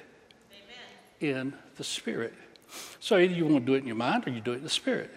Amen. 0.51 1.41
In 1.41 1.53
the 1.78 1.84
Spirit. 1.84 2.36
So 2.99 3.17
either 3.17 3.34
you 3.34 3.47
want 3.47 3.65
to 3.65 3.65
do 3.65 3.73
it 3.73 3.80
in 3.80 3.88
your 3.88 3.95
mind 3.95 4.28
or 4.28 4.30
you 4.30 4.41
do 4.41 4.51
it 4.51 4.57
in 4.57 4.63
the 4.63 4.69
Spirit. 4.69 5.09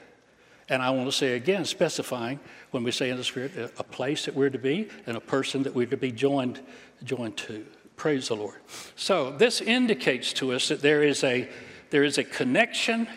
And 0.71 0.81
I 0.81 0.91
want 0.91 1.09
to 1.09 1.13
say 1.13 1.35
again, 1.35 1.65
specifying 1.65 2.39
when 2.71 2.85
we 2.85 2.93
say 2.93 3.11
in 3.11 3.17
the 3.17 3.25
Spirit, 3.25 3.53
a 3.77 3.85
place 3.85 4.25
that 4.25 4.35
we're 4.37 4.51
to 4.51 4.59
be 4.59 4.89
and 5.07 5.17
a 5.17 5.21
person 5.21 5.65
that 5.65 5.75
we're 5.75 5.87
to 5.87 5.97
be 5.97 6.13
joined, 6.13 6.61
joined 7.03 7.37
to. 7.39 7.67
Praise 7.97 8.29
the 8.29 8.37
Lord. 8.37 8.57
So 8.95 9.37
this 9.37 9.61
indicates 9.61 10.33
to 10.35 10.53
us 10.53 10.69
that 10.69 10.81
there 10.81 11.03
is 11.03 11.23
a 11.25 11.49
there 11.91 12.05
is 12.05 12.19
a 12.19 12.25
connection 12.25 13.09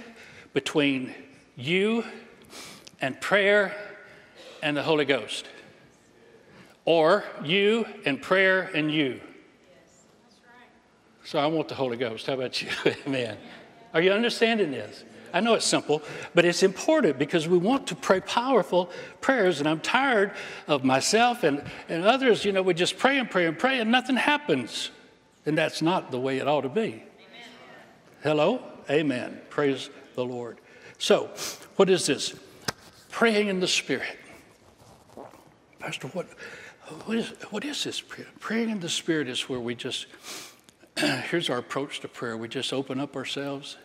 between 0.54 1.14
you 1.56 2.04
and 3.00 3.22
prayer 3.22 3.76
and 4.64 4.76
the 4.76 4.82
Holy 4.82 5.06
Ghost. 5.06 5.48
Or 6.86 7.24
you 7.44 7.86
and 8.04 8.20
prayer 8.20 8.72
and 8.74 8.92
you. 8.92 9.22
So 11.24 11.38
I 11.38 11.46
want 11.46 11.68
the 11.68 11.76
Holy 11.76 11.98
Ghost. 11.98 12.26
How 12.26 12.34
about 12.34 12.62
you? 12.62 12.70
Amen. 13.08 13.38
Are 13.94 14.02
you 14.02 14.12
understanding 14.12 14.72
this? 14.72 15.04
I 15.34 15.40
know 15.40 15.56
it's 15.56 15.66
simple, 15.66 16.04
but 16.36 16.46
it's 16.46 16.62
important 16.62 17.18
because 17.18 17.48
we 17.48 17.58
want 17.58 17.88
to 17.88 17.96
pray 17.96 18.22
powerful 18.22 18.92
prayers. 19.20 19.60
And 19.60 19.68
I'm 19.68 19.80
tired 19.80 20.32
of 20.68 20.84
myself 20.84 21.44
and, 21.44 21.64
and 21.90 22.06
others, 22.06 22.46
you 22.46 22.52
know, 22.52 22.62
we 22.62 22.76
just 22.76 23.00
pray 23.00 23.18
and 23.18 23.30
pray 23.30 23.48
and 23.48 23.58
pray 23.58 23.80
and 23.80 23.92
nothing 23.92 24.16
happens. 24.16 24.92
And 25.48 25.58
that's 25.58 25.82
not 25.82 26.12
the 26.12 26.20
way 26.20 26.38
it 26.38 26.48
ought 26.48 26.62
to 26.62 26.70
be. 26.70 26.82
Amen. 26.82 27.04
Hello? 28.22 28.62
Amen. 28.90 29.42
Praise 29.50 29.90
the 30.14 30.24
Lord. 30.24 30.60
So, 31.00 31.32
what 31.78 31.90
is 31.90 32.06
this? 32.06 32.36
Praying 33.10 33.48
in 33.48 33.60
the 33.60 33.68
Spirit. 33.68 34.20
Pastor, 35.80 36.08
what, 36.10 36.28
what, 37.06 37.18
is, 37.18 37.30
what 37.50 37.66
is 37.66 37.84
this? 37.84 38.02
Praying 38.40 38.70
in 38.70 38.80
the 38.80 38.88
Spirit 38.88 39.28
is 39.28 39.50
where 39.50 39.60
we 39.60 39.74
just, 39.74 40.06
here's 40.98 41.50
our 41.50 41.58
approach 41.58 42.02
to 42.02 42.08
prayer. 42.08 42.38
We 42.38 42.48
just 42.48 42.72
open 42.72 43.00
up 43.00 43.16
ourselves 43.16 43.78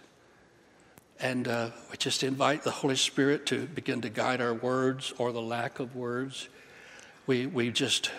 and 1.20 1.48
uh, 1.48 1.70
we 1.90 1.96
just 1.96 2.22
invite 2.22 2.62
the 2.62 2.70
Holy 2.70 2.96
Spirit 2.96 3.46
to 3.46 3.66
begin 3.66 4.00
to 4.02 4.08
guide 4.08 4.40
our 4.40 4.54
words 4.54 5.12
or 5.18 5.32
the 5.32 5.42
lack 5.42 5.80
of 5.80 5.96
words. 5.96 6.48
We, 7.26 7.46
we 7.46 7.70
just, 7.70 8.10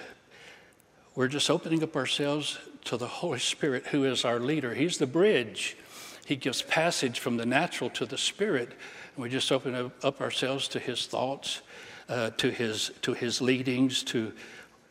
we're 1.16 1.30
just 1.30 1.50
opening 1.50 1.82
up 1.82 1.96
ourselves 1.96 2.60
to 2.86 2.98
the 2.98 3.08
Holy 3.08 3.40
Spirit, 3.40 3.88
who 3.88 4.04
is 4.04 4.26
our 4.26 4.40
leader. 4.40 4.74
He's 4.74 4.98
the 4.98 5.08
bridge. 5.08 5.78
He 6.26 6.36
gives 6.36 6.62
passage 6.62 7.20
from 7.20 7.38
the 7.38 7.46
natural 7.46 7.90
to 7.92 8.06
the 8.06 8.18
spirit. 8.18 8.74
And 9.16 9.24
we 9.24 9.30
just 9.30 9.52
open 9.52 9.92
up 10.04 10.22
ourselves 10.22 10.68
to 10.70 10.80
his 10.80 11.08
thoughts, 11.08 11.62
uh, 12.10 12.32
to, 12.32 12.52
his, 12.52 12.92
to 13.04 13.14
his 13.14 13.42
leadings, 13.42 14.04
to 14.04 14.34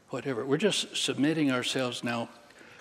whatever. 0.08 0.46
We're 0.46 0.56
just 0.56 0.96
submitting 0.96 1.50
ourselves 1.50 2.02
now 2.02 2.30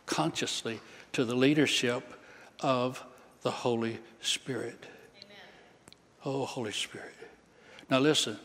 consciously 0.06 0.80
to 1.12 1.26
the 1.26 1.36
leadership 1.36 2.14
of 2.62 3.04
the 3.42 3.52
Holy 3.52 4.00
Spirit. 4.22 4.86
Oh, 6.30 6.44
Holy 6.44 6.74
Spirit. 6.74 7.16
Now, 7.90 8.00
listen, 8.00 8.38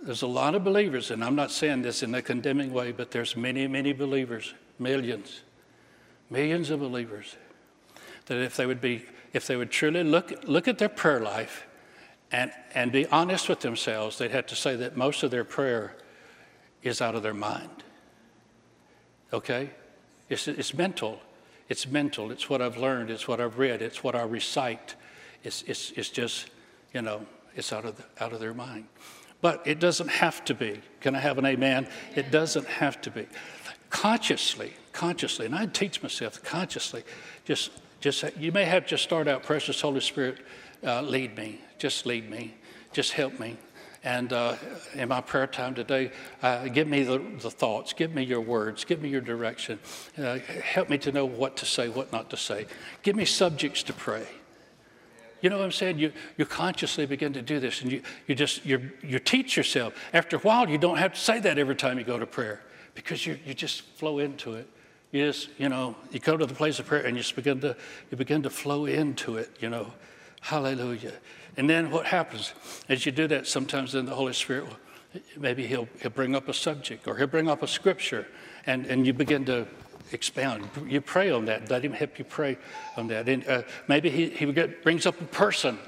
there's 0.00 0.22
a 0.22 0.28
lot 0.28 0.54
of 0.54 0.62
believers, 0.62 1.10
and 1.10 1.24
I'm 1.24 1.34
not 1.34 1.50
saying 1.50 1.82
this 1.82 2.04
in 2.04 2.14
a 2.14 2.22
condemning 2.22 2.72
way, 2.72 2.92
but 2.92 3.10
there's 3.10 3.36
many, 3.36 3.66
many 3.66 3.92
believers, 3.92 4.54
millions, 4.78 5.40
millions 6.30 6.70
of 6.70 6.78
believers, 6.78 7.34
that 8.26 8.38
if 8.38 8.56
they 8.56 8.64
would 8.64 8.80
be, 8.80 9.04
if 9.32 9.48
they 9.48 9.56
would 9.56 9.72
truly 9.72 10.04
look, 10.04 10.44
look 10.44 10.68
at 10.68 10.78
their 10.78 10.88
prayer 10.88 11.18
life 11.18 11.66
and, 12.30 12.52
and 12.76 12.92
be 12.92 13.06
honest 13.06 13.48
with 13.48 13.58
themselves, 13.58 14.18
they'd 14.18 14.30
have 14.30 14.46
to 14.46 14.54
say 14.54 14.76
that 14.76 14.96
most 14.96 15.24
of 15.24 15.32
their 15.32 15.42
prayer 15.42 15.96
is 16.84 17.00
out 17.00 17.16
of 17.16 17.24
their 17.24 17.34
mind. 17.34 17.82
Okay? 19.32 19.70
It's, 20.28 20.46
it's 20.46 20.74
mental. 20.74 21.18
It's 21.68 21.88
mental. 21.88 22.30
It's 22.30 22.48
what 22.48 22.62
I've 22.62 22.76
learned. 22.76 23.10
It's 23.10 23.26
what 23.26 23.40
I've 23.40 23.58
read. 23.58 23.82
It's 23.82 24.04
what 24.04 24.14
I 24.14 24.22
recite. 24.22 24.94
It's, 25.42 25.62
it's, 25.62 25.90
it's 25.96 26.08
just 26.08 26.50
you 26.96 27.02
know, 27.02 27.20
it's 27.54 27.74
out 27.74 27.84
of, 27.84 27.94
the, 27.98 28.24
out 28.24 28.32
of 28.32 28.40
their 28.40 28.54
mind. 28.54 28.86
But 29.42 29.66
it 29.66 29.78
doesn't 29.80 30.08
have 30.08 30.42
to 30.46 30.54
be. 30.54 30.80
Can 31.02 31.14
I 31.14 31.20
have 31.20 31.36
an 31.36 31.44
amen? 31.44 31.88
It 32.14 32.30
doesn't 32.30 32.66
have 32.66 33.02
to 33.02 33.10
be. 33.10 33.26
Consciously, 33.90 34.72
consciously, 34.92 35.44
and 35.44 35.54
I 35.54 35.66
teach 35.66 36.02
myself 36.02 36.42
consciously, 36.42 37.04
just, 37.44 37.70
just 38.00 38.24
you 38.38 38.50
may 38.50 38.64
have 38.64 38.86
to 38.86 38.96
start 38.96 39.28
out, 39.28 39.42
precious 39.42 39.78
Holy 39.78 40.00
Spirit, 40.00 40.38
uh, 40.82 41.02
lead 41.02 41.36
me, 41.36 41.60
just 41.76 42.06
lead 42.06 42.30
me, 42.30 42.54
just 42.94 43.12
help 43.12 43.38
me. 43.38 43.58
And 44.02 44.32
uh, 44.32 44.56
in 44.94 45.10
my 45.10 45.20
prayer 45.20 45.46
time 45.46 45.74
today, 45.74 46.12
uh, 46.42 46.68
give 46.68 46.88
me 46.88 47.02
the, 47.02 47.18
the, 47.42 47.50
thoughts, 47.50 47.92
give 47.92 48.14
me 48.14 48.22
your 48.22 48.40
words, 48.40 48.86
give 48.86 49.02
me 49.02 49.10
your 49.10 49.20
direction. 49.20 49.78
Uh, 50.16 50.38
help 50.64 50.88
me 50.88 50.96
to 50.98 51.12
know 51.12 51.26
what 51.26 51.58
to 51.58 51.66
say, 51.66 51.90
what 51.90 52.10
not 52.10 52.30
to 52.30 52.38
say. 52.38 52.66
Give 53.02 53.16
me 53.16 53.26
subjects 53.26 53.82
to 53.82 53.92
pray. 53.92 54.26
You 55.40 55.50
know 55.50 55.58
what 55.58 55.64
I'm 55.64 55.72
saying? 55.72 55.98
You, 55.98 56.12
you 56.36 56.46
consciously 56.46 57.06
begin 57.06 57.32
to 57.34 57.42
do 57.42 57.60
this 57.60 57.82
and 57.82 57.92
you, 57.92 58.02
you 58.26 58.34
just 58.34 58.64
you 58.64 58.90
you 59.02 59.18
teach 59.18 59.56
yourself. 59.56 59.94
After 60.12 60.36
a 60.36 60.40
while, 60.40 60.68
you 60.68 60.78
don't 60.78 60.96
have 60.98 61.14
to 61.14 61.20
say 61.20 61.40
that 61.40 61.58
every 61.58 61.76
time 61.76 61.98
you 61.98 62.04
go 62.04 62.18
to 62.18 62.26
prayer 62.26 62.62
because 62.94 63.26
you, 63.26 63.38
you 63.44 63.54
just 63.54 63.82
flow 63.82 64.18
into 64.18 64.54
it. 64.54 64.68
You 65.12 65.26
just, 65.26 65.50
you 65.58 65.68
know, 65.68 65.94
you 66.10 66.18
go 66.18 66.36
to 66.36 66.46
the 66.46 66.54
place 66.54 66.78
of 66.78 66.86
prayer 66.86 67.04
and 67.04 67.16
you 67.16 67.22
just 67.22 67.36
begin 67.36 67.60
to 67.60 67.76
you 68.10 68.16
begin 68.16 68.42
to 68.42 68.50
flow 68.50 68.86
into 68.86 69.36
it, 69.36 69.50
you 69.60 69.68
know. 69.70 69.92
Hallelujah. 70.40 71.12
And 71.56 71.68
then 71.68 71.90
what 71.90 72.06
happens? 72.06 72.52
As 72.88 73.06
you 73.06 73.12
do 73.12 73.26
that, 73.28 73.46
sometimes 73.46 73.92
then 73.92 74.06
the 74.06 74.14
Holy 74.14 74.32
Spirit 74.32 74.64
will, 74.66 74.76
maybe 75.38 75.66
he'll, 75.66 75.88
he'll 76.00 76.10
bring 76.10 76.34
up 76.34 76.48
a 76.48 76.54
subject 76.54 77.08
or 77.08 77.16
he'll 77.16 77.26
bring 77.26 77.48
up 77.48 77.62
a 77.62 77.66
scripture 77.66 78.26
and, 78.66 78.86
and 78.86 79.06
you 79.06 79.12
begin 79.12 79.44
to 79.46 79.66
expound. 80.12 80.68
You 80.86 81.00
pray 81.00 81.30
on 81.30 81.46
that. 81.46 81.70
Let 81.70 81.84
him 81.84 81.92
help 81.92 82.18
you 82.18 82.24
pray 82.24 82.58
on 82.96 83.08
that. 83.08 83.28
And 83.28 83.46
uh, 83.46 83.62
maybe 83.88 84.10
he, 84.10 84.30
he 84.30 84.50
get, 84.52 84.82
brings 84.82 85.06
up 85.06 85.20
a 85.20 85.24
person. 85.24 85.78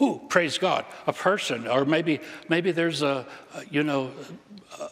Ooh, 0.00 0.20
praise 0.28 0.58
God, 0.58 0.84
a 1.06 1.12
person. 1.12 1.66
Or 1.66 1.84
maybe, 1.84 2.20
maybe 2.48 2.70
there's 2.70 3.02
a, 3.02 3.26
you 3.70 3.82
know, 3.82 4.10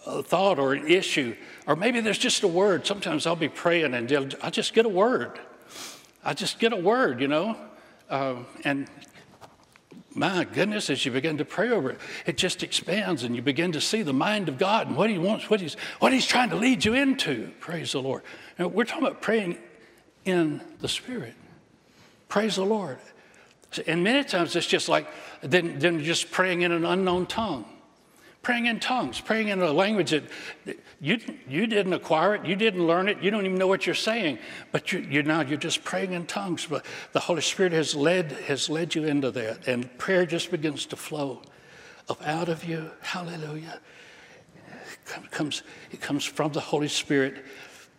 a 0.07 0.23
thought 0.23 0.59
or 0.59 0.73
an 0.73 0.87
issue. 0.87 1.37
Or 1.67 1.77
maybe 1.77 2.01
there's 2.01 2.19
just 2.19 2.43
a 2.43 2.49
word. 2.49 2.87
Sometimes 2.87 3.27
I'll 3.27 3.37
be 3.37 3.49
praying 3.49 3.95
and 3.95 4.11
I'll 4.43 4.51
just 4.51 4.73
get 4.73 4.87
a 4.87 4.89
word. 4.89 5.39
I 6.25 6.33
just 6.33 6.59
get 6.59 6.73
a 6.73 6.77
word, 6.77 7.21
you 7.21 7.29
know. 7.29 7.57
Uh, 8.09 8.37
and 8.65 8.89
my 10.15 10.45
goodness, 10.45 10.91
as 10.91 11.05
you 11.05 11.11
begin 11.11 11.39
to 11.39 11.45
pray 11.45 11.71
over 11.71 11.91
it, 11.91 11.99
it 12.25 12.37
just 12.37 12.63
expands 12.63 13.25
and 13.25 13.35
you 13.35 13.43
begin 13.43 13.73
to 13.73 13.81
see 13.81 14.03
the 14.03 14.13
mind 14.13 14.49
of 14.49 14.59
God 14.59 14.87
and 14.87 14.97
what 14.97 15.11
He 15.11 15.19
wants, 15.19 15.51
what 15.51 15.61
He's, 15.61 15.77
what 15.99 16.13
he's 16.13 16.27
trying 16.27 16.51
to 16.51 16.57
lead 16.57 16.85
you 16.85 16.95
into. 16.95 17.51
Praise 17.61 17.93
the 17.93 18.01
Lord. 18.01 18.23
Now, 18.59 18.69
we're 18.69 18.85
talking 18.85 19.05
about 19.05 19.21
praying 19.21 19.59
in 20.25 20.61
the 20.81 20.89
Spirit. 20.89 21.35
Praise 22.29 22.57
the 22.57 22.65
Lord. 22.65 22.99
And 23.87 24.05
many 24.05 24.23
times 24.23 24.55
it's 24.55 24.67
just 24.67 24.89
like 24.89 25.09
then, 25.43 25.81
then 25.81 26.03
just 26.03 26.31
praying 26.31 26.63
in 26.63 26.71
an 26.71 26.85
unknown 26.85 27.27
tongue 27.27 27.65
praying 28.45 28.67
in 28.67 28.79
tongues, 28.79 29.21
praying 29.21 29.49
in 29.49 29.61
a 29.61 29.73
language 29.73 30.11
that 30.11 30.25
you, 31.01 31.19
you 31.49 31.67
didn't 31.67 31.95
acquire 31.95 32.37
it, 32.37 32.45
you 32.45 32.55
didn't 32.55 32.87
learn 32.87 33.09
it, 33.09 33.19
you 33.21 33.31
don't 33.31 33.45
even 33.45 33.59
know 33.59 33.67
what 33.67 33.87
you're 33.87 33.95
saying, 33.95 34.39
but 34.71 34.93
you, 34.93 35.01
you 35.01 35.23
now 35.23 35.41
you're 35.41 35.59
just 35.59 35.83
praying 35.83 36.13
in 36.13 36.27
tongues. 36.27 36.67
But 36.67 36.87
the 37.13 37.21
Holy 37.21 37.41
Spirit 37.41 37.73
has 37.73 37.97
led, 37.97 38.31
has 38.47 38.69
led 38.69 38.95
you 38.95 39.05
into 39.05 39.31
that, 39.33 39.67
and 39.67 39.99
prayer 39.99 40.27
just 40.27 40.51
begins 40.51 40.87
to 40.87 40.97
flow 40.97 41.43
up 42.09 42.23
out 42.27 42.49
of 42.49 42.65
you. 42.65 42.91
Hallelujah. 43.01 43.81
It 45.17 45.31
comes, 45.31 45.63
it 45.91 46.01
comes 46.01 46.25
from 46.25 46.53
the 46.53 46.61
Holy 46.61 46.89
Spirit 46.89 47.45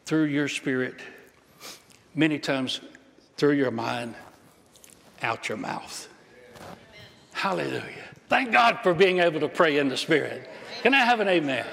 through 0.05 0.25
your 0.25 0.47
spirit, 0.47 0.95
many 2.13 2.39
times 2.39 2.79
through 3.35 3.53
your 3.53 3.71
mind, 3.71 4.15
out 5.23 5.49
your 5.49 5.57
mouth. 5.57 6.07
Hallelujah. 7.33 8.14
Thank 8.28 8.51
God 8.51 8.80
for 8.82 8.93
being 8.93 9.19
able 9.19 9.39
to 9.39 9.47
pray 9.47 9.78
in 9.78 9.88
the 9.88 9.97
Spirit. 9.97 10.49
Can 10.82 10.93
I 10.93 10.99
have 10.99 11.19
an 11.19 11.28
amen? 11.28 11.65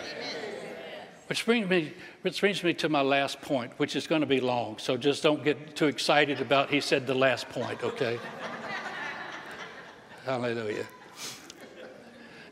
Which 1.29 1.47
brings 1.47 1.69
me, 1.69 1.95
which 2.21 2.41
brings 2.41 2.63
me 2.63 2.75
to 2.75 2.89
my 2.89 3.01
last 3.01 3.41
point, 3.41 3.73
which 3.79 3.97
is 3.97 4.07
going 4.07 4.21
to 4.21 4.27
be 4.27 4.41
long. 4.41 4.77
So 4.79 4.97
just 4.97 5.23
don't 5.23 5.43
get 5.43 5.75
too 5.77 5.87
excited 5.87 6.41
about 6.41 6.69
he 6.69 6.81
said 6.81 7.07
the 7.07 7.15
last 7.15 7.49
point, 7.49 7.83
okay? 7.83 8.19
Hallelujah. 10.27 10.87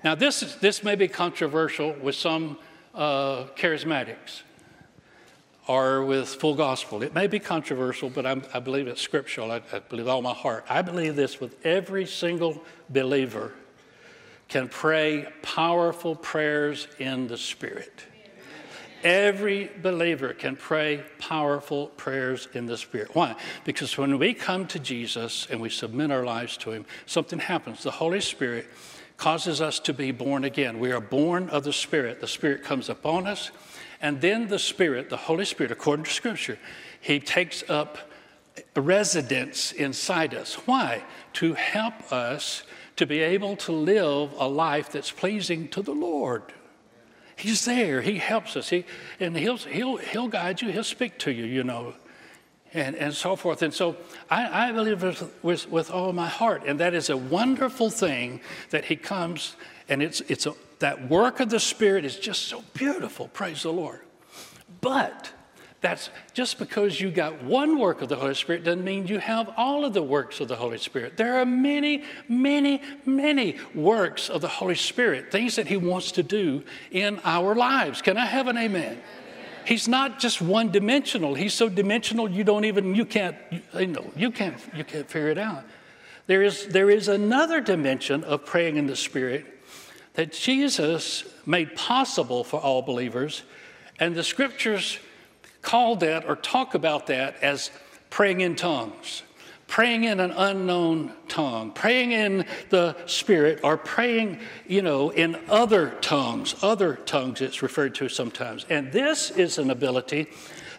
Now, 0.03 0.15
this, 0.15 0.43
is, 0.43 0.57
this 0.57 0.83
may 0.83 0.95
be 0.95 1.09
controversial 1.09 1.93
with 1.93 2.15
some 2.15 2.57
uh, 2.95 3.45
charismatics 3.55 4.43
or 5.67 6.05
with 6.05 6.29
full 6.37 6.55
gospel. 6.55 7.03
It 7.03 7.15
may 7.15 7.27
be 7.27 7.39
controversial, 7.39 8.09
but 8.09 8.25
I'm, 8.25 8.43
i 8.55 8.61
believe 8.61 8.89
it's 8.89 9.03
scriptural. 9.03 9.53
I, 9.53 9.61
I 9.73 9.81
believe 9.81 10.09
all 10.09 10.23
my 10.23 10.33
heart. 10.33 10.65
I 10.71 10.81
believe 10.81 11.17
this 11.17 11.39
with 11.39 11.55
every 11.67 12.07
single 12.07 12.65
believer 12.89 13.53
can 14.51 14.69
pray 14.69 15.27
powerful 15.43 16.17
prayers 16.17 16.89
in 16.99 17.29
the 17.29 17.39
Spirit. 17.39 18.03
Every 19.03 19.71
believer 19.81 20.35
can 20.35 20.57
pray 20.57 21.05
powerful 21.19 21.87
prayers 21.87 22.49
in 22.53 22.67
the 22.67 22.77
Spirit. 22.77 23.15
Why? 23.15 23.35
Because 23.65 23.97
when 23.97 24.19
we 24.19 24.35
come 24.35 24.67
to 24.67 24.79
Jesus 24.79 25.47
and 25.51 25.61
we 25.61 25.71
submit 25.71 26.11
our 26.11 26.25
lives 26.25 26.59
to 26.59 26.73
Him, 26.73 26.85
something 27.07 27.39
happens. 27.39 27.83
The 27.83 27.93
Holy 27.93 28.21
Spirit 28.21 28.67
causes 29.17 29.61
us 29.63 29.79
to 29.81 29.95
be 29.95 30.11
born 30.11 30.45
again. 30.45 30.79
We 30.81 30.93
are 30.93 31.01
born 31.01 31.49
of 31.49 31.65
the 31.65 31.73
Spirit. 31.73 32.21
The 32.21 32.29
Spirit 32.29 32.63
comes 32.63 32.91
upon 32.91 33.27
us, 33.27 33.51
and 34.03 34.21
then 34.21 34.49
the 34.49 34.59
Spirit, 34.59 35.09
the 35.09 35.17
Holy 35.17 35.45
Spirit, 35.45 35.73
according 35.73 36.05
to 36.05 36.11
Scripture, 36.11 36.59
He 37.01 37.21
takes 37.21 37.63
up 37.71 37.99
residence 38.77 39.73
inside 39.73 40.35
us. 40.35 40.55
Why? 40.67 41.05
To 41.35 41.55
help 41.55 42.13
us 42.13 42.65
to 43.01 43.07
be 43.07 43.21
able 43.21 43.57
to 43.57 43.73
live 43.73 44.31
a 44.39 44.47
life 44.47 44.93
that's 44.93 45.11
pleasing 45.11 45.69
to 45.69 45.81
the 45.81 45.95
Lord. 45.95 46.43
He's 47.35 47.65
there. 47.65 48.03
He 48.03 48.19
helps 48.19 48.57
us. 48.57 48.69
He, 48.69 48.85
and 49.19 49.35
he'll, 49.35 49.57
he'll, 49.57 49.97
he'll 49.97 50.29
guide 50.29 50.61
you. 50.61 50.71
He'll 50.71 50.85
speak 50.85 51.19
to 51.21 51.33
you, 51.33 51.47
you 51.47 51.65
know, 51.65 51.95
and, 52.75 52.95
and 52.95 53.15
so 53.15 53.37
forth. 53.37 53.63
And 53.63 53.73
so 53.73 53.97
I, 54.29 54.69
I 54.69 54.73
believe 54.73 55.03
with, 55.03 55.33
with, 55.43 55.71
with 55.71 55.91
all 55.91 56.13
my 56.13 56.29
heart. 56.29 56.65
And 56.67 56.79
that 56.81 56.93
is 56.93 57.09
a 57.09 57.17
wonderful 57.17 57.89
thing 57.89 58.43
that 58.69 58.85
he 58.85 58.97
comes 58.97 59.57
and 59.89 60.03
it's, 60.03 60.21
it's 60.29 60.45
a, 60.45 60.53
that 60.81 61.09
work 61.09 61.41
of 61.41 61.49
the 61.49 61.59
Spirit 61.59 62.05
is 62.05 62.19
just 62.19 62.49
so 62.49 62.63
beautiful. 62.75 63.29
Praise 63.29 63.63
the 63.63 63.73
Lord. 63.73 64.01
But 64.83 65.33
that's 65.81 66.11
just 66.35 66.59
because 66.59 67.01
you 67.01 67.11
got 67.11 67.43
one 67.43 67.79
work 67.79 68.03
of 68.03 68.11
the 68.11 68.17
Holy 68.17 68.35
Spirit 68.35 68.65
doesn't 68.65 68.85
mean 68.85 69.07
you 69.07 69.19
have 69.19 69.51
all 69.57 69.85
of 69.85 69.95
the 69.95 70.03
works 70.03 70.41
of 70.41 70.49
the 70.49 70.57
Holy 70.57 70.77
Spirit. 70.77 71.17
There 71.17 71.39
are 71.39 71.47
many, 71.47 72.05
many, 72.29 72.83
many 73.07 73.57
works 73.75 74.29
of 74.29 74.43
the 74.43 74.49
Holy 74.49 74.75
Spirit, 74.75 75.33
things 75.33 75.57
that 75.57 75.69
He 75.69 75.79
wants 75.79 76.13
to 76.13 76.23
do 76.23 76.63
in 76.91 77.19
our 77.25 77.55
lives. 77.55 78.03
Can 78.03 78.19
I 78.19 78.27
have 78.27 78.47
an 78.47 78.59
amen? 78.59 79.01
He's 79.65 79.89
not 79.89 80.19
just 80.19 80.43
one 80.43 80.71
dimensional. 80.71 81.35
He's 81.35 81.55
so 81.55 81.69
dimensional 81.69 82.31
you 82.31 82.45
don't 82.45 82.65
even 82.65 82.95
you 82.95 83.05
can't 83.05 83.37
you 83.51 83.87
know 83.87 84.11
you 84.17 84.31
can't 84.31 84.57
you 84.75 84.85
can't 84.85 85.09
figure 85.09 85.29
it 85.29 85.39
out. 85.39 85.65
There 86.27 86.43
is 86.43 86.67
there 86.67 86.91
is 86.91 87.09
another 87.09 87.61
dimension 87.61 88.23
of 88.25 88.45
praying 88.45 88.77
in 88.77 88.87
the 88.87 88.97
Spirit 88.97 89.47
that 90.15 90.33
Jesus 90.33 91.25
made 91.47 91.75
possible 91.75 92.45
for 92.45 92.61
all 92.61 92.83
believers, 92.83 93.45
and 93.99 94.15
the 94.15 94.25
scriptures 94.25 94.99
call 95.63 95.97
that 95.97 96.27
or 96.27 96.37
talk 96.37 96.75
about 96.75 97.07
that 97.09 97.43
as 97.43 97.71
praying 98.09 98.41
in 98.41 98.57
tongues, 98.57 99.23
praying 99.67 100.05
in 100.05 100.21
an 100.21 100.33
unknown 100.33 101.13
tongue, 101.29 101.71
praying 101.71 102.13
in 102.13 102.45
the 102.71 102.97
Spirit, 103.07 103.61
or 103.63 103.77
praying, 103.77 104.41
you 104.67 104.83
know, 104.83 105.11
in 105.11 105.39
other 105.49 105.91
tongues, 106.01 106.57
other 106.63 106.97
tongues 106.97 107.41
it's 107.41 107.63
referred 107.63 107.95
to 107.95 108.09
sometimes. 108.09 108.67
And 108.69 108.91
this 108.93 109.31
is 109.31 109.59
an 109.59 109.71
ability 109.71 110.29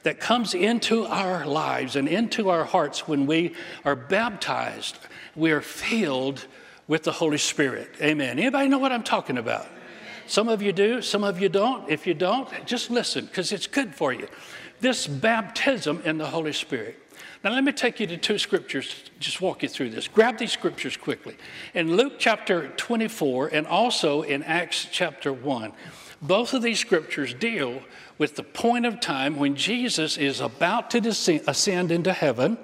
that 0.03 0.19
comes 0.19 0.53
into 0.53 1.05
our 1.05 1.45
lives 1.45 1.95
and 1.95 2.07
into 2.07 2.49
our 2.49 2.65
hearts 2.65 3.07
when 3.07 3.25
we 3.25 3.53
are 3.85 3.95
baptized. 3.95 4.97
We 5.35 5.51
are 5.51 5.61
filled 5.61 6.45
with 6.87 7.03
the 7.03 7.11
Holy 7.11 7.37
Spirit. 7.37 7.89
Amen. 8.01 8.39
Anybody 8.39 8.67
know 8.67 8.79
what 8.79 8.91
I'm 8.91 9.03
talking 9.03 9.37
about? 9.37 9.67
Some 10.27 10.49
of 10.49 10.61
you 10.61 10.71
do, 10.71 11.01
some 11.01 11.23
of 11.23 11.39
you 11.39 11.49
don't. 11.49 11.89
If 11.89 12.07
you 12.07 12.13
don't, 12.13 12.49
just 12.65 12.89
listen 12.89 13.25
because 13.25 13.51
it's 13.51 13.67
good 13.67 13.93
for 13.93 14.11
you 14.11 14.27
this 14.81 15.07
baptism 15.07 16.01
in 16.03 16.17
the 16.17 16.27
Holy 16.27 16.53
Spirit. 16.53 16.97
Now, 17.43 17.51
let 17.51 17.63
me 17.63 17.71
take 17.71 17.99
you 17.99 18.05
to 18.07 18.17
two 18.17 18.37
scriptures, 18.37 19.09
just 19.19 19.41
walk 19.41 19.63
you 19.63 19.69
through 19.69 19.89
this. 19.89 20.07
Grab 20.07 20.37
these 20.37 20.51
scriptures 20.51 20.95
quickly. 20.95 21.37
In 21.73 21.95
Luke 21.95 22.13
chapter 22.19 22.67
24 22.69 23.47
and 23.47 23.65
also 23.65 24.21
in 24.21 24.43
Acts 24.43 24.87
chapter 24.91 25.33
1, 25.33 25.73
both 26.21 26.53
of 26.53 26.61
these 26.61 26.79
scriptures 26.79 27.33
deal 27.33 27.81
with 28.19 28.35
the 28.35 28.43
point 28.43 28.85
of 28.85 28.99
time 28.99 29.37
when 29.37 29.55
Jesus 29.55 30.17
is 30.17 30.39
about 30.39 30.91
to 30.91 31.01
descend, 31.01 31.41
ascend 31.47 31.91
into 31.91 32.13
heaven 32.13 32.59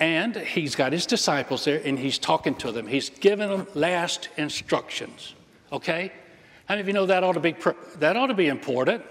and 0.00 0.34
he's 0.34 0.74
got 0.74 0.92
his 0.92 1.04
disciples 1.04 1.66
there 1.66 1.80
and 1.84 1.98
he's 1.98 2.18
talking 2.18 2.54
to 2.56 2.72
them. 2.72 2.86
He's 2.86 3.10
giving 3.10 3.50
them 3.50 3.66
last 3.74 4.30
instructions. 4.38 5.34
Okay? 5.70 6.12
How 6.66 6.74
many 6.74 6.80
of 6.80 6.86
you 6.88 6.94
know 6.94 7.06
that 7.06 7.22
ought 7.22 7.32
to 7.32 7.40
be, 7.40 7.54
that 7.98 8.16
ought 8.16 8.28
to 8.28 8.34
be 8.34 8.48
important? 8.48 9.04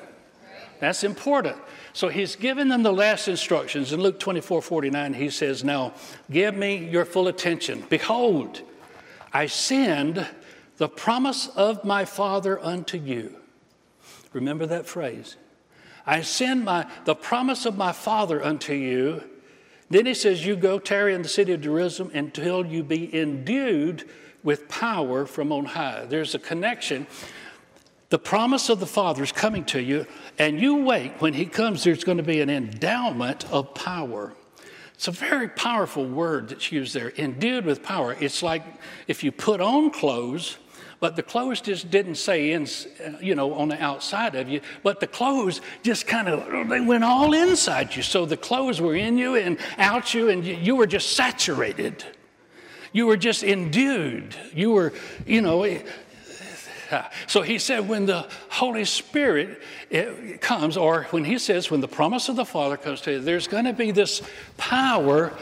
That's 0.79 1.03
important. 1.03 1.55
So 1.93 2.09
he's 2.09 2.35
given 2.35 2.69
them 2.69 2.81
the 2.81 2.91
last 2.91 3.27
instructions. 3.27 3.93
In 3.93 4.01
Luke 4.01 4.19
24 4.19 4.61
49, 4.61 5.13
he 5.13 5.29
says, 5.29 5.63
Now 5.63 5.93
give 6.29 6.55
me 6.55 6.75
your 6.75 7.05
full 7.05 7.27
attention. 7.27 7.85
Behold, 7.87 8.61
I 9.31 9.45
send 9.45 10.27
the 10.77 10.89
promise 10.89 11.47
of 11.55 11.85
my 11.85 12.03
Father 12.05 12.59
unto 12.59 12.97
you. 12.97 13.35
Remember 14.33 14.65
that 14.65 14.87
phrase. 14.87 15.37
I 16.05 16.21
send 16.21 16.65
my, 16.65 16.87
the 17.05 17.15
promise 17.15 17.65
of 17.65 17.77
my 17.77 17.91
Father 17.91 18.43
unto 18.43 18.73
you. 18.73 19.23
Then 19.89 20.07
he 20.07 20.15
says, 20.15 20.45
You 20.45 20.55
go 20.55 20.79
tarry 20.79 21.13
in 21.13 21.21
the 21.21 21.29
city 21.29 21.53
of 21.53 21.61
Jerusalem 21.61 22.11
until 22.15 22.65
you 22.65 22.83
be 22.83 23.15
endued 23.15 24.09
with 24.43 24.67
power 24.67 25.25
from 25.25 25.51
on 25.51 25.65
high. 25.65 26.05
There's 26.05 26.35
a 26.35 26.39
connection 26.39 27.07
the 28.13 28.19
promise 28.19 28.69
of 28.69 28.79
the 28.79 28.85
Father 28.85 29.23
is 29.23 29.31
coming 29.31 29.65
to 29.65 29.81
you, 29.81 30.05
and 30.37 30.61
you 30.61 30.83
wait. 30.85 31.13
When 31.17 31.33
He 31.33 31.47
comes, 31.47 31.83
there's 31.83 32.03
going 32.03 32.19
to 32.19 32.23
be 32.23 32.41
an 32.41 32.49
endowment 32.51 33.51
of 33.51 33.73
power. 33.73 34.33
It's 34.93 35.07
a 35.07 35.11
very 35.11 35.47
powerful 35.47 36.05
word 36.05 36.49
that's 36.49 36.71
used 36.71 36.93
there, 36.93 37.11
endued 37.17 37.65
with 37.65 37.81
power. 37.81 38.15
It's 38.19 38.43
like 38.43 38.61
if 39.07 39.23
you 39.23 39.31
put 39.31 39.61
on 39.61 39.89
clothes, 39.89 40.59
but 40.99 41.15
the 41.15 41.23
clothes 41.23 41.59
just 41.59 41.89
didn't 41.89 42.13
say 42.13 42.51
in, 42.51 42.67
you 43.19 43.33
know, 43.33 43.55
on 43.55 43.69
the 43.69 43.81
outside 43.81 44.35
of 44.35 44.47
you, 44.47 44.61
but 44.83 44.99
the 44.99 45.07
clothes 45.07 45.61
just 45.81 46.05
kind 46.05 46.27
of, 46.27 46.69
they 46.69 46.81
went 46.81 47.03
all 47.03 47.33
inside 47.33 47.95
you. 47.95 48.03
So 48.03 48.27
the 48.27 48.37
clothes 48.37 48.79
were 48.79 48.95
in 48.95 49.17
you 49.17 49.37
and 49.37 49.57
out 49.79 50.13
you, 50.13 50.29
and 50.29 50.45
you 50.45 50.75
were 50.75 50.85
just 50.85 51.13
saturated. 51.13 52.05
You 52.91 53.07
were 53.07 53.17
just 53.17 53.41
endued. 53.41 54.35
You 54.53 54.69
were, 54.69 54.93
you 55.25 55.41
know, 55.41 55.63
so 57.27 57.41
he 57.41 57.57
said, 57.57 57.87
when 57.87 58.05
the 58.05 58.27
Holy 58.49 58.85
Spirit 58.85 59.61
comes, 60.41 60.77
or 60.77 61.03
when 61.11 61.25
he 61.25 61.37
says, 61.37 61.69
when 61.69 61.81
the 61.81 61.87
promise 61.87 62.29
of 62.29 62.35
the 62.35 62.45
Father 62.45 62.77
comes 62.77 63.01
to 63.01 63.13
you, 63.13 63.19
there's 63.19 63.47
going 63.47 63.65
to 63.65 63.73
be 63.73 63.91
this 63.91 64.21
power. 64.57 65.33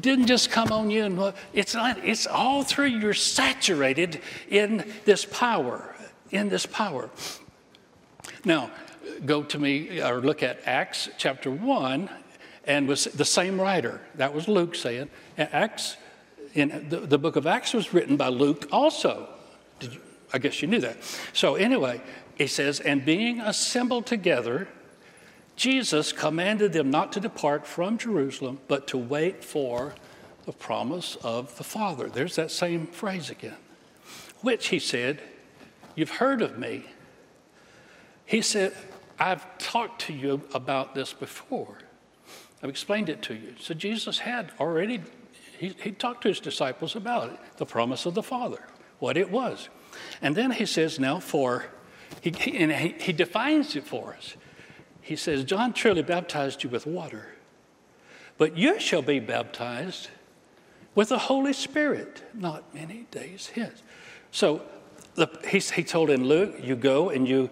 Didn't 0.00 0.26
just 0.26 0.50
come 0.50 0.72
on 0.72 0.90
you, 0.90 1.04
and 1.04 1.34
it's 1.52 1.74
not. 1.74 2.02
It's 2.02 2.26
all 2.26 2.62
through. 2.62 2.86
You're 2.86 3.12
saturated 3.12 4.22
in 4.48 4.90
this 5.04 5.24
power. 5.26 5.94
In 6.30 6.48
this 6.48 6.64
power. 6.64 7.10
Now, 8.44 8.70
go 9.26 9.42
to 9.42 9.58
me 9.58 10.00
or 10.00 10.22
look 10.22 10.42
at 10.42 10.60
Acts 10.64 11.10
chapter 11.18 11.50
one, 11.50 12.08
and 12.64 12.88
was 12.88 13.04
the 13.04 13.24
same 13.24 13.60
writer. 13.60 14.00
That 14.14 14.32
was 14.32 14.48
Luke 14.48 14.74
saying. 14.74 15.10
Acts, 15.36 15.98
in 16.54 16.86
the, 16.88 17.00
the 17.00 17.18
book 17.18 17.36
of 17.36 17.46
Acts 17.46 17.74
was 17.74 17.92
written 17.92 18.16
by 18.16 18.28
Luke 18.28 18.68
also. 18.72 19.28
I 20.32 20.38
guess 20.38 20.62
you 20.62 20.68
knew 20.68 20.80
that. 20.80 20.96
So, 21.32 21.56
anyway, 21.56 22.00
he 22.36 22.46
says, 22.46 22.80
and 22.80 23.04
being 23.04 23.40
assembled 23.40 24.06
together, 24.06 24.68
Jesus 25.56 26.12
commanded 26.12 26.72
them 26.72 26.90
not 26.90 27.12
to 27.12 27.20
depart 27.20 27.66
from 27.66 27.98
Jerusalem, 27.98 28.60
but 28.68 28.86
to 28.88 28.98
wait 28.98 29.44
for 29.44 29.94
the 30.46 30.52
promise 30.52 31.16
of 31.22 31.56
the 31.56 31.64
Father. 31.64 32.08
There's 32.08 32.36
that 32.36 32.50
same 32.50 32.86
phrase 32.86 33.30
again. 33.30 33.56
Which 34.40 34.68
he 34.68 34.78
said, 34.78 35.20
You've 35.94 36.10
heard 36.10 36.40
of 36.40 36.58
me. 36.58 36.86
He 38.24 38.40
said, 38.40 38.74
I've 39.18 39.58
talked 39.58 40.00
to 40.02 40.12
you 40.12 40.40
about 40.54 40.94
this 40.94 41.12
before. 41.12 41.78
I've 42.62 42.70
explained 42.70 43.08
it 43.08 43.22
to 43.22 43.34
you. 43.34 43.54
So 43.60 43.74
Jesus 43.74 44.20
had 44.20 44.52
already, 44.58 45.02
he, 45.58 45.74
he 45.82 45.92
talked 45.92 46.22
to 46.22 46.28
his 46.28 46.40
disciples 46.40 46.96
about 46.96 47.30
it, 47.30 47.38
the 47.58 47.66
promise 47.66 48.06
of 48.06 48.14
the 48.14 48.22
Father, 48.22 48.66
what 49.00 49.16
it 49.16 49.30
was. 49.30 49.68
And 50.20 50.36
then 50.36 50.50
he 50.50 50.66
says, 50.66 50.98
now 50.98 51.18
for, 51.20 51.66
he, 52.20 52.30
he, 52.30 52.58
and 52.58 52.72
he, 52.72 53.12
defines 53.12 53.76
it 53.76 53.84
for 53.84 54.14
us. 54.14 54.36
He 55.00 55.16
says, 55.16 55.44
John 55.44 55.72
truly 55.72 56.02
baptized 56.02 56.62
you 56.62 56.70
with 56.70 56.86
water, 56.86 57.34
but 58.38 58.56
you 58.56 58.78
shall 58.78 59.02
be 59.02 59.18
baptized 59.18 60.08
with 60.94 61.08
the 61.08 61.18
Holy 61.18 61.52
Spirit 61.52 62.22
not 62.34 62.74
many 62.74 63.06
days 63.10 63.50
hence. 63.54 63.82
So 64.30 64.62
the, 65.14 65.28
he, 65.46 65.58
he 65.58 65.84
told 65.84 66.10
in 66.10 66.24
Luke, 66.24 66.56
you 66.62 66.76
go 66.76 67.10
and 67.10 67.26
you, 67.28 67.50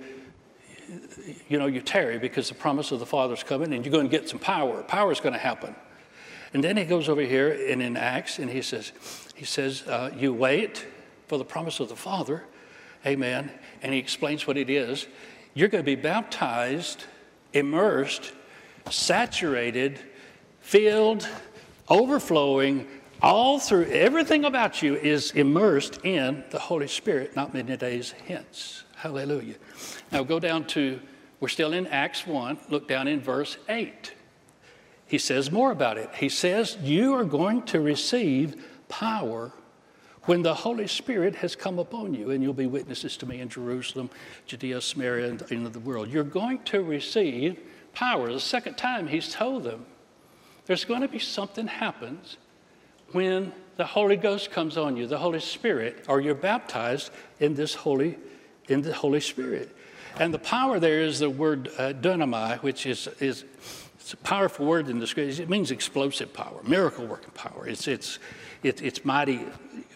you 1.48 1.58
know, 1.58 1.66
you 1.66 1.80
tarry 1.80 2.18
because 2.18 2.48
the 2.48 2.54
promise 2.54 2.92
of 2.92 3.00
the 3.00 3.06
Father's 3.06 3.42
coming 3.42 3.72
and 3.72 3.84
you're 3.84 3.92
going 3.92 4.08
to 4.08 4.16
get 4.16 4.28
some 4.28 4.38
power. 4.38 4.82
Power 4.82 5.12
is 5.12 5.20
going 5.20 5.32
to 5.34 5.38
happen. 5.38 5.74
And 6.52 6.64
then 6.64 6.76
he 6.76 6.84
goes 6.84 7.08
over 7.08 7.20
here 7.20 7.50
and 7.70 7.80
in 7.82 7.96
Acts 7.96 8.38
and 8.38 8.50
he 8.50 8.62
says, 8.62 8.92
he 9.34 9.44
says, 9.44 9.82
uh, 9.86 10.10
you 10.16 10.32
wait 10.32 10.86
for 11.30 11.38
the 11.38 11.44
promise 11.44 11.78
of 11.78 11.88
the 11.88 11.94
Father. 11.94 12.42
Amen. 13.06 13.52
And 13.82 13.92
he 13.92 14.00
explains 14.00 14.48
what 14.48 14.56
it 14.56 14.68
is. 14.68 15.06
You're 15.54 15.68
going 15.68 15.84
to 15.84 15.86
be 15.86 15.94
baptized, 15.94 17.04
immersed, 17.52 18.32
saturated, 18.90 20.00
filled, 20.58 21.28
overflowing, 21.88 22.88
all 23.22 23.60
through 23.60 23.84
everything 23.84 24.44
about 24.44 24.82
you 24.82 24.96
is 24.96 25.30
immersed 25.30 26.04
in 26.04 26.42
the 26.50 26.58
Holy 26.58 26.88
Spirit 26.88 27.36
not 27.36 27.54
many 27.54 27.76
days 27.76 28.12
hence. 28.26 28.82
Hallelujah. 28.96 29.54
Now 30.10 30.24
go 30.24 30.40
down 30.40 30.64
to 30.68 30.98
We're 31.38 31.46
still 31.46 31.72
in 31.72 31.86
Acts 31.86 32.26
1. 32.26 32.58
Look 32.70 32.88
down 32.88 33.06
in 33.06 33.20
verse 33.20 33.56
8. 33.68 34.12
He 35.06 35.18
says 35.18 35.52
more 35.52 35.70
about 35.70 35.96
it. 35.96 36.10
He 36.12 36.28
says, 36.28 36.76
You 36.82 37.14
are 37.14 37.24
going 37.24 37.62
to 37.66 37.80
receive 37.80 38.66
power 38.88 39.52
when 40.24 40.42
the 40.42 40.54
Holy 40.54 40.86
Spirit 40.86 41.34
has 41.36 41.56
come 41.56 41.78
upon 41.78 42.14
you, 42.14 42.30
and 42.30 42.42
you'll 42.42 42.52
be 42.52 42.66
witnesses 42.66 43.16
to 43.18 43.26
me 43.26 43.40
in 43.40 43.48
Jerusalem, 43.48 44.10
Judea, 44.46 44.80
Samaria, 44.80 45.28
and 45.28 45.38
the 45.38 45.54
end 45.54 45.66
of 45.66 45.72
the 45.72 45.80
world. 45.80 46.08
You're 46.08 46.24
going 46.24 46.62
to 46.64 46.82
receive 46.82 47.58
power. 47.94 48.32
The 48.32 48.40
second 48.40 48.76
time 48.76 49.08
he's 49.08 49.32
told 49.32 49.64
them, 49.64 49.86
there's 50.66 50.84
going 50.84 51.00
to 51.00 51.08
be 51.08 51.18
something 51.18 51.66
happens 51.66 52.36
when 53.12 53.52
the 53.76 53.86
Holy 53.86 54.16
Ghost 54.16 54.50
comes 54.50 54.76
on 54.76 54.96
you, 54.96 55.06
the 55.06 55.18
Holy 55.18 55.40
Spirit, 55.40 56.04
or 56.06 56.20
you're 56.20 56.34
baptized 56.34 57.10
in 57.40 57.54
this 57.54 57.74
Holy, 57.74 58.18
in 58.68 58.82
the 58.82 58.92
Holy 58.92 59.20
Spirit. 59.20 59.74
And 60.18 60.34
the 60.34 60.38
power 60.38 60.78
there 60.78 61.00
is 61.00 61.18
the 61.18 61.30
word 61.30 61.70
uh, 61.78 61.92
dunamai, 61.92 62.62
which 62.62 62.84
is, 62.84 63.08
is 63.20 63.44
it's 63.98 64.12
a 64.12 64.16
powerful 64.18 64.66
word 64.66 64.88
in 64.88 64.98
the 64.98 65.06
scripture. 65.06 65.42
It 65.42 65.48
means 65.48 65.70
explosive 65.70 66.32
power, 66.32 66.60
miracle 66.64 67.06
working 67.06 67.30
power. 67.30 67.66
It's, 67.66 67.88
it's, 67.88 68.18
it, 68.62 68.82
it's 68.82 69.04
mighty, 69.04 69.40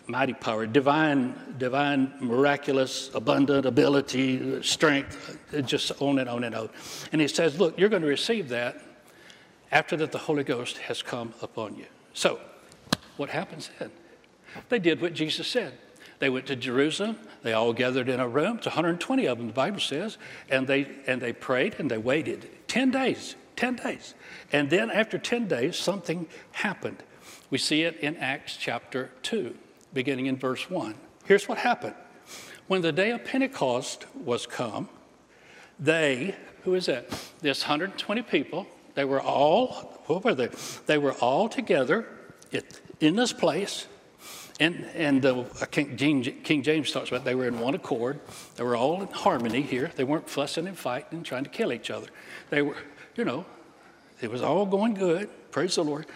mighty 0.07 0.35
power, 0.35 0.67
divine, 0.67 1.35
divine, 1.59 2.13
miraculous, 2.21 3.11
abundant 3.15 3.67
ability, 3.67 4.63
strength, 4.63 5.39
just 5.65 5.93
on 6.01 6.19
and 6.19 6.29
on 6.29 6.45
and 6.45 6.55
on. 6.55 6.69
And 7.13 7.21
he 7.21 7.29
says, 7.29 7.59
Look, 7.59 7.79
you're 7.79 7.89
going 7.89 8.03
to 8.03 8.09
receive 8.09 8.49
that 8.51 8.81
after 9.73 9.97
that 9.97 10.13
the 10.13 10.19
Holy 10.19 10.45
Ghost 10.45 10.79
has 10.79 11.03
come 11.03 11.35
upon 11.43 11.77
you. 11.77 11.87
So, 12.13 12.39
what 13.17 13.31
happens 13.31 13.71
then? 13.79 13.91
They 14.69 14.79
did 14.79 15.01
what 15.01 15.15
Jesus 15.15 15.49
said. 15.49 15.75
They 16.21 16.31
went 16.31 16.47
to 16.47 16.57
Jerusalem. 16.57 17.19
They 17.43 17.53
all 17.53 17.73
gathered 17.73 18.09
in 18.09 18.21
a 18.21 18.29
room. 18.29 18.59
It's 18.59 18.67
120 18.67 19.27
of 19.27 19.39
them, 19.39 19.49
the 19.49 19.53
Bible 19.53 19.81
says. 19.81 20.17
And 20.49 20.67
they, 20.67 20.87
and 21.07 21.21
they 21.21 21.33
prayed 21.33 21.77
and 21.79 21.91
they 21.91 21.99
waited 21.99 22.49
10 22.69 22.93
days, 22.93 23.35
10 23.57 23.77
days. 23.77 24.15
And 24.53 24.71
then 24.71 24.91
after 24.91 25.19
10 25.19 25.49
days, 25.49 25.77
something 25.77 26.27
happened. 26.53 27.03
We 27.51 27.59
see 27.59 27.83
it 27.83 27.97
in 27.97 28.17
Acts 28.17 28.57
chapter 28.57 29.11
2, 29.23 29.55
beginning 29.95 30.27
in 30.27 30.37
verse 30.37 30.69
1. 30.69 30.95
Here's 31.25 31.49
what 31.49 31.59
happened. 31.59 31.95
When 32.67 32.83
the 32.83 32.93
day 32.93 33.11
of 33.11 33.25
Pentecost 33.25 34.07
was 34.15 34.47
come, 34.47 34.89
they, 35.79 36.35
who 36.65 36.75
is 36.75 36.87
that? 36.87 37.09
This 37.41 37.63
120 37.63 38.23
people, 38.23 38.67
they 38.95 39.05
were 39.05 39.21
all, 39.21 40.03
what 40.07 40.25
were 40.25 40.35
they? 40.35 40.49
They 40.87 40.99
were 40.99 41.13
all 41.15 41.49
together 41.49 42.07
in 43.01 43.17
this 43.17 43.33
place 43.33 43.87
and, 44.61 44.87
and 44.95 45.27
uh, 45.27 45.45
King, 45.71 45.97
King, 45.97 46.63
James 46.63 46.93
talks 46.93 47.09
about 47.09 47.25
they 47.25 47.35
were 47.35 47.49
in 47.49 47.59
one 47.59 47.75
accord. 47.75 48.21
They 48.55 48.63
were 48.63 48.77
all 48.77 49.03
in 49.03 49.09
harmony 49.09 49.63
here. 49.63 49.91
They 49.97 50.05
weren't 50.05 50.31
fussing 50.31 50.69
and 50.69 50.79
fighting 50.79 51.19
and 51.19 51.27
trying 51.27 51.45
to 51.45 51.51
kill 51.51 51.73
each 51.73 51.91
other. 51.91 52.07
They 52.51 52.63
were, 52.63 52.77
you 53.17 53.25
know, 53.25 53.45
it 54.21 54.31
was 54.31 54.43
all 54.43 54.65
going 54.65 54.95
good. 54.95 55.29
Praise 55.51 55.75
the 55.75 55.83
Lord. 55.83 56.07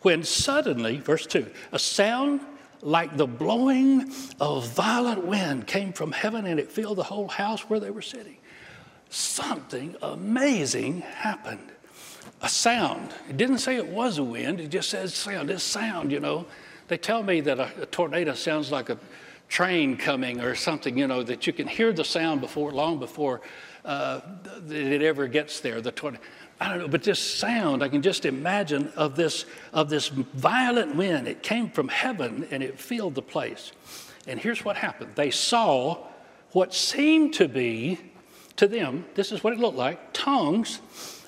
When 0.00 0.24
suddenly, 0.24 0.98
verse 0.98 1.26
2, 1.26 1.50
a 1.72 1.78
sound 1.78 2.40
like 2.82 3.16
the 3.16 3.26
blowing 3.26 4.12
of 4.40 4.68
violent 4.68 5.24
wind 5.24 5.66
came 5.66 5.92
from 5.92 6.12
heaven 6.12 6.46
and 6.46 6.58
it 6.58 6.70
filled 6.70 6.98
the 6.98 7.04
whole 7.04 7.28
house 7.28 7.62
where 7.62 7.80
they 7.80 7.90
were 7.90 8.02
sitting. 8.02 8.36
Something 9.08 9.94
amazing 10.02 11.02
happened. 11.02 11.70
A 12.42 12.48
sound. 12.48 13.10
It 13.28 13.36
didn't 13.36 13.58
say 13.58 13.76
it 13.76 13.86
was 13.86 14.18
a 14.18 14.24
wind, 14.24 14.60
it 14.60 14.68
just 14.68 14.90
says 14.90 15.14
sound. 15.14 15.48
This 15.48 15.62
sound, 15.62 16.10
you 16.10 16.18
know. 16.18 16.46
They 16.88 16.98
tell 16.98 17.22
me 17.22 17.40
that 17.42 17.58
a, 17.58 17.70
a 17.82 17.86
tornado 17.86 18.34
sounds 18.34 18.72
like 18.72 18.90
a 18.90 18.98
train 19.48 19.96
coming 19.96 20.40
or 20.40 20.54
something, 20.54 20.98
you 20.98 21.06
know, 21.06 21.22
that 21.22 21.46
you 21.46 21.52
can 21.52 21.68
hear 21.68 21.92
the 21.92 22.04
sound 22.04 22.40
before, 22.40 22.72
long 22.72 22.98
before 22.98 23.42
uh, 23.84 24.20
it 24.68 25.02
ever 25.02 25.28
gets 25.28 25.60
there. 25.60 25.80
The 25.80 25.92
tornado. 25.92 26.22
I 26.62 26.68
don't 26.68 26.78
know, 26.78 26.86
but 26.88 27.02
this 27.02 27.18
sound, 27.18 27.82
I 27.82 27.88
can 27.88 28.02
just 28.02 28.24
imagine 28.24 28.92
of 28.94 29.16
this, 29.16 29.46
of 29.72 29.90
this 29.90 30.06
violent 30.06 30.94
wind. 30.94 31.26
It 31.26 31.42
came 31.42 31.68
from 31.68 31.88
heaven 31.88 32.46
and 32.52 32.62
it 32.62 32.78
filled 32.78 33.16
the 33.16 33.22
place. 33.22 33.72
And 34.28 34.38
here's 34.38 34.64
what 34.64 34.76
happened 34.76 35.16
they 35.16 35.32
saw 35.32 36.06
what 36.52 36.72
seemed 36.72 37.34
to 37.34 37.48
be, 37.48 37.98
to 38.56 38.68
them, 38.68 39.06
this 39.14 39.32
is 39.32 39.42
what 39.42 39.52
it 39.54 39.58
looked 39.58 39.76
like 39.76 40.12
tongues 40.12 40.80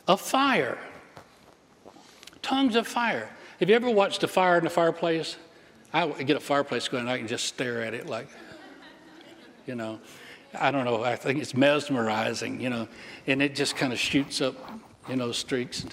of 0.06 0.20
fire. 0.20 0.78
Tongues 2.40 2.76
of 2.76 2.86
fire. 2.86 3.28
Have 3.58 3.68
you 3.68 3.74
ever 3.74 3.90
watched 3.90 4.22
a 4.22 4.28
fire 4.28 4.58
in 4.58 4.66
a 4.66 4.70
fireplace? 4.70 5.34
I 5.92 6.06
get 6.22 6.36
a 6.36 6.40
fireplace 6.40 6.86
going, 6.86 7.00
and 7.00 7.10
I 7.10 7.18
can 7.18 7.26
just 7.26 7.46
stare 7.46 7.82
at 7.82 7.92
it 7.92 8.08
like, 8.08 8.28
you 9.66 9.74
know, 9.74 9.98
I 10.56 10.70
don't 10.70 10.84
know. 10.84 11.02
I 11.02 11.16
think 11.16 11.40
it's 11.40 11.54
mesmerizing, 11.54 12.60
you 12.60 12.70
know, 12.70 12.86
and 13.26 13.42
it 13.42 13.56
just 13.56 13.74
kind 13.74 13.92
of 13.92 13.98
shoots 13.98 14.40
up, 14.40 14.54
you 15.08 15.16
know, 15.16 15.32
streaks. 15.32 15.84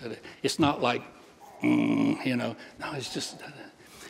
It's 0.44 0.60
not 0.60 0.82
like, 0.82 1.02
mm, 1.62 2.24
you 2.26 2.36
know, 2.36 2.56
no, 2.80 2.94
it's 2.94 3.14
just. 3.14 3.38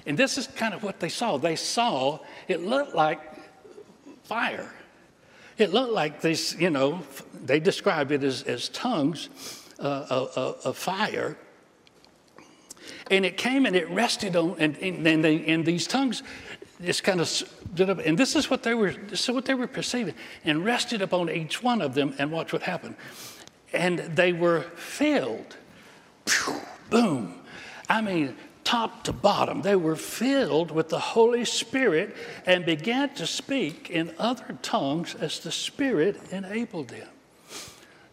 And 0.06 0.18
this 0.18 0.38
is 0.38 0.48
kind 0.48 0.74
of 0.74 0.84
what 0.84 1.00
they 1.00 1.10
saw. 1.10 1.38
They 1.38 1.56
saw 1.56 2.20
it 2.48 2.62
looked 2.62 2.96
like 2.96 3.22
fire. 4.24 4.74
It 5.58 5.72
looked 5.72 5.94
like 5.94 6.22
these, 6.22 6.56
you 6.60 6.72
know, 6.72 7.02
they 7.46 7.60
described 7.60 8.12
it 8.12 8.24
as, 8.24 8.44
as 8.44 8.70
tongues 8.70 9.30
uh, 9.80 10.28
of, 10.64 10.78
fire 10.78 11.38
and 13.12 13.26
it 13.26 13.38
came 13.38 13.66
and 13.66 13.76
it 13.76 13.90
rested 13.90 14.36
on, 14.36 14.56
and, 14.58 14.78
and, 14.78 15.24
they, 15.24 15.46
and 15.46 15.66
these 15.66 15.86
tongues 15.86 16.24
just 16.84 17.04
kind 17.04 17.22
of 17.22 17.30
and 17.78 18.18
this 18.18 18.36
is 18.36 18.50
what 18.50 18.64
they 18.64 18.74
were, 18.74 18.92
this 18.92 19.30
is 19.30 19.36
what 19.36 19.46
they 19.46 19.54
were 19.54 19.68
perceiving, 19.68 20.16
and 20.44 20.66
rested 20.66 21.02
upon 21.02 21.30
each 21.30 21.62
one 21.62 21.82
of 21.82 21.94
them, 21.94 22.16
and 22.18 22.32
watch 22.32 22.52
what 22.54 22.64
happened. 22.64 22.96
And 23.74 24.00
they 24.00 24.34
were 24.34 24.62
filled, 24.76 25.58
boom. 26.90 27.42
I 27.90 28.02
mean, 28.02 28.36
top 28.64 29.04
to 29.06 29.14
bottom, 29.14 29.62
they 29.62 29.76
were 29.76 29.96
filled 29.96 30.72
with 30.72 30.90
the 30.90 31.00
Holy 31.00 31.46
Spirit 31.46 32.16
and 32.46 32.66
began 32.66 33.14
to 33.16 33.26
speak 33.26 33.90
in 33.90 34.14
other 34.18 34.58
tongues 34.62 35.16
as 35.16 35.40
the 35.40 35.52
Spirit 35.52 36.20
enabled 36.32 36.90
them. 36.90 37.08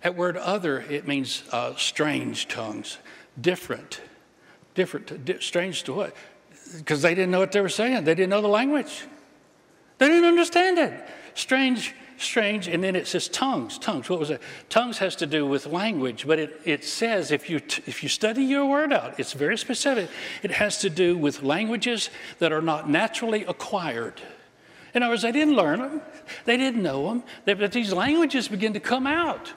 That 0.02 0.16
word 0.16 0.36
other, 0.36 0.80
it 0.88 1.08
means 1.08 1.42
uh, 1.50 1.74
strange 1.76 2.48
tongues, 2.48 2.98
different, 3.40 4.00
different, 4.74 5.24
di- 5.24 5.40
strange 5.40 5.82
to 5.84 5.92
what? 5.92 6.16
Because 6.76 7.02
they 7.02 7.14
didn't 7.14 7.30
know 7.30 7.40
what 7.40 7.52
they 7.52 7.60
were 7.60 7.68
saying. 7.68 8.04
They 8.04 8.14
didn't 8.14 8.30
know 8.30 8.42
the 8.42 8.48
language. 8.48 9.04
They 9.98 10.06
didn't 10.06 10.26
understand 10.26 10.78
it. 10.78 10.92
Strange, 11.34 11.94
strange. 12.18 12.68
And 12.68 12.82
then 12.82 12.96
it 12.96 13.06
says 13.06 13.28
tongues. 13.28 13.78
Tongues. 13.78 14.08
What 14.10 14.18
was 14.18 14.30
it? 14.30 14.42
Tongues 14.68 14.98
has 14.98 15.16
to 15.16 15.26
do 15.26 15.46
with 15.46 15.66
language, 15.66 16.26
but 16.26 16.38
it, 16.38 16.60
it 16.64 16.84
says 16.84 17.30
if 17.30 17.48
you, 17.48 17.56
if 17.86 18.02
you 18.02 18.08
study 18.08 18.44
your 18.44 18.66
word 18.66 18.92
out, 18.92 19.18
it's 19.18 19.32
very 19.32 19.56
specific. 19.56 20.10
It 20.42 20.52
has 20.52 20.78
to 20.78 20.90
do 20.90 21.16
with 21.16 21.42
languages 21.42 22.10
that 22.38 22.52
are 22.52 22.62
not 22.62 22.88
naturally 22.88 23.44
acquired. 23.44 24.20
In 24.94 25.02
other 25.02 25.12
words, 25.12 25.22
they 25.22 25.32
didn't 25.32 25.54
learn 25.54 25.80
them, 25.80 26.00
they 26.44 26.56
didn't 26.56 26.82
know 26.82 27.08
them, 27.08 27.22
they, 27.44 27.54
but 27.54 27.72
these 27.72 27.92
languages 27.92 28.48
begin 28.48 28.72
to 28.72 28.80
come 28.80 29.06
out. 29.06 29.52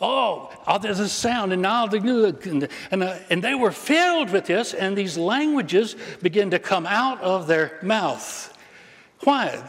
Oh, 0.00 0.50
oh, 0.66 0.78
there's 0.78 0.98
a 0.98 1.08
sound, 1.08 1.52
and 1.52 1.62
now 1.62 1.86
the 1.86 2.68
and, 2.90 3.02
uh, 3.02 3.18
and 3.30 3.42
they 3.42 3.54
were 3.54 3.70
filled 3.70 4.30
with 4.30 4.46
this, 4.46 4.74
and 4.74 4.98
these 4.98 5.16
languages 5.16 5.94
begin 6.20 6.50
to 6.50 6.58
come 6.58 6.84
out 6.86 7.20
of 7.20 7.46
their 7.46 7.78
mouth. 7.80 8.52
Why? 9.20 9.62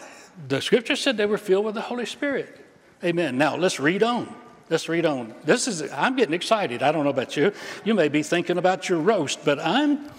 The 0.47 0.61
scripture 0.61 0.95
said 0.95 1.17
they 1.17 1.25
were 1.25 1.37
filled 1.37 1.65
with 1.65 1.75
the 1.75 1.81
Holy 1.81 2.05
Spirit. 2.05 2.63
Amen. 3.03 3.37
Now 3.37 3.55
let's 3.55 3.79
read 3.79 4.03
on. 4.03 4.33
Let's 4.69 4.89
read 4.89 5.05
on. 5.05 5.35
This 5.43 5.67
is 5.67 5.91
I'm 5.91 6.15
getting 6.15 6.33
excited. 6.33 6.81
I 6.81 6.91
don't 6.91 7.03
know 7.03 7.09
about 7.09 7.37
you. 7.37 7.51
You 7.83 7.93
may 7.93 8.09
be 8.09 8.23
thinking 8.23 8.57
about 8.57 8.89
your 8.89 8.99
roast, 8.99 9.45
but 9.45 9.59
I'm 9.59 10.09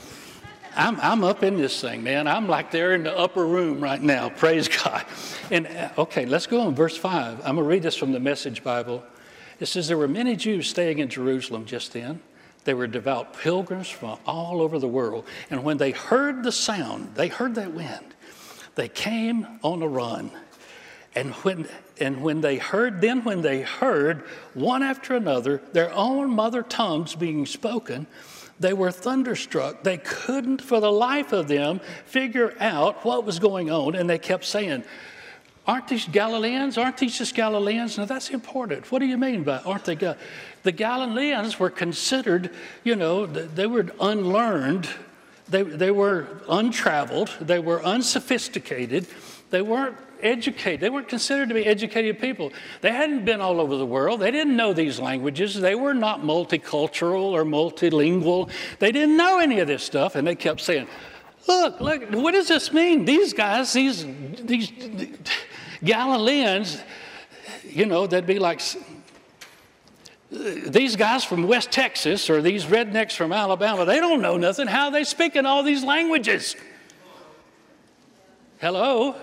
I'm, 0.76 1.00
I'm 1.00 1.24
up 1.24 1.42
in 1.42 1.56
this 1.56 1.80
thing, 1.80 2.02
man. 2.02 2.28
I'm 2.28 2.48
like 2.48 2.70
there 2.70 2.94
in 2.94 3.02
the 3.02 3.16
upper 3.16 3.46
room 3.46 3.80
right 3.80 4.00
now. 4.00 4.28
Praise 4.36 4.68
God. 4.68 5.06
And 5.50 5.66
uh, 5.66 5.88
okay, 5.98 6.26
let's 6.26 6.46
go 6.46 6.60
on 6.60 6.74
verse 6.74 6.96
5. 6.96 7.38
I'm 7.38 7.54
going 7.54 7.56
to 7.56 7.62
read 7.62 7.82
this 7.82 7.96
from 7.96 8.12
the 8.12 8.20
Message 8.20 8.62
Bible. 8.62 9.02
It 9.58 9.66
says 9.66 9.88
there 9.88 9.96
were 9.96 10.06
many 10.06 10.36
Jews 10.36 10.68
staying 10.68 10.98
in 10.98 11.08
Jerusalem 11.08 11.64
just 11.64 11.94
then. 11.94 12.20
They 12.64 12.74
were 12.74 12.86
devout 12.86 13.38
pilgrims 13.38 13.88
from 13.88 14.18
all 14.26 14.60
over 14.60 14.78
the 14.78 14.88
world. 14.88 15.24
And 15.50 15.64
when 15.64 15.78
they 15.78 15.92
heard 15.92 16.42
the 16.42 16.52
sound, 16.52 17.14
they 17.14 17.28
heard 17.28 17.54
that 17.54 17.72
wind, 17.72 18.14
they 18.76 18.88
came 18.88 19.46
on 19.62 19.82
a 19.82 19.88
run. 19.88 20.30
And 21.14 21.32
when, 21.36 21.66
and 21.98 22.22
when 22.22 22.42
they 22.42 22.58
heard, 22.58 23.00
then 23.00 23.24
when 23.24 23.40
they 23.40 23.62
heard 23.62 24.20
one 24.54 24.82
after 24.82 25.16
another 25.16 25.62
their 25.72 25.92
own 25.92 26.30
mother 26.30 26.62
tongues 26.62 27.14
being 27.14 27.46
spoken, 27.46 28.06
they 28.60 28.74
were 28.74 28.90
thunderstruck. 28.90 29.82
They 29.82 29.98
couldn't, 29.98 30.62
for 30.62 30.78
the 30.78 30.92
life 30.92 31.32
of 31.32 31.48
them, 31.48 31.80
figure 32.04 32.54
out 32.60 33.04
what 33.04 33.24
was 33.24 33.38
going 33.38 33.70
on. 33.70 33.94
And 33.94 34.08
they 34.08 34.18
kept 34.18 34.44
saying, 34.44 34.84
Aren't 35.66 35.88
these 35.88 36.06
Galileans? 36.06 36.78
Aren't 36.78 36.98
these 36.98 37.18
just 37.18 37.34
Galileans? 37.34 37.98
Now 37.98 38.04
that's 38.04 38.30
important. 38.30 38.92
What 38.92 39.00
do 39.00 39.06
you 39.06 39.18
mean 39.18 39.42
by 39.42 39.58
aren't 39.58 39.84
they? 39.84 39.96
the 40.62 40.72
Galileans 40.72 41.58
were 41.58 41.70
considered, 41.70 42.50
you 42.84 42.94
know, 42.94 43.26
they 43.26 43.66
were 43.66 43.86
unlearned 44.00 44.88
They, 45.48 45.62
they 45.62 45.90
were 45.90 46.26
untraveled, 46.48 47.30
they 47.40 47.60
were 47.60 47.82
unsophisticated, 47.84 49.06
they 49.50 49.62
weren't 49.62 49.96
educated. 50.22 50.80
They 50.80 50.90
weren't 50.90 51.08
considered 51.08 51.48
to 51.48 51.54
be 51.54 51.66
educated 51.66 52.18
people. 52.18 52.52
They 52.80 52.92
hadn't 52.92 53.24
been 53.24 53.40
all 53.40 53.60
over 53.60 53.76
the 53.76 53.86
world. 53.86 54.20
They 54.20 54.30
didn't 54.30 54.56
know 54.56 54.72
these 54.72 54.98
languages. 54.98 55.54
They 55.54 55.74
were 55.74 55.94
not 55.94 56.22
multicultural 56.22 57.32
or 57.32 57.44
multilingual. 57.44 58.50
They 58.78 58.92
didn't 58.92 59.16
know 59.16 59.38
any 59.38 59.60
of 59.60 59.68
this 59.68 59.82
stuff, 59.82 60.14
and 60.14 60.26
they 60.26 60.34
kept 60.34 60.60
saying, 60.60 60.88
Look, 61.46 61.80
look, 61.80 62.10
what 62.10 62.32
does 62.32 62.48
this 62.48 62.72
mean? 62.72 63.04
These 63.04 63.32
guys, 63.32 63.72
these, 63.72 64.04
these 64.42 64.72
Galileans, 65.84 66.82
you 67.62 67.86
know, 67.86 68.08
they'd 68.08 68.26
be 68.26 68.40
like 68.40 68.60
these 70.30 70.96
guys 70.96 71.24
from 71.24 71.46
West 71.46 71.70
Texas 71.70 72.28
or 72.28 72.42
these 72.42 72.64
rednecks 72.64 73.14
from 73.14 73.32
Alabama, 73.32 73.84
they 73.84 74.00
don't 74.00 74.20
know 74.20 74.36
nothing. 74.36 74.66
How 74.66 74.90
they 74.90 75.04
speak 75.04 75.36
in 75.36 75.46
all 75.46 75.62
these 75.62 75.84
languages? 75.84 76.56
Hello? 78.58 79.14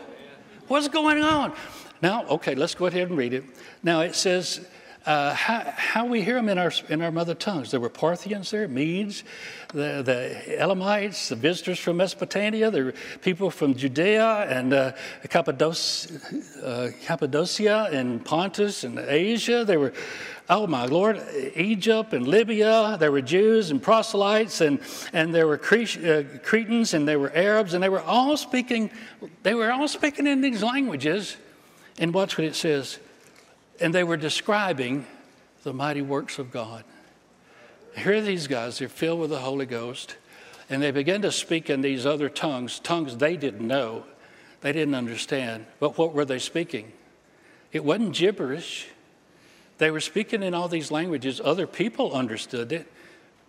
What's 0.67 0.87
going 0.87 1.21
on? 1.21 1.53
Now, 2.01 2.25
okay, 2.27 2.55
let's 2.55 2.75
go 2.75 2.85
ahead 2.85 3.09
and 3.09 3.17
read 3.17 3.33
it. 3.33 3.43
Now 3.81 4.01
it 4.01 4.15
says, 4.15 4.65
uh, 5.05 5.33
how, 5.33 5.73
how, 5.75 6.05
we 6.05 6.21
hear 6.21 6.35
them 6.35 6.47
in 6.47 6.57
our, 6.57 6.71
in 6.87 7.01
our 7.01 7.11
mother 7.11 7.35
tongues. 7.35 7.71
There 7.71 7.79
were 7.79 7.89
Parthians 7.89 8.51
there, 8.51 8.69
Medes, 8.69 9.25
the, 9.73 10.01
the 10.01 10.57
Elamites, 10.57 11.27
the 11.27 11.35
visitors 11.35 11.77
from 11.77 11.97
Mesopotamia, 11.97 12.71
the 12.71 12.93
people 13.21 13.49
from 13.49 13.75
Judea 13.75 14.47
and 14.49 14.73
uh, 14.73 14.91
Cappadocia, 15.27 16.19
uh, 16.63 16.89
Cappadocia 17.05 17.89
and 17.91 18.23
Pontus 18.23 18.85
and 18.85 18.97
Asia. 18.97 19.65
There 19.65 19.79
were, 19.79 19.93
oh 20.49 20.67
my 20.67 20.85
Lord, 20.85 21.21
Egypt 21.55 22.13
and 22.13 22.27
Libya. 22.27 22.97
There 22.99 23.11
were 23.11 23.21
Jews 23.21 23.71
and 23.71 23.81
proselytes 23.81 24.61
and, 24.61 24.79
and 25.13 25.33
there 25.33 25.47
were 25.47 25.55
uh, 25.55 26.23
Cretans 26.43 26.93
and 26.93 27.07
there 27.07 27.19
were 27.19 27.31
Arabs 27.33 27.73
and 27.73 27.83
they 27.83 27.89
were 27.89 28.01
all 28.01 28.37
speaking, 28.37 28.91
they 29.43 29.53
were 29.53 29.71
all 29.71 29.87
speaking 29.87 30.27
in 30.27 30.41
these 30.41 30.63
languages. 30.63 31.37
And 31.99 32.13
watch 32.13 32.37
what 32.37 32.45
it 32.45 32.55
says 32.55 32.99
and 33.79 33.93
they 33.93 34.03
were 34.03 34.17
describing 34.17 35.05
the 35.63 35.73
mighty 35.73 36.01
works 36.01 36.39
of 36.39 36.51
God. 36.51 36.83
Here 37.95 38.13
are 38.13 38.21
these 38.21 38.47
guys, 38.47 38.79
they're 38.79 38.89
filled 38.89 39.19
with 39.19 39.29
the 39.29 39.39
Holy 39.39 39.65
Ghost, 39.65 40.15
and 40.69 40.81
they 40.81 40.91
begin 40.91 41.21
to 41.21 41.31
speak 41.31 41.69
in 41.69 41.81
these 41.81 42.05
other 42.05 42.29
tongues, 42.29 42.79
tongues 42.79 43.17
they 43.17 43.37
didn't 43.37 43.65
know, 43.65 44.05
they 44.61 44.71
didn't 44.71 44.95
understand. 44.95 45.65
But 45.79 45.97
what 45.97 46.13
were 46.13 46.25
they 46.25 46.39
speaking? 46.39 46.91
It 47.71 47.83
wasn't 47.83 48.15
gibberish. 48.15 48.87
They 49.78 49.91
were 49.91 49.99
speaking 49.99 50.43
in 50.43 50.53
all 50.53 50.67
these 50.67 50.91
languages. 50.91 51.41
Other 51.43 51.67
people 51.67 52.13
understood 52.13 52.71
it, 52.71 52.91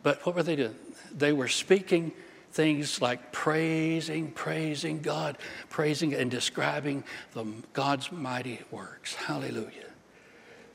but 0.02 0.24
what 0.24 0.34
were 0.34 0.42
they 0.42 0.56
doing? 0.56 0.76
They 1.12 1.32
were 1.32 1.48
speaking 1.48 2.12
things 2.52 3.02
like 3.02 3.32
praising, 3.32 4.30
praising 4.30 5.00
God, 5.00 5.38
praising 5.70 6.14
and 6.14 6.30
describing 6.30 7.02
the, 7.32 7.44
God's 7.72 8.12
mighty 8.12 8.60
works. 8.70 9.14
Hallelujah. 9.14 9.90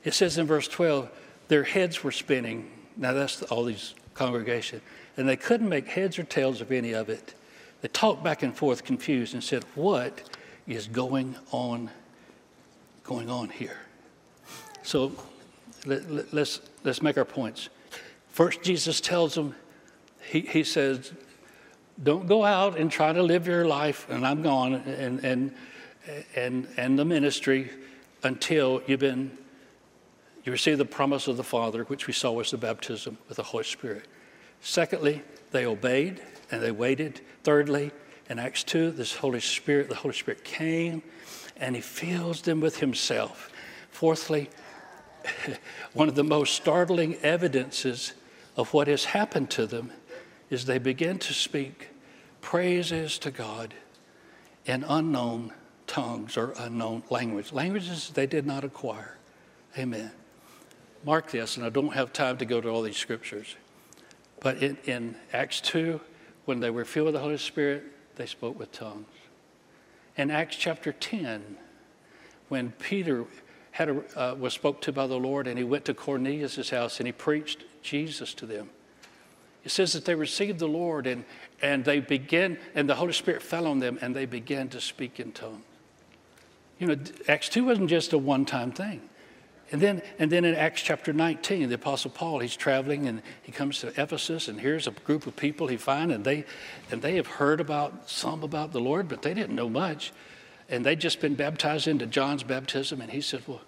It 0.04 0.14
says 0.14 0.38
in 0.38 0.46
verse 0.46 0.68
12, 0.68 1.10
their 1.48 1.64
heads 1.64 2.04
were 2.04 2.12
spinning. 2.12 2.70
Now 2.96 3.12
that's 3.12 3.42
all 3.44 3.64
these 3.64 3.94
congregation. 4.14 4.82
And 5.16 5.28
they 5.28 5.36
couldn't 5.36 5.68
make 5.68 5.88
heads 5.88 6.18
or 6.18 6.22
tails 6.22 6.60
of 6.60 6.70
any 6.70 6.92
of 6.92 7.08
it. 7.08 7.34
They 7.80 7.88
talked 7.88 8.22
back 8.22 8.42
and 8.42 8.54
forth 8.54 8.84
confused 8.84 9.32
and 9.34 9.42
said, 9.42 9.64
What 9.74 10.22
is 10.66 10.86
going 10.86 11.34
on 11.50 11.90
going 13.04 13.30
on 13.30 13.48
here? 13.48 13.78
So 14.82 15.12
let, 15.86 16.10
let, 16.10 16.32
let's, 16.32 16.60
let's 16.84 17.02
make 17.02 17.18
our 17.18 17.24
points. 17.24 17.68
First, 18.28 18.62
Jesus 18.62 19.00
tells 19.00 19.34
them, 19.34 19.54
he, 20.22 20.40
he 20.40 20.64
says, 20.64 21.12
don't 22.02 22.26
go 22.26 22.44
out 22.44 22.78
and 22.78 22.90
try 22.90 23.12
to 23.12 23.22
live 23.22 23.46
your 23.46 23.66
life, 23.66 24.08
and 24.08 24.26
I'm 24.26 24.42
gone, 24.42 24.74
and, 24.74 25.24
and, 25.24 25.54
and, 26.34 26.68
and 26.76 26.98
the 26.98 27.04
ministry 27.04 27.70
until 28.22 28.82
you've 28.86 29.00
been 29.00 29.36
you 30.44 30.52
receive 30.52 30.78
the 30.78 30.86
promise 30.86 31.28
of 31.28 31.36
the 31.36 31.44
Father, 31.44 31.84
which 31.84 32.06
we 32.06 32.12
saw 32.12 32.32
was 32.32 32.50
the 32.50 32.56
baptism 32.56 33.18
with 33.28 33.36
the 33.36 33.42
Holy 33.42 33.64
Spirit. 33.64 34.06
Secondly, 34.60 35.22
they 35.50 35.66
obeyed 35.66 36.22
and 36.50 36.62
they 36.62 36.70
waited. 36.70 37.20
Thirdly, 37.44 37.90
in 38.28 38.38
Acts 38.38 38.64
2, 38.64 38.92
this 38.92 39.14
Holy 39.14 39.40
Spirit, 39.40 39.88
the 39.88 39.94
Holy 39.94 40.14
Spirit 40.14 40.42
came 40.44 41.02
and 41.58 41.76
he 41.76 41.82
fills 41.82 42.42
them 42.42 42.60
with 42.60 42.78
himself. 42.78 43.50
Fourthly, 43.90 44.48
one 45.92 46.08
of 46.08 46.14
the 46.14 46.24
most 46.24 46.54
startling 46.54 47.16
evidences 47.16 48.12
of 48.56 48.72
what 48.72 48.88
has 48.88 49.06
happened 49.06 49.50
to 49.50 49.66
them 49.66 49.92
is 50.50 50.64
they 50.64 50.78
begin 50.78 51.18
to 51.18 51.32
speak 51.32 51.88
praises 52.40 53.18
to 53.18 53.30
God 53.30 53.74
in 54.66 54.84
unknown 54.84 55.52
tongues 55.86 56.36
or 56.36 56.54
unknown 56.58 57.02
language, 57.10 57.52
languages 57.52 58.10
they 58.14 58.26
did 58.26 58.46
not 58.46 58.64
acquire. 58.64 59.16
Amen 59.78 60.10
mark 61.04 61.30
this, 61.30 61.56
and 61.56 61.64
I 61.64 61.70
don't 61.70 61.94
have 61.94 62.12
time 62.12 62.36
to 62.38 62.44
go 62.44 62.60
to 62.60 62.68
all 62.68 62.82
these 62.82 62.96
scriptures. 62.96 63.56
But 64.40 64.62
in, 64.62 64.78
in 64.84 65.16
Acts 65.32 65.60
2, 65.60 66.00
when 66.44 66.60
they 66.60 66.70
were 66.70 66.84
filled 66.84 67.06
with 67.06 67.14
the 67.14 67.20
Holy 67.20 67.38
Spirit, 67.38 67.84
they 68.16 68.26
spoke 68.26 68.58
with 68.58 68.72
tongues. 68.72 69.06
In 70.16 70.30
Acts 70.30 70.56
chapter 70.56 70.92
10, 70.92 71.56
when 72.48 72.72
Peter 72.72 73.24
had 73.80 73.88
a, 73.88 74.20
uh, 74.20 74.34
was 74.34 74.52
spoke 74.52 74.82
to 74.82 74.92
by 74.92 75.06
the 75.06 75.18
Lord 75.18 75.46
and 75.46 75.56
he 75.56 75.64
went 75.64 75.86
to 75.86 75.94
Cornelius' 75.94 76.68
house 76.68 77.00
and 77.00 77.06
he 77.06 77.12
preached 77.12 77.64
Jesus 77.82 78.34
to 78.34 78.44
them. 78.44 78.68
It 79.64 79.70
says 79.70 79.94
that 79.94 80.04
they 80.04 80.14
received 80.14 80.58
the 80.58 80.68
Lord 80.68 81.06
and, 81.06 81.24
and 81.62 81.82
they 81.82 82.00
began, 82.00 82.58
and 82.74 82.88
the 82.88 82.94
Holy 82.94 83.14
Spirit 83.14 83.42
fell 83.42 83.66
on 83.66 83.78
them 83.78 83.98
and 84.02 84.14
they 84.14 84.26
began 84.26 84.68
to 84.68 84.82
speak 84.82 85.18
in 85.18 85.32
tongues. 85.32 85.64
You 86.78 86.88
know, 86.88 86.96
Acts 87.26 87.48
2 87.48 87.64
wasn't 87.64 87.88
just 87.88 88.12
a 88.12 88.18
one 88.18 88.44
time 88.44 88.70
thing. 88.70 89.00
And 89.72 89.80
then, 89.80 90.02
and 90.18 90.30
then 90.30 90.44
in 90.44 90.54
Acts 90.54 90.82
chapter 90.82 91.12
19, 91.12 91.68
the 91.68 91.74
Apostle 91.76 92.10
Paul, 92.10 92.40
he's 92.40 92.56
traveling 92.56 93.06
and 93.06 93.22
he 93.42 93.52
comes 93.52 93.80
to 93.80 93.88
Ephesus, 94.00 94.48
and 94.48 94.60
here's 94.60 94.86
a 94.86 94.90
group 94.90 95.26
of 95.26 95.36
people 95.36 95.68
he 95.68 95.76
finds, 95.76 96.14
and 96.14 96.24
they, 96.24 96.44
and 96.90 97.00
they 97.00 97.16
have 97.16 97.26
heard 97.26 97.60
about 97.60 98.10
some 98.10 98.42
about 98.42 98.72
the 98.72 98.80
Lord, 98.80 99.08
but 99.08 99.22
they 99.22 99.32
didn't 99.32 99.54
know 99.54 99.68
much. 99.70 100.12
And 100.68 100.84
they'd 100.84 101.00
just 101.00 101.20
been 101.20 101.34
baptized 101.34 101.86
into 101.86 102.06
John's 102.06 102.42
baptism, 102.42 103.00
and 103.00 103.10
he 103.10 103.20
said, 103.20 103.42
Well, 103.46 103.60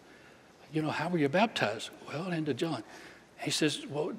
you 0.72 0.82
know, 0.82 0.90
how 0.90 1.08
were 1.08 1.18
you 1.18 1.28
baptized? 1.28 1.90
Well, 2.08 2.32
into 2.32 2.54
John. 2.54 2.82
He 3.38 3.50
says, 3.50 3.84
Well, 3.88 4.12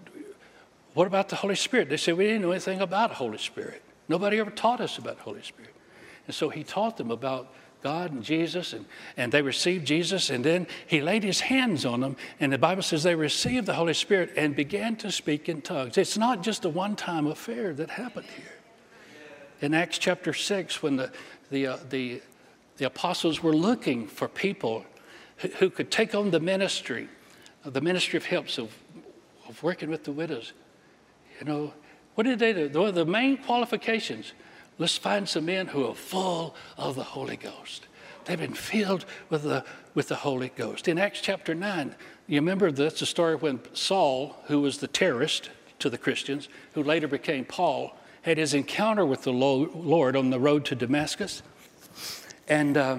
what 0.93 1.07
about 1.07 1.29
the 1.29 1.35
Holy 1.35 1.55
Spirit? 1.55 1.89
They 1.89 1.97
said, 1.97 2.17
We 2.17 2.25
didn't 2.25 2.43
know 2.43 2.51
anything 2.51 2.81
about 2.81 3.09
the 3.09 3.15
Holy 3.15 3.37
Spirit. 3.37 3.81
Nobody 4.07 4.39
ever 4.39 4.51
taught 4.51 4.81
us 4.81 4.97
about 4.97 5.17
the 5.17 5.23
Holy 5.23 5.41
Spirit. 5.41 5.73
And 6.27 6.35
so 6.35 6.49
he 6.49 6.63
taught 6.63 6.97
them 6.97 7.11
about 7.11 7.53
God 7.81 8.13
and 8.13 8.23
Jesus, 8.23 8.71
and, 8.71 8.85
and 9.17 9.31
they 9.31 9.41
received 9.41 9.85
Jesus, 9.85 10.29
and 10.29 10.43
then 10.43 10.67
he 10.87 11.01
laid 11.01 11.23
his 11.23 11.41
hands 11.41 11.85
on 11.85 11.99
them, 11.99 12.15
and 12.39 12.53
the 12.53 12.57
Bible 12.57 12.81
says 12.81 13.03
they 13.03 13.13
received 13.13 13.65
the 13.65 13.73
Holy 13.73 13.93
Spirit 13.93 14.31
and 14.37 14.55
began 14.55 14.95
to 14.97 15.11
speak 15.11 15.49
in 15.49 15.61
tongues. 15.61 15.97
It's 15.97 16.17
not 16.17 16.43
just 16.43 16.63
a 16.63 16.69
one 16.69 16.95
time 16.95 17.27
affair 17.27 17.73
that 17.73 17.89
happened 17.89 18.27
here. 18.37 18.53
In 19.59 19.73
Acts 19.73 19.97
chapter 19.97 20.33
6, 20.33 20.81
when 20.81 20.95
the, 20.95 21.11
the, 21.51 21.67
uh, 21.67 21.77
the, 21.89 22.21
the 22.77 22.85
apostles 22.85 23.43
were 23.43 23.53
looking 23.53 24.07
for 24.07 24.29
people 24.29 24.85
who, 25.59 25.69
could 25.69 25.91
take 25.91 26.15
on 26.15 26.31
the 26.31 26.39
ministry, 26.39 27.07
the 27.65 27.81
ministry 27.81 28.17
of 28.17 28.25
helps, 28.25 28.57
of, 28.57 28.75
of 29.47 29.61
working 29.63 29.89
with 29.89 30.03
the 30.03 30.11
widows, 30.11 30.53
you 31.39 31.45
know, 31.45 31.73
what 32.15 32.25
did 32.25 32.39
they 32.39 32.53
do? 32.53 32.69
The 32.91 33.05
main 33.05 33.37
qualifications 33.37 34.33
Let's 34.77 34.97
find 34.97 35.29
some 35.29 35.45
men 35.45 35.67
who 35.67 35.85
are 35.87 35.95
full 35.95 36.55
of 36.77 36.95
the 36.95 37.03
Holy 37.03 37.37
Ghost. 37.37 37.87
They've 38.25 38.39
been 38.39 38.53
filled 38.53 39.05
with 39.29 39.43
the, 39.43 39.63
with 39.93 40.07
the 40.07 40.15
Holy 40.15 40.49
Ghost. 40.49 40.87
In 40.87 40.97
Acts 40.97 41.21
chapter 41.21 41.53
9, 41.53 41.95
you 42.27 42.39
remember 42.39 42.71
that's 42.71 42.99
the 42.99 43.05
story 43.05 43.35
when 43.35 43.59
Saul, 43.73 44.35
who 44.47 44.61
was 44.61 44.79
the 44.79 44.87
terrorist 44.87 45.49
to 45.79 45.89
the 45.89 45.97
Christians, 45.97 46.47
who 46.73 46.81
later 46.81 47.07
became 47.07 47.45
Paul, 47.45 47.95
had 48.23 48.37
his 48.37 48.53
encounter 48.53 49.05
with 49.05 49.23
the 49.23 49.33
Lord 49.33 50.15
on 50.15 50.29
the 50.29 50.39
road 50.39 50.65
to 50.65 50.75
Damascus. 50.75 51.43
And 52.47 52.77
uh, 52.77 52.97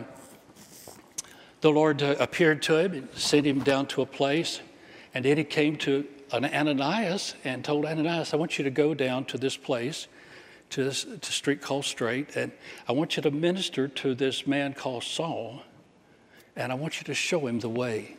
the 1.65 1.71
Lord 1.73 2.03
uh, 2.03 2.15
appeared 2.21 2.61
to 2.65 2.77
him 2.77 2.93
and 2.93 3.09
sent 3.15 3.47
him 3.47 3.61
down 3.61 3.87
to 3.87 4.03
a 4.03 4.07
place. 4.07 4.61
And 5.15 5.25
then 5.25 5.39
he 5.39 5.45
came 5.45 5.77
to 5.79 6.07
an 6.31 6.45
Ananias 6.45 7.37
and 7.43 7.65
told 7.65 7.87
Ananias, 7.87 8.35
I 8.35 8.37
want 8.37 8.59
you 8.59 8.65
to 8.65 8.71
go 8.71 8.93
down 8.93 9.25
to 9.27 9.39
this 9.39 9.57
place 9.57 10.07
to 10.69 10.85
this 10.85 11.05
to 11.05 11.33
street 11.33 11.63
called 11.63 11.87
Straight, 11.87 12.37
and 12.37 12.53
I 12.87 12.93
want 12.93 13.17
you 13.17 13.23
to 13.23 13.31
minister 13.31 13.89
to 13.89 14.15
this 14.15 14.47
man 14.47 14.75
called 14.75 15.05
Saul, 15.05 15.63
and 16.55 16.71
I 16.71 16.75
want 16.75 17.01
you 17.01 17.05
to 17.05 17.15
show 17.15 17.47
him 17.47 17.61
the 17.61 17.71
way, 17.71 18.19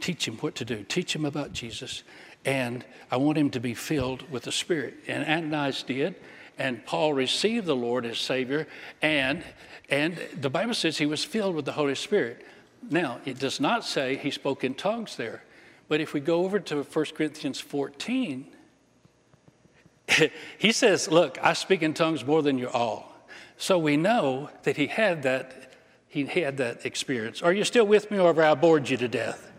teach 0.00 0.26
him 0.26 0.36
what 0.38 0.56
to 0.56 0.64
do, 0.64 0.82
teach 0.82 1.14
him 1.14 1.24
about 1.24 1.52
Jesus, 1.52 2.02
and 2.44 2.84
I 3.12 3.16
want 3.16 3.38
him 3.38 3.50
to 3.50 3.60
be 3.60 3.74
filled 3.74 4.28
with 4.28 4.42
the 4.42 4.52
Spirit. 4.52 4.94
And 5.06 5.24
Ananias 5.24 5.84
did, 5.84 6.16
and 6.58 6.84
Paul 6.84 7.12
received 7.12 7.66
the 7.66 7.76
Lord 7.76 8.06
as 8.06 8.18
Savior, 8.18 8.66
and 9.00 9.44
and 9.88 10.18
the 10.40 10.50
Bible 10.50 10.74
says 10.74 10.98
he 10.98 11.06
was 11.06 11.24
filled 11.24 11.54
with 11.54 11.64
the 11.64 11.72
Holy 11.72 11.94
Spirit. 11.94 12.44
Now, 12.90 13.20
it 13.24 13.38
does 13.38 13.60
not 13.60 13.84
say 13.84 14.16
he 14.16 14.30
spoke 14.30 14.64
in 14.64 14.74
tongues 14.74 15.16
there, 15.16 15.42
but 15.88 16.00
if 16.00 16.12
we 16.12 16.20
go 16.20 16.44
over 16.44 16.58
to 16.60 16.82
1 16.82 17.04
Corinthians 17.14 17.60
14, 17.60 18.46
he 20.58 20.72
says, 20.72 21.10
Look, 21.10 21.38
I 21.42 21.52
speak 21.52 21.82
in 21.82 21.94
tongues 21.94 22.24
more 22.24 22.42
than 22.42 22.58
you 22.58 22.68
all. 22.68 23.12
So 23.56 23.78
we 23.78 23.96
know 23.96 24.50
that 24.64 24.76
he 24.76 24.88
had 24.88 25.22
that, 25.22 25.72
he 26.08 26.26
had 26.26 26.56
that 26.56 26.84
experience. 26.84 27.42
Are 27.42 27.52
you 27.52 27.64
still 27.64 27.86
with 27.86 28.10
me 28.10 28.18
or 28.18 28.28
have 28.34 28.38
I 28.38 28.54
bored 28.54 28.88
you 28.88 28.96
to 28.96 29.08
death? 29.08 29.50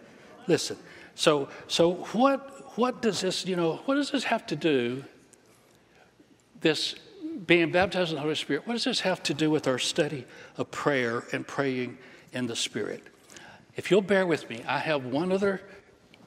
Listen. 0.47 0.78
So 1.15 1.49
so 1.67 1.93
what 2.11 2.78
what 2.78 3.01
does 3.01 3.21
this, 3.21 3.45
you 3.45 3.55
know, 3.55 3.78
what 3.86 3.95
does 3.95 4.11
this 4.11 4.24
have 4.26 4.45
to 4.47 4.55
do? 4.55 5.03
This 6.59 6.95
being 7.45 7.71
baptized 7.71 8.09
in 8.09 8.15
the 8.15 8.21
Holy 8.21 8.36
Spirit, 8.36 8.65
what 8.67 8.74
does 8.74 8.86
this 8.86 9.01
have 9.01 9.21
to 9.24 9.34
do 9.34 9.49
with 9.49 9.67
our 9.67 9.80
study 9.80 10.26
of 10.57 10.71
prayer 10.71 11.24
and 11.32 11.45
praying 11.47 11.97
in 12.32 12.47
the 12.47 12.55
Spirit? 12.55 13.03
If 13.76 13.89
you'll 13.89 14.01
bear 14.01 14.26
with 14.26 14.49
me, 14.49 14.63
I 14.67 14.80
have 14.80 15.05
one 15.05 15.32
other 15.32 15.61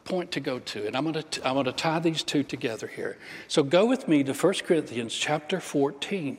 point 0.05 0.30
to 0.32 0.40
go 0.40 0.59
to, 0.59 0.86
and 0.86 0.97
I'm 0.97 1.11
going 1.11 1.22
to, 1.22 1.47
I'm 1.47 1.55
going 1.55 1.66
to 1.66 1.72
tie 1.72 1.99
these 1.99 2.22
two 2.22 2.42
together 2.42 2.86
here. 2.86 3.18
So 3.49 3.62
go 3.62 3.86
with 3.86 4.09
me 4.09 4.24
to 4.24 4.32
1 4.32 4.55
Corinthians 4.64 5.14
chapter 5.14 5.61
14, 5.61 6.38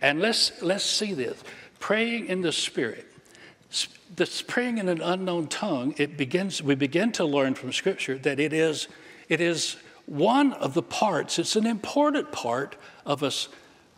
and 0.00 0.20
let's, 0.20 0.62
let's 0.62 0.84
see 0.84 1.14
this. 1.14 1.42
Praying 1.78 2.26
in 2.26 2.42
the 2.42 2.52
Spirit. 2.52 3.06
This 4.14 4.42
praying 4.42 4.78
in 4.78 4.88
an 4.88 5.00
unknown 5.00 5.46
tongue, 5.46 5.94
it 5.96 6.16
begins, 6.16 6.62
we 6.62 6.74
begin 6.74 7.12
to 7.12 7.24
learn 7.24 7.54
from 7.54 7.72
Scripture 7.72 8.18
that 8.18 8.40
it 8.40 8.52
is, 8.52 8.88
it 9.28 9.40
is 9.40 9.76
one 10.06 10.52
of 10.54 10.74
the 10.74 10.82
parts, 10.82 11.38
it's 11.38 11.56
an 11.56 11.66
important 11.66 12.32
part 12.32 12.76
of 13.06 13.22
us 13.22 13.48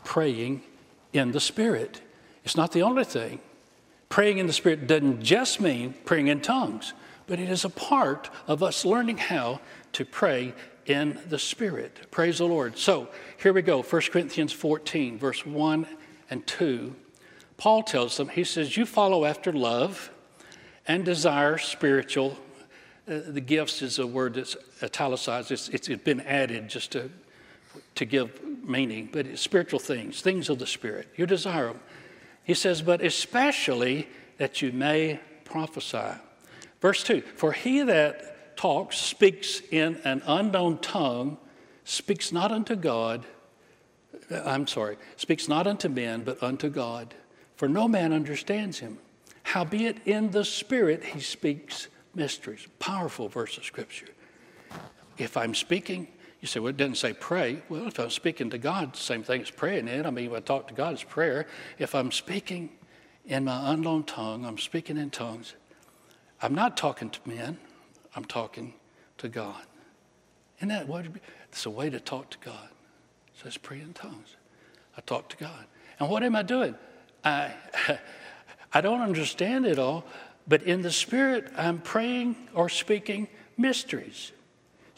praying 0.05 0.63
in 1.13 1.33
the 1.33 1.41
Spirit. 1.41 2.01
It's 2.45 2.57
not 2.57 2.73
the 2.73 2.83
only 2.83 3.05
thing. 3.05 3.41
Praying 4.13 4.39
in 4.39 4.47
the 4.47 4.53
Spirit 4.53 4.87
doesn't 4.87 5.23
just 5.23 5.61
mean 5.61 5.95
praying 6.05 6.29
in 6.29 6.41
tongues 6.41 6.93
but 7.27 7.41
it 7.41 7.49
is 7.49 7.65
a 7.65 7.71
part 7.71 8.31
of 8.47 8.63
us 8.63 8.85
learning 8.85 9.17
how 9.17 9.61
to 9.93 10.05
pray 10.05 10.53
in 10.85 11.19
the 11.29 11.39
Spirit. 11.39 12.11
Praise 12.11 12.39
the 12.39 12.45
Lord. 12.45 12.77
So 12.77 13.09
here 13.39 13.53
we 13.53 13.63
go 13.63 13.83
1 13.83 14.03
Corinthians 14.13 14.53
14, 14.53 15.19
verse 15.19 15.47
1 15.47 15.87
and 16.31 16.47
2. 16.47 16.95
Paul 17.57 17.83
tells 17.83 18.17
them, 18.17 18.29
he 18.29 18.45
says, 18.45 18.77
You 18.77 18.87
follow 18.87 19.25
after 19.25 19.53
love 19.53 20.11
and 20.87 21.05
desire 21.05 21.59
spiritual. 21.59 22.37
Uh, 23.09 23.21
the 23.27 23.41
gifts 23.41 23.83
is 23.83 23.99
a 23.99 24.07
word 24.07 24.35
that's 24.35 24.57
italicized, 24.83 25.51
it's, 25.53 25.69
it's 25.69 25.89
been 25.89 26.21
added 26.21 26.69
just 26.69 26.93
to, 26.93 27.11
to 27.95 28.05
give 28.05 28.41
meaning, 28.63 29.09
but 29.13 29.27
it's 29.27 29.41
spiritual 29.41 29.81
things, 29.81 30.21
things 30.21 30.49
of 30.49 30.59
the 30.59 30.67
Spirit. 30.67 31.09
You 31.17 31.27
desire 31.27 31.69
them. 31.69 31.81
He 32.45 32.55
says, 32.55 32.83
But 32.83 33.03
especially 33.03 34.09
that 34.39 34.63
you 34.63 34.73
may 34.73 35.21
prophesy. 35.45 36.19
Verse 36.81 37.05
2 37.05 37.23
For 37.37 37.53
he 37.53 37.83
that 37.83 38.57
talks 38.57 38.99
speaks 38.99 39.61
in 39.71 39.99
an 40.05 40.23
unknown 40.27 40.79
tongue, 40.79 41.39
speaks 41.85 42.33
not 42.33 42.53
unto 42.53 42.77
God, 42.77 43.25
I'm 44.31 44.67
sorry, 44.67 44.97
speaks 45.17 45.49
not 45.49 45.67
unto 45.67 45.89
men, 45.89 46.23
but 46.23 46.43
unto 46.43 46.69
God. 46.69 47.15
For 47.57 47.69
no 47.69 47.87
man 47.87 48.13
understands 48.13 48.79
him. 48.79 48.99
Howbeit 49.45 49.99
in 50.07 50.31
the 50.31 50.45
Spirit 50.45 51.05
he 51.05 51.21
speaks 51.21 51.89
mysteries. 52.15 52.67
Powerful 52.79 53.29
verse 53.29 53.57
of 53.59 53.65
Scripture. 53.65 54.09
If 55.19 55.37
I'm 55.37 55.55
speaking, 55.55 56.09
you 56.43 56.49
say, 56.49 56.59
well, 56.59 56.71
it 56.71 56.77
doesn't 56.77 56.97
say 56.97 57.13
pray. 57.13 57.63
Well, 57.69 57.87
if 57.87 58.01
I'm 58.01 58.11
speaking 58.11 58.51
to 58.51 58.59
God, 58.59 58.97
same 58.97 59.23
thing 59.23 59.43
as 59.43 59.51
praying 59.51 59.87
it. 59.87 60.05
I 60.05 60.11
mean, 60.11 60.33
when 60.33 60.39
I 60.39 60.45
talk 60.45 60.67
to 60.69 60.75
God, 60.75 60.93
it's 60.95 61.05
prayer. 61.05 61.47
If 61.79 61.95
I'm 61.95 62.11
speaking 62.11 62.71
in 63.25 63.45
my 63.45 63.73
unknown 63.73 64.03
tongue, 64.03 64.45
I'm 64.45 64.59
speaking 64.59 64.97
in 64.97 65.11
tongues, 65.11 65.55
I'm 66.43 66.53
not 66.53 66.77
talking 66.77 67.11
to 67.11 67.21
men, 67.25 67.59
I'm 68.17 68.25
talking 68.25 68.75
to 69.19 69.29
God. 69.29 69.63
Isn't 70.59 70.71
that 70.71 70.89
what 70.89 71.07
it's 71.49 71.65
a 71.65 71.71
way 71.71 71.89
to 71.91 72.01
talk 72.01 72.31
to 72.31 72.39
God? 72.39 72.69
It 73.29 73.41
says 73.45 73.57
pray 73.57 73.81
in 73.81 73.93
tongues. 73.93 74.35
I 74.99 75.01
talk 75.03 75.29
to 75.29 75.37
God. 75.37 75.65
And 76.01 76.11
what 76.11 76.25
am 76.25 76.35
I 76.35 76.43
doing? 76.43 76.75
I 77.25 77.55
I 78.73 78.81
don't 78.81 79.01
understand 79.01 79.65
it 79.65 79.79
all, 79.79 80.05
but 80.49 80.65
in 80.65 80.83
the 80.83 80.91
spirit 80.91 81.53
I'm 81.57 81.79
praying 81.81 82.35
or 82.53 82.69
speaking 82.69 83.29
mysteries. 83.57 84.33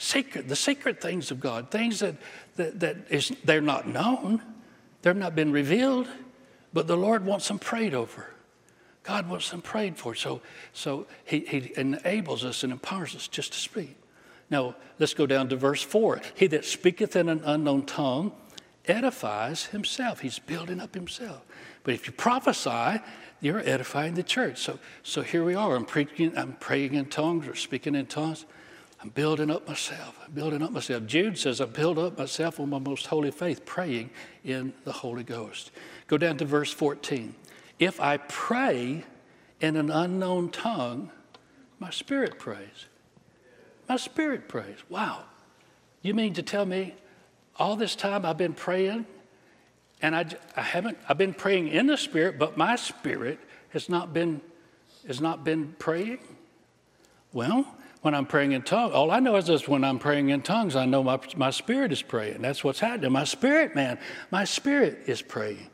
Secret, 0.05 0.49
the 0.49 0.57
secret 0.57 1.01
things 1.01 1.31
of 1.31 1.41
God, 1.41 1.71
things 1.71 2.01
that, 2.01 2.17
that, 2.57 2.79
that 2.81 2.97
is, 3.09 3.33
they're 3.43 3.63
not 3.63 3.89
known, 3.89 4.43
they've 5.01 5.17
not 5.17 5.35
been 5.35 5.51
revealed, 5.51 6.07
but 6.75 6.87
the 6.87 6.97
Lord 6.97 7.25
wants 7.25 7.49
them 7.49 7.59
prayed 7.59 7.95
over. 7.95 8.29
God 9.03 9.31
wants 9.31 9.49
them 9.49 9.63
prayed 9.63 9.97
for. 9.97 10.15
So, 10.15 10.43
so 10.75 11.07
he, 11.25 11.41
he 11.41 11.73
enables 11.79 12.45
us 12.45 12.65
and 12.65 12.71
empowers 12.71 13.17
us 13.17 13.29
just 13.29 13.55
to 13.55 13.59
speak. 13.59 13.97
Now, 14.51 14.77
let's 14.99 15.15
go 15.15 15.25
down 15.25 15.49
to 15.49 15.57
verse 15.57 15.81
4. 15.81 16.21
He 16.35 16.49
that 16.49 16.67
speaketh 16.67 17.17
in 17.17 17.31
an 17.31 17.41
unknown 17.43 17.87
tongue 17.87 18.33
edifies 18.85 19.65
himself. 19.67 20.21
He's 20.21 20.39
building 20.39 20.81
up 20.81 20.95
himself. 20.95 21.41
But 21.83 21.95
if 21.95 22.07
you 22.07 22.13
prophesy, 22.13 23.03
you're 23.41 23.61
edifying 23.61 24.13
the 24.13 24.23
church. 24.23 24.59
So, 24.59 24.79
so 25.03 25.23
here 25.23 25.45
we 25.45 25.55
are. 25.55 25.75
I'm 25.75 25.87
preaching, 25.87 26.37
I'm 26.37 26.57
praying 26.61 26.93
in 26.93 27.07
tongues 27.07 27.49
or 27.49 27.55
speaking 27.55 27.95
in 27.95 28.05
tongues. 28.05 28.45
I'm 29.05 29.11
building 29.11 29.51
up 29.51 29.69
myself. 29.69 30.19
Building 30.33 30.63
up 30.63 30.73
myself. 30.73 31.05
Jude 31.05 31.37
says, 31.37 31.61
I 31.61 31.67
build 31.67 31.99
up 31.99 32.17
myself 32.17 32.59
on 32.59 32.71
my 32.71 32.79
most 32.79 33.07
holy 33.07 33.31
faith, 33.31 33.67
praying 33.67 34.09
in 34.45 34.73
the 34.85 34.93
Holy 34.93 35.23
Ghost. 35.23 35.73
Go 36.07 36.17
down 36.17 36.39
to 36.39 36.47
verse 36.47 36.73
14. 36.73 37.35
If 37.79 38.01
I 38.01 38.17
pray 38.17 39.05
in 39.61 39.77
an 39.77 39.91
unknown 39.91 40.49
tongue, 40.49 41.11
my 41.79 41.91
spirit 41.91 42.39
prays. 42.39 42.87
My 43.91 43.99
spirit 43.99 44.49
prays. 44.49 44.79
Wow. 44.89 45.25
You 46.01 46.15
mean 46.15 46.33
to 46.35 46.43
tell 46.43 46.65
me 46.65 46.95
all 47.59 47.77
this 47.77 47.95
time 47.95 48.25
I've 48.25 48.39
been 48.39 48.55
praying 48.55 49.05
and 50.01 50.17
I, 50.17 50.25
I 50.57 50.63
haven't, 50.63 50.97
I've 51.07 51.19
been 51.19 51.35
praying 51.35 51.69
in 51.69 51.89
the 51.89 51.99
spirit, 51.99 52.39
but 52.39 52.57
my 52.57 52.77
spirit 52.77 53.39
has 53.69 53.91
not 53.91 54.15
been, 54.15 54.41
has 55.07 55.21
not 55.21 55.45
been 55.45 55.75
praying? 55.79 56.21
Well, 57.35 57.67
when 58.05 58.15
I'm 58.15 58.27
praying 58.27 58.53
in 58.53 58.61
tongues, 58.61 58.93
all 58.93 59.11
I 59.11 59.19
know 59.19 59.37
is 59.37 59.47
this 59.47 59.67
when 59.67 59.83
I'm 59.83 59.99
praying 59.99 60.29
in 60.29 60.43
tongues, 60.43 60.77
I 60.77 60.85
know 60.85 61.03
my, 61.03 61.19
my 61.37 61.49
spirit 61.49 61.91
is 61.91 62.03
praying. 62.03 62.43
That's 62.43 62.63
what's 62.63 62.79
happening. 62.79 63.11
My 63.13 63.25
spirit, 63.25 63.75
man, 63.75 63.99
my 64.31 64.45
spirit 64.45 65.05
is 65.07 65.23
praying. 65.23 65.71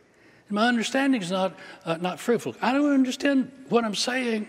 And 0.48 0.54
My 0.54 0.68
understanding 0.68 1.20
is 1.20 1.32
not, 1.32 1.58
uh, 1.84 1.96
not 1.96 2.20
fruitful. 2.20 2.54
I 2.62 2.72
don't 2.72 2.92
understand 2.92 3.50
what 3.68 3.84
I'm 3.84 3.96
saying, 3.96 4.46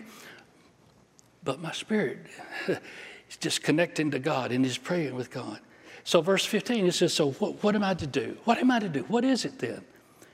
but 1.42 1.60
my 1.60 1.72
spirit 1.72 2.20
is 2.68 3.36
just 3.40 3.64
connecting 3.64 4.12
to 4.12 4.20
God 4.20 4.52
and 4.52 4.64
is 4.64 4.78
praying 4.78 5.16
with 5.16 5.32
God. 5.32 5.58
So, 6.04 6.20
verse 6.20 6.44
15, 6.44 6.86
it 6.86 6.92
says, 6.92 7.12
So, 7.12 7.32
what, 7.32 7.64
what 7.64 7.74
am 7.74 7.82
I 7.82 7.94
to 7.94 8.06
do? 8.06 8.36
What 8.44 8.58
am 8.58 8.70
I 8.70 8.78
to 8.78 8.88
do? 8.88 9.00
What 9.08 9.24
is 9.24 9.44
it 9.44 9.58
then? 9.58 9.84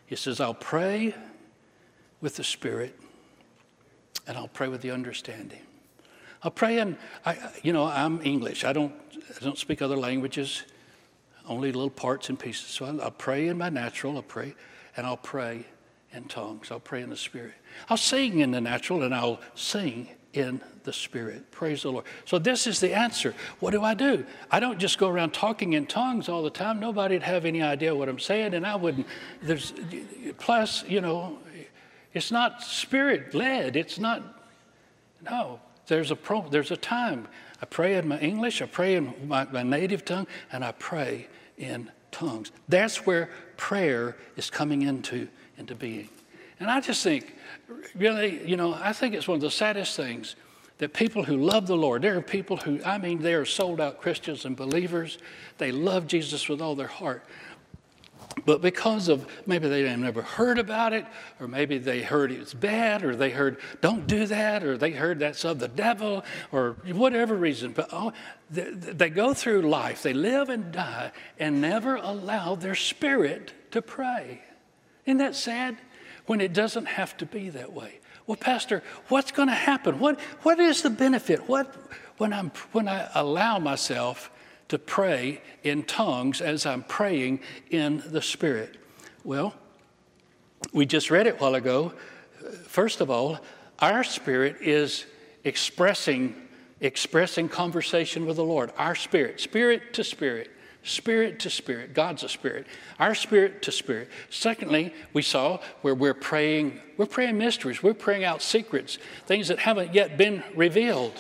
He 0.05 0.17
says, 0.17 0.39
I'll 0.39 0.53
pray 0.53 1.15
with 2.21 2.37
the 2.37 2.45
Spirit 2.45 2.95
and 4.27 4.37
I'll 4.37 4.49
pray 4.49 4.69
with 4.69 4.83
the 4.83 4.91
understanding. 4.91 5.61
I'll 6.43 6.51
pray 6.51 6.79
and 6.79 6.97
I, 7.27 7.37
you 7.63 7.73
know, 7.73 7.85
I'm 7.85 8.21
English. 8.23 8.65
I 8.65 8.73
don't, 8.73 8.93
I 9.41 9.45
don't 9.45 9.59
speak 9.59 9.83
other 9.83 9.97
languages, 9.97 10.63
only 11.47 11.73
little 11.73 11.91
parts 11.91 12.29
and 12.29 12.39
pieces. 12.39 12.67
So 12.67 12.87
I'll, 12.87 13.03
I'll 13.03 13.11
pray 13.11 13.49
in 13.49 13.59
my 13.59 13.69
natural. 13.69 14.17
I'll 14.17 14.23
pray 14.23 14.55
and 14.97 15.07
I'll 15.07 15.17
pray 15.17 15.67
in 16.13 16.25
tongues. 16.25 16.71
I'll 16.71 16.81
pray 16.81 17.03
in 17.03 17.11
the 17.11 17.17
Spirit. 17.17 17.55
I'll 17.89 17.97
sing 17.97 18.41
in 18.41 18.51
the 18.51 18.61
natural 18.61 19.03
and 19.03 19.15
I'll 19.15 19.41
sing 19.55 20.09
in 20.33 20.61
the 20.85 20.93
Spirit. 20.93 21.51
Praise 21.51 21.83
the 21.83 21.93
Lord. 21.93 22.05
So, 22.25 22.39
this 22.39 22.67
is 22.67 22.81
the 22.81 22.95
answer. 22.95 23.35
What 23.61 23.73
do 23.73 23.83
I 23.83 23.95
do? 23.95 24.25
I 24.51 24.61
don't 24.61 24.79
just 24.79 24.99
go 24.99 25.09
around 25.09 25.33
talking 25.33 25.73
in 25.73 25.87
tongues 25.87 26.29
all 26.29 26.43
the 26.43 26.51
time. 26.51 26.81
Nobody'd 26.81 27.23
have 27.23 27.45
any 27.45 27.63
idea 27.63 27.95
what 27.95 28.09
I'm 28.09 28.19
saying, 28.19 28.55
and 28.55 28.67
I 28.67 28.77
wouldn't. 28.77 29.07
There's, 29.43 29.73
plus, 30.39 30.85
you 30.85 31.01
know, 31.01 31.39
it's 32.15 32.31
not 32.31 32.63
spirit 32.63 33.35
led. 33.35 33.77
It's 33.77 33.99
not, 33.99 34.23
no. 35.23 35.61
There's 35.89 36.11
a, 36.11 36.17
pro, 36.17 36.49
there's 36.49 36.71
a 36.71 36.77
time. 36.77 37.27
I 37.61 37.67
pray 37.67 37.97
in 37.97 38.07
my 38.07 38.19
English, 38.21 38.63
I 38.63 38.67
pray 38.67 38.95
in 38.95 39.13
my, 39.27 39.45
my 39.45 39.63
native 39.63 40.05
tongue, 40.05 40.27
and 40.53 40.65
I 40.65 40.73
pray 40.73 41.27
in 41.57 41.91
tongues. 42.13 42.53
That's 42.69 43.05
where 43.05 43.31
prayer 43.57 44.17
is 44.37 44.49
coming 44.51 44.83
into, 44.83 45.29
into 45.57 45.75
being. 45.75 46.09
And 46.61 46.71
I 46.71 46.81
just 46.81 47.03
think, 47.03 47.35
really, 47.95 48.47
you 48.47 48.57
know, 48.57 48.75
I 48.75 48.93
think 48.93 49.15
it's 49.15 49.27
one 49.27 49.37
of 49.37 49.41
the 49.41 49.51
saddest 49.51 49.97
things 49.97 50.37
that 50.79 50.93
people 50.93 51.25
who 51.25 51.37
love 51.37 51.67
the 51.67 51.77
Lord, 51.77 52.03
there 52.03 52.17
are 52.17 52.23
people 52.23 52.57
who, 52.57 52.81
I 52.85 52.99
mean, 52.99 53.21
they 53.21 53.35
are 53.35 53.45
sold 53.45 53.81
out 53.81 54.01
Christians 54.01 54.45
and 54.45 54.57
believers. 54.57 55.19
They 55.59 55.73
love 55.73 56.07
Jesus 56.07 56.49
with 56.49 56.61
all 56.61 56.77
their 56.77 56.87
heart. 56.87 57.25
But 58.45 58.61
because 58.61 59.09
of 59.09 59.27
maybe 59.47 59.69
they 59.69 59.95
never 59.97 60.23
heard 60.23 60.59
about 60.59 60.93
it, 60.93 61.07
or 61.41 61.49
maybe 61.49 61.79
they 61.79 62.03
heard 62.03 62.31
it's 62.31 62.55
bad, 62.55 63.05
or 63.05 63.17
they 63.17 63.31
heard 63.31 63.59
don't 63.81 64.07
do 64.07 64.27
that, 64.27 64.65
or 64.65 64.77
they 64.77 64.91
heard 64.91 65.19
that's 65.19 65.45
of 65.45 65.59
the 65.59 65.69
devil, 65.69 66.25
or 66.53 66.77
whatever 66.93 67.37
reason, 67.37 67.73
but 67.73 67.89
oh, 67.93 68.13
they, 68.51 68.71
they 68.71 69.11
go 69.11 69.35
through 69.35 69.63
life, 69.63 70.03
they 70.03 70.13
live 70.13 70.49
and 70.49 70.73
die, 70.73 71.13
and 71.39 71.61
never 71.61 71.97
allow 71.97 72.55
their 72.55 72.75
spirit 72.75 73.53
to 73.71 73.83
pray. 73.83 74.43
Isn't 75.07 75.19
that 75.19 75.35
sad? 75.35 75.79
When 76.27 76.41
it 76.41 76.53
doesn't 76.53 76.87
have 76.87 77.17
to 77.19 77.27
be 77.27 77.49
that 77.51 77.73
way. 77.73 78.01
Well, 78.27 78.37
Pastor, 78.37 78.83
what's 79.09 79.33
going 79.33 79.49
to 79.49 79.55
happen? 79.55 79.99
What, 79.99 80.21
what 80.43 80.61
is 80.61 80.83
the 80.83 80.91
benefit? 80.91 81.49
What, 81.49 81.75
when, 82.19 82.35
I'm, 82.35 82.53
when 82.73 82.87
I 82.87 83.09
allow 83.15 83.59
myself 83.59 84.31
to 84.69 84.79
pray 84.79 85.41
in 85.63 85.83
tongues 85.83 86.41
as 86.41 86.67
I'm 86.67 86.83
praying 86.83 87.41
in 87.71 88.03
the 88.07 88.23
Spirit? 88.23 88.77
Well, 89.25 89.55
we 90.73 90.87
just 90.87 91.11
read 91.11 91.27
it 91.27 91.35
a 91.35 91.39
while 91.39 91.55
ago. 91.55 91.93
First 92.67 93.01
of 93.01 93.11
all, 93.11 93.39
our 93.81 94.03
spirit 94.03 94.57
is 94.61 95.07
expressing 95.45 96.35
expressing 96.81 97.49
conversation 97.49 98.27
with 98.27 98.37
the 98.37 98.45
Lord. 98.45 98.73
Our 98.79 98.95
spirit, 98.95 99.41
spirit 99.41 99.93
to 99.95 100.05
spirit, 100.05 100.51
spirit 100.83 101.41
to 101.41 101.51
spirit. 101.51 101.95
God's 101.95 102.23
a 102.23 102.29
spirit. 102.29 102.67
Our 102.99 103.15
spirit 103.15 103.63
to 103.63 103.73
spirit. 103.73 104.09
Secondly, 104.31 104.95
we 105.13 105.23
saw 105.23 105.59
where 105.83 105.95
we're 105.95 106.15
praying, 106.15 106.81
we're 106.97 107.07
praying 107.07 107.39
mysteries, 107.39 107.83
we're 107.83 107.95
praying 107.95 108.25
out 108.25 108.43
secrets, 108.43 108.99
things 109.27 109.49
that 109.49 109.59
haven't 109.59 109.95
yet 109.95 110.17
been 110.17 110.43
revealed. 110.55 111.15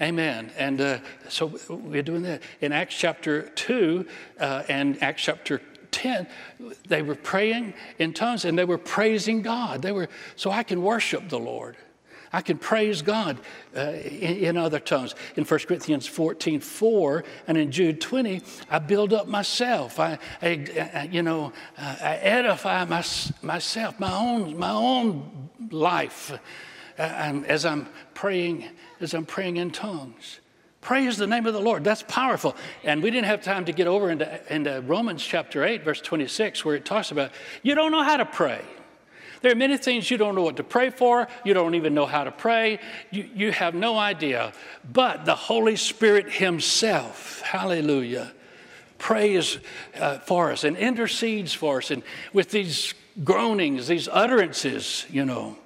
Amen. 0.00 0.50
And 0.56 0.80
uh, 0.80 0.98
so 1.28 1.52
we're 1.68 2.02
doing 2.02 2.22
that. 2.22 2.42
In 2.60 2.72
Acts 2.72 2.96
chapter 2.96 3.42
2 3.42 4.06
uh, 4.40 4.62
and 4.68 5.00
Acts 5.02 5.22
chapter 5.22 5.60
10, 5.90 6.26
they 6.88 7.02
were 7.02 7.14
praying 7.14 7.74
in 7.98 8.12
tongues 8.12 8.44
and 8.44 8.58
they 8.58 8.64
were 8.64 8.78
praising 8.78 9.42
God. 9.42 9.82
They 9.82 9.92
were, 9.92 10.08
so 10.36 10.50
I 10.50 10.62
can 10.62 10.82
worship 10.82 11.28
the 11.28 11.38
Lord. 11.38 11.76
I 12.32 12.40
can 12.40 12.56
praise 12.56 13.02
God 13.02 13.38
uh, 13.76 13.80
in, 13.90 14.38
in, 14.38 14.56
other 14.56 14.80
tongues. 14.80 15.14
In 15.36 15.44
1 15.44 15.60
Corinthians 15.60 16.06
14, 16.06 16.60
4, 16.60 17.24
and 17.46 17.58
in 17.58 17.70
Jude 17.70 18.00
20, 18.00 18.40
I 18.70 18.78
build 18.78 19.12
up 19.12 19.28
myself. 19.28 20.00
I, 20.00 20.18
I, 20.40 20.90
I 20.94 21.08
you 21.12 21.22
know, 21.22 21.52
I 21.76 22.16
edify 22.22 22.86
my, 22.86 23.04
myself, 23.42 24.00
my 24.00 24.12
own, 24.12 24.58
my 24.58 24.70
own 24.70 25.50
life 25.70 26.32
uh, 26.98 27.02
as 27.46 27.64
I'm 27.64 27.88
praying, 28.14 28.64
as 29.00 29.14
I'm 29.14 29.26
praying 29.26 29.56
in 29.56 29.70
tongues. 29.70 30.40
Praise 30.80 31.16
the 31.16 31.28
name 31.28 31.46
of 31.46 31.54
the 31.54 31.60
Lord. 31.60 31.84
That's 31.84 32.02
powerful. 32.02 32.56
And 32.82 33.02
we 33.02 33.10
didn't 33.10 33.26
have 33.26 33.40
time 33.40 33.64
to 33.66 33.72
get 33.72 33.86
over 33.86 34.10
into, 34.10 34.52
into 34.52 34.80
Romans 34.80 35.24
chapter 35.24 35.64
8, 35.64 35.84
verse 35.84 36.00
26, 36.00 36.64
where 36.64 36.74
it 36.74 36.84
talks 36.84 37.12
about 37.12 37.30
you 37.62 37.76
don't 37.76 37.92
know 37.92 38.02
how 38.02 38.16
to 38.16 38.26
pray. 38.26 38.60
There 39.42 39.52
are 39.52 39.56
many 39.56 39.76
things 39.76 40.10
you 40.10 40.18
don't 40.18 40.34
know 40.34 40.42
what 40.42 40.56
to 40.56 40.64
pray 40.64 40.90
for. 40.90 41.28
You 41.44 41.54
don't 41.54 41.74
even 41.74 41.94
know 41.94 42.06
how 42.06 42.24
to 42.24 42.32
pray. 42.32 42.78
You, 43.10 43.28
you 43.34 43.52
have 43.52 43.74
no 43.74 43.96
idea. 43.98 44.52
But 44.92 45.24
the 45.24 45.34
Holy 45.34 45.76
Spirit 45.76 46.32
Himself, 46.32 47.40
hallelujah, 47.40 48.32
prays 48.98 49.58
uh, 49.98 50.18
for 50.20 50.52
us 50.52 50.62
and 50.64 50.76
intercedes 50.76 51.52
for 51.52 51.78
us. 51.78 51.90
And 51.90 52.04
with 52.32 52.50
these 52.50 52.94
groanings, 53.22 53.88
these 53.88 54.08
utterances, 54.08 55.06
you 55.10 55.24
know. 55.24 55.56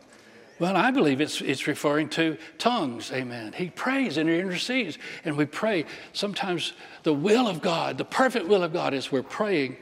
Well, 0.59 0.77
I 0.77 0.91
believe 0.91 1.21
it's, 1.21 1.43
it's 1.43 1.67
referring 1.67 2.09
to 2.11 2.39
tongues, 2.57 3.13
amen. 3.13 3.53
He 3.53 3.69
prays 3.69 4.17
and 4.17 4.29
he 4.29 4.39
intercedes, 4.39 4.99
and 5.25 5.37
we 5.37 5.45
pray. 5.45 5.85
Sometimes 6.15 6.73
the 7.03 7.13
will 7.13 7.47
of 7.47 7.61
God, 7.61 7.99
the 7.99 8.07
perfect 8.07 8.47
will 8.47 8.63
of 8.63 8.73
God, 8.73 8.95
is 8.95 9.13
we're 9.13 9.23
praying, 9.23 9.77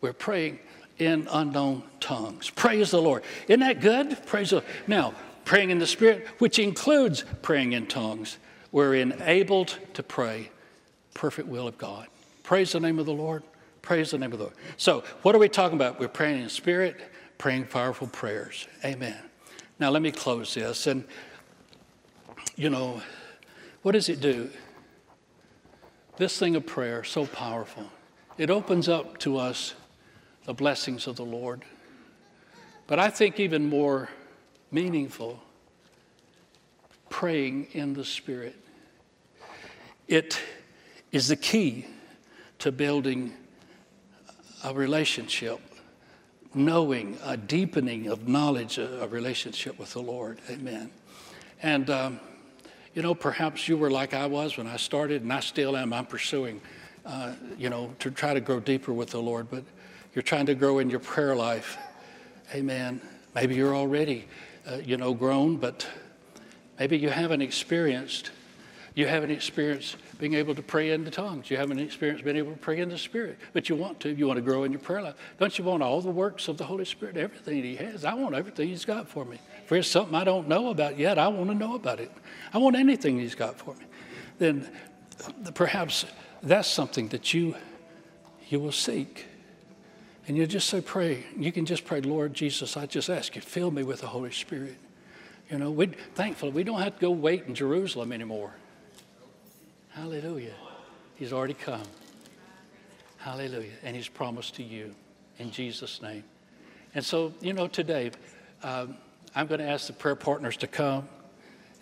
we're 0.00 0.12
praying 0.12 0.58
in 0.98 1.28
unknown 1.30 1.84
tongues. 2.00 2.50
Praise 2.50 2.90
the 2.90 3.00
Lord. 3.00 3.22
Isn't 3.46 3.60
that 3.60 3.80
good? 3.80 4.18
Praise 4.26 4.50
the 4.50 4.56
Lord. 4.56 4.68
Now, 4.88 5.14
praying 5.44 5.70
in 5.70 5.78
the 5.78 5.86
Spirit, 5.86 6.26
which 6.38 6.58
includes 6.58 7.24
praying 7.42 7.72
in 7.72 7.86
tongues, 7.86 8.38
we're 8.72 8.96
enabled 8.96 9.78
to 9.94 10.02
pray 10.02 10.50
perfect 11.14 11.48
will 11.48 11.68
of 11.68 11.78
God. 11.78 12.08
Praise 12.42 12.72
the 12.72 12.80
name 12.80 12.98
of 12.98 13.06
the 13.06 13.12
Lord. 13.12 13.44
Praise 13.82 14.10
the 14.10 14.18
name 14.18 14.32
of 14.32 14.38
the 14.38 14.44
Lord. 14.44 14.56
So, 14.76 15.04
what 15.22 15.34
are 15.34 15.38
we 15.38 15.48
talking 15.48 15.76
about? 15.76 16.00
We're 16.00 16.08
praying 16.08 16.42
in 16.42 16.48
spirit, 16.48 16.96
praying 17.38 17.66
powerful 17.66 18.08
prayers. 18.08 18.66
Amen. 18.84 19.29
Now, 19.80 19.88
let 19.88 20.02
me 20.02 20.12
close 20.12 20.52
this. 20.52 20.86
And, 20.86 21.04
you 22.54 22.68
know, 22.68 23.00
what 23.80 23.92
does 23.92 24.10
it 24.10 24.20
do? 24.20 24.50
This 26.18 26.38
thing 26.38 26.54
of 26.54 26.66
prayer, 26.66 27.02
so 27.02 27.24
powerful. 27.24 27.90
It 28.36 28.50
opens 28.50 28.90
up 28.90 29.16
to 29.20 29.38
us 29.38 29.74
the 30.44 30.52
blessings 30.52 31.06
of 31.06 31.16
the 31.16 31.24
Lord. 31.24 31.64
But 32.86 32.98
I 32.98 33.08
think 33.08 33.40
even 33.40 33.70
more 33.70 34.10
meaningful, 34.70 35.42
praying 37.08 37.68
in 37.72 37.94
the 37.94 38.04
Spirit. 38.04 38.56
It 40.08 40.38
is 41.10 41.28
the 41.28 41.36
key 41.36 41.86
to 42.58 42.70
building 42.70 43.32
a 44.62 44.74
relationship, 44.74 45.58
knowing, 46.54 47.16
a 47.24 47.36
deepening 47.36 48.08
of 48.08 48.28
knowledge, 48.28 48.78
a, 48.78 49.06
relationship 49.08 49.78
with 49.78 49.92
the 49.92 50.00
Lord. 50.00 50.38
Amen. 50.50 50.90
And, 51.62 51.88
um, 51.90 52.20
you 52.94 53.02
know, 53.02 53.14
perhaps 53.14 53.68
you 53.68 53.76
were 53.76 53.90
like 53.90 54.14
I 54.14 54.26
was 54.26 54.56
when 54.56 54.66
I 54.66 54.76
started, 54.76 55.22
and 55.22 55.32
I 55.32 55.40
still 55.40 55.76
am. 55.76 55.92
I'm 55.92 56.06
pursuing, 56.06 56.60
uh, 57.06 57.34
you 57.56 57.70
know, 57.70 57.94
to 58.00 58.10
try 58.10 58.34
to 58.34 58.40
grow 58.40 58.58
deeper 58.58 58.92
with 58.92 59.10
the 59.10 59.20
Lord. 59.20 59.48
But 59.50 59.64
you're 60.14 60.22
trying 60.22 60.46
to 60.46 60.54
grow 60.54 60.80
in 60.80 60.90
your 60.90 61.00
prayer 61.00 61.36
life. 61.36 61.78
Amen. 62.52 63.00
Maybe 63.34 63.54
you're 63.54 63.76
already, 63.76 64.26
uh, 64.68 64.76
you 64.84 64.96
know, 64.96 65.14
grown, 65.14 65.56
but 65.56 65.86
maybe 66.80 66.98
you 66.98 67.10
haven't 67.10 67.42
experienced. 67.42 68.32
You 68.96 69.06
haven't 69.06 69.30
experienced 69.30 69.96
being 70.20 70.34
able 70.34 70.54
to 70.54 70.62
pray 70.62 70.90
in 70.90 71.02
the 71.02 71.10
tongues. 71.10 71.50
You 71.50 71.56
haven't 71.56 71.78
experienced 71.78 72.22
being 72.24 72.36
able 72.36 72.52
to 72.52 72.58
pray 72.58 72.78
in 72.78 72.90
the 72.90 72.98
Spirit, 72.98 73.38
but 73.54 73.68
you 73.68 73.74
want 73.74 73.98
to. 74.00 74.10
You 74.10 74.26
want 74.26 74.36
to 74.36 74.42
grow 74.42 74.64
in 74.64 74.70
your 74.70 74.80
prayer 74.80 75.00
life. 75.00 75.16
Don't 75.38 75.58
you 75.58 75.64
want 75.64 75.82
all 75.82 76.00
the 76.02 76.10
works 76.10 76.46
of 76.46 76.58
the 76.58 76.64
Holy 76.64 76.84
Spirit, 76.84 77.16
everything 77.16 77.62
He 77.62 77.76
has? 77.76 78.04
I 78.04 78.14
want 78.14 78.34
everything 78.34 78.68
He's 78.68 78.84
got 78.84 79.08
for 79.08 79.24
me. 79.24 79.38
If 79.62 79.70
there's 79.70 79.90
something 79.90 80.14
I 80.14 80.24
don't 80.24 80.46
know 80.46 80.68
about 80.68 80.98
yet, 80.98 81.18
I 81.18 81.28
want 81.28 81.48
to 81.50 81.56
know 81.56 81.74
about 81.74 81.98
it. 81.98 82.12
I 82.52 82.58
want 82.58 82.76
anything 82.76 83.18
He's 83.18 83.34
got 83.34 83.58
for 83.58 83.74
me. 83.74 83.86
Then 84.38 84.70
perhaps 85.54 86.04
that's 86.42 86.68
something 86.68 87.08
that 87.08 87.32
you 87.32 87.56
you 88.48 88.60
will 88.60 88.72
seek. 88.72 89.26
And 90.28 90.36
you 90.36 90.46
just 90.46 90.68
say, 90.68 90.80
pray. 90.80 91.24
You 91.36 91.50
can 91.50 91.64
just 91.64 91.84
pray, 91.84 92.02
Lord 92.02 92.34
Jesus, 92.34 92.76
I 92.76 92.86
just 92.86 93.08
ask 93.08 93.34
you, 93.34 93.40
fill 93.40 93.70
me 93.70 93.82
with 93.82 94.02
the 94.02 94.06
Holy 94.06 94.30
Spirit. 94.30 94.76
You 95.50 95.58
know, 95.58 95.70
we 95.70 95.86
thankfully 96.14 96.52
we 96.52 96.62
don't 96.62 96.80
have 96.80 96.94
to 96.94 97.00
go 97.00 97.10
wait 97.10 97.44
in 97.46 97.54
Jerusalem 97.54 98.12
anymore. 98.12 98.52
Hallelujah. 100.00 100.54
He's 101.16 101.30
already 101.30 101.52
come. 101.52 101.82
Hallelujah. 103.18 103.74
And 103.84 103.94
he's 103.94 104.08
promised 104.08 104.54
to 104.54 104.62
you 104.62 104.94
in 105.38 105.50
Jesus' 105.50 106.00
name. 106.00 106.24
And 106.94 107.04
so, 107.04 107.34
you 107.42 107.52
know, 107.52 107.68
today, 107.68 108.12
um, 108.62 108.96
I'm 109.34 109.46
going 109.46 109.60
to 109.60 109.68
ask 109.68 109.88
the 109.88 109.92
prayer 109.92 110.14
partners 110.14 110.56
to 110.56 110.66
come. 110.66 111.06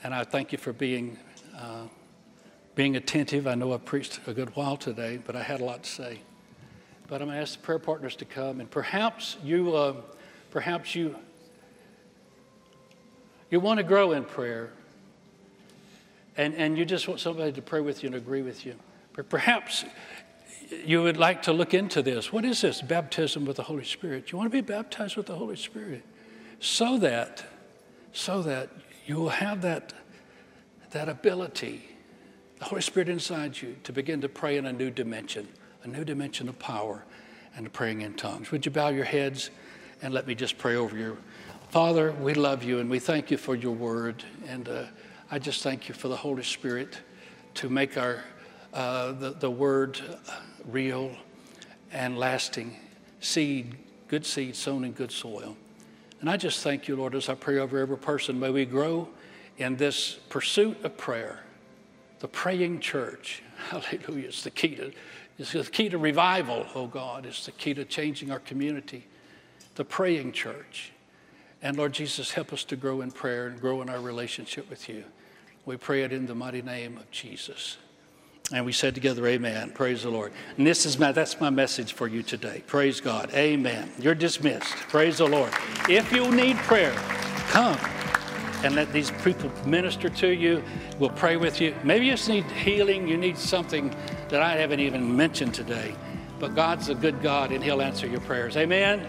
And 0.02 0.12
I 0.12 0.24
thank 0.24 0.50
you 0.50 0.58
for 0.58 0.72
being, 0.72 1.16
uh, 1.56 1.84
being 2.74 2.96
attentive. 2.96 3.46
I 3.46 3.54
know 3.54 3.72
I 3.72 3.76
preached 3.76 4.18
a 4.26 4.34
good 4.34 4.56
while 4.56 4.76
today, 4.76 5.20
but 5.24 5.36
I 5.36 5.42
had 5.44 5.60
a 5.60 5.64
lot 5.64 5.84
to 5.84 5.88
say. 5.88 6.20
But 7.06 7.22
I'm 7.22 7.28
going 7.28 7.36
to 7.36 7.42
ask 7.42 7.54
the 7.54 7.64
prayer 7.64 7.78
partners 7.78 8.16
to 8.16 8.24
come, 8.24 8.58
and 8.58 8.68
perhaps 8.68 9.36
you, 9.44 9.76
uh, 9.76 9.94
perhaps 10.50 10.92
you, 10.96 11.14
you 13.48 13.60
want 13.60 13.78
to 13.78 13.84
grow 13.84 14.10
in 14.10 14.24
prayer, 14.24 14.72
and, 16.38 16.54
and 16.54 16.78
you 16.78 16.86
just 16.86 17.06
want 17.06 17.20
somebody 17.20 17.52
to 17.52 17.60
pray 17.60 17.80
with 17.80 18.02
you 18.02 18.06
and 18.06 18.16
agree 18.16 18.40
with 18.40 18.64
you. 18.64 18.76
But 19.14 19.28
perhaps 19.28 19.84
you 20.84 21.02
would 21.02 21.16
like 21.18 21.42
to 21.42 21.52
look 21.52 21.74
into 21.74 22.00
this. 22.00 22.32
What 22.32 22.44
is 22.44 22.60
this? 22.60 22.80
Baptism 22.80 23.44
with 23.44 23.56
the 23.56 23.64
Holy 23.64 23.84
Spirit. 23.84 24.32
You 24.32 24.38
want 24.38 24.50
to 24.50 24.56
be 24.56 24.60
baptized 24.62 25.16
with 25.16 25.26
the 25.26 25.34
Holy 25.34 25.56
Spirit 25.56 26.02
so 26.60 26.96
that, 26.98 27.44
so 28.12 28.40
that 28.42 28.70
you 29.04 29.16
will 29.16 29.28
have 29.28 29.62
that, 29.62 29.92
that 30.90 31.08
ability, 31.08 31.84
the 32.58 32.64
Holy 32.64 32.82
Spirit 32.82 33.08
inside 33.08 33.60
you, 33.60 33.76
to 33.84 33.92
begin 33.92 34.20
to 34.20 34.28
pray 34.28 34.56
in 34.56 34.64
a 34.64 34.72
new 34.72 34.90
dimension 34.90 35.48
a 35.84 35.88
new 35.88 36.04
dimension 36.04 36.48
of 36.48 36.58
power 36.58 37.04
and 37.56 37.72
praying 37.72 38.02
in 38.02 38.14
tongues. 38.14 38.50
Would 38.50 38.66
you 38.66 38.72
bow 38.72 38.88
your 38.88 39.04
heads 39.04 39.50
and 40.02 40.12
let 40.12 40.26
me 40.26 40.34
just 40.34 40.58
pray 40.58 40.76
over 40.76 40.96
you? 40.96 41.16
Father, 41.70 42.12
we 42.12 42.34
love 42.34 42.62
you 42.62 42.78
and 42.78 42.88
we 42.88 42.98
thank 42.98 43.30
you 43.30 43.36
for 43.36 43.54
your 43.54 43.74
word. 43.74 44.24
And 44.46 44.68
uh, 44.68 44.84
I 45.30 45.38
just 45.38 45.62
thank 45.62 45.90
you 45.90 45.94
for 45.94 46.08
the 46.08 46.16
Holy 46.16 46.42
Spirit 46.42 46.98
to 47.54 47.68
make 47.68 47.98
our, 47.98 48.24
uh, 48.72 49.12
the, 49.12 49.30
the 49.32 49.50
word 49.50 50.00
real 50.64 51.10
and 51.92 52.16
lasting 52.16 52.74
seed, 53.20 53.74
good 54.08 54.24
seed 54.24 54.56
sown 54.56 54.84
in 54.84 54.92
good 54.92 55.12
soil. 55.12 55.54
And 56.22 56.30
I 56.30 56.38
just 56.38 56.62
thank 56.62 56.88
you, 56.88 56.96
Lord, 56.96 57.14
as 57.14 57.28
I 57.28 57.34
pray 57.34 57.58
over 57.58 57.78
every 57.78 57.98
person. 57.98 58.40
May 58.40 58.48
we 58.48 58.64
grow 58.64 59.06
in 59.58 59.76
this 59.76 60.14
pursuit 60.30 60.82
of 60.82 60.96
prayer, 60.96 61.40
the 62.20 62.28
praying 62.28 62.80
church. 62.80 63.42
Hallelujah. 63.68 64.28
It's 64.28 64.42
the 64.42 64.50
key 64.50 64.76
to 64.76 64.92
it's 65.38 65.52
the 65.52 65.62
key 65.62 65.90
to 65.90 65.98
revival, 65.98 66.66
oh 66.74 66.86
God. 66.86 67.26
It's 67.26 67.44
the 67.44 67.52
key 67.52 67.74
to 67.74 67.84
changing 67.84 68.32
our 68.32 68.40
community, 68.40 69.06
the 69.74 69.84
praying 69.84 70.32
church. 70.32 70.92
And 71.62 71.76
Lord 71.76 71.92
Jesus, 71.92 72.32
help 72.32 72.52
us 72.52 72.64
to 72.64 72.76
grow 72.76 73.02
in 73.02 73.12
prayer 73.12 73.46
and 73.46 73.60
grow 73.60 73.82
in 73.82 73.88
our 73.88 74.00
relationship 74.00 74.68
with 74.70 74.88
you. 74.88 75.04
We 75.68 75.76
pray 75.76 76.02
it 76.02 76.14
in 76.14 76.24
the 76.24 76.34
mighty 76.34 76.62
name 76.62 76.96
of 76.96 77.10
Jesus. 77.10 77.76
And 78.54 78.64
we 78.64 78.72
said 78.72 78.94
together, 78.94 79.26
Amen. 79.26 79.70
Praise 79.72 80.02
the 80.02 80.08
Lord. 80.08 80.32
And 80.56 80.66
this 80.66 80.86
is 80.86 80.98
my 80.98 81.12
that's 81.12 81.42
my 81.42 81.50
message 81.50 81.92
for 81.92 82.08
you 82.08 82.22
today. 82.22 82.62
Praise 82.66 83.02
God. 83.02 83.30
Amen. 83.34 83.92
You're 83.98 84.14
dismissed. 84.14 84.74
Praise 84.88 85.18
the 85.18 85.26
Lord. 85.26 85.52
If 85.86 86.10
you 86.10 86.30
need 86.30 86.56
prayer, 86.56 86.94
come. 87.50 87.78
and 88.64 88.76
let 88.76 88.90
these 88.94 89.10
people 89.22 89.52
minister 89.66 90.08
to 90.08 90.28
you. 90.28 90.64
We'll 90.98 91.10
pray 91.10 91.36
with 91.36 91.60
you. 91.60 91.74
Maybe 91.84 92.06
you 92.06 92.12
just 92.12 92.30
need 92.30 92.44
healing. 92.44 93.06
You 93.06 93.18
need 93.18 93.36
something 93.36 93.94
that 94.30 94.40
I 94.40 94.56
haven't 94.56 94.80
even 94.80 95.14
mentioned 95.14 95.52
today. 95.52 95.94
But 96.38 96.54
God's 96.54 96.88
a 96.88 96.94
good 96.94 97.20
God, 97.20 97.52
and 97.52 97.62
He'll 97.62 97.82
answer 97.82 98.06
your 98.06 98.20
prayers. 98.22 98.56
Amen. 98.56 99.06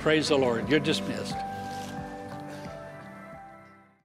Praise 0.00 0.28
the 0.28 0.36
Lord. 0.36 0.68
You're 0.68 0.78
dismissed. 0.78 1.36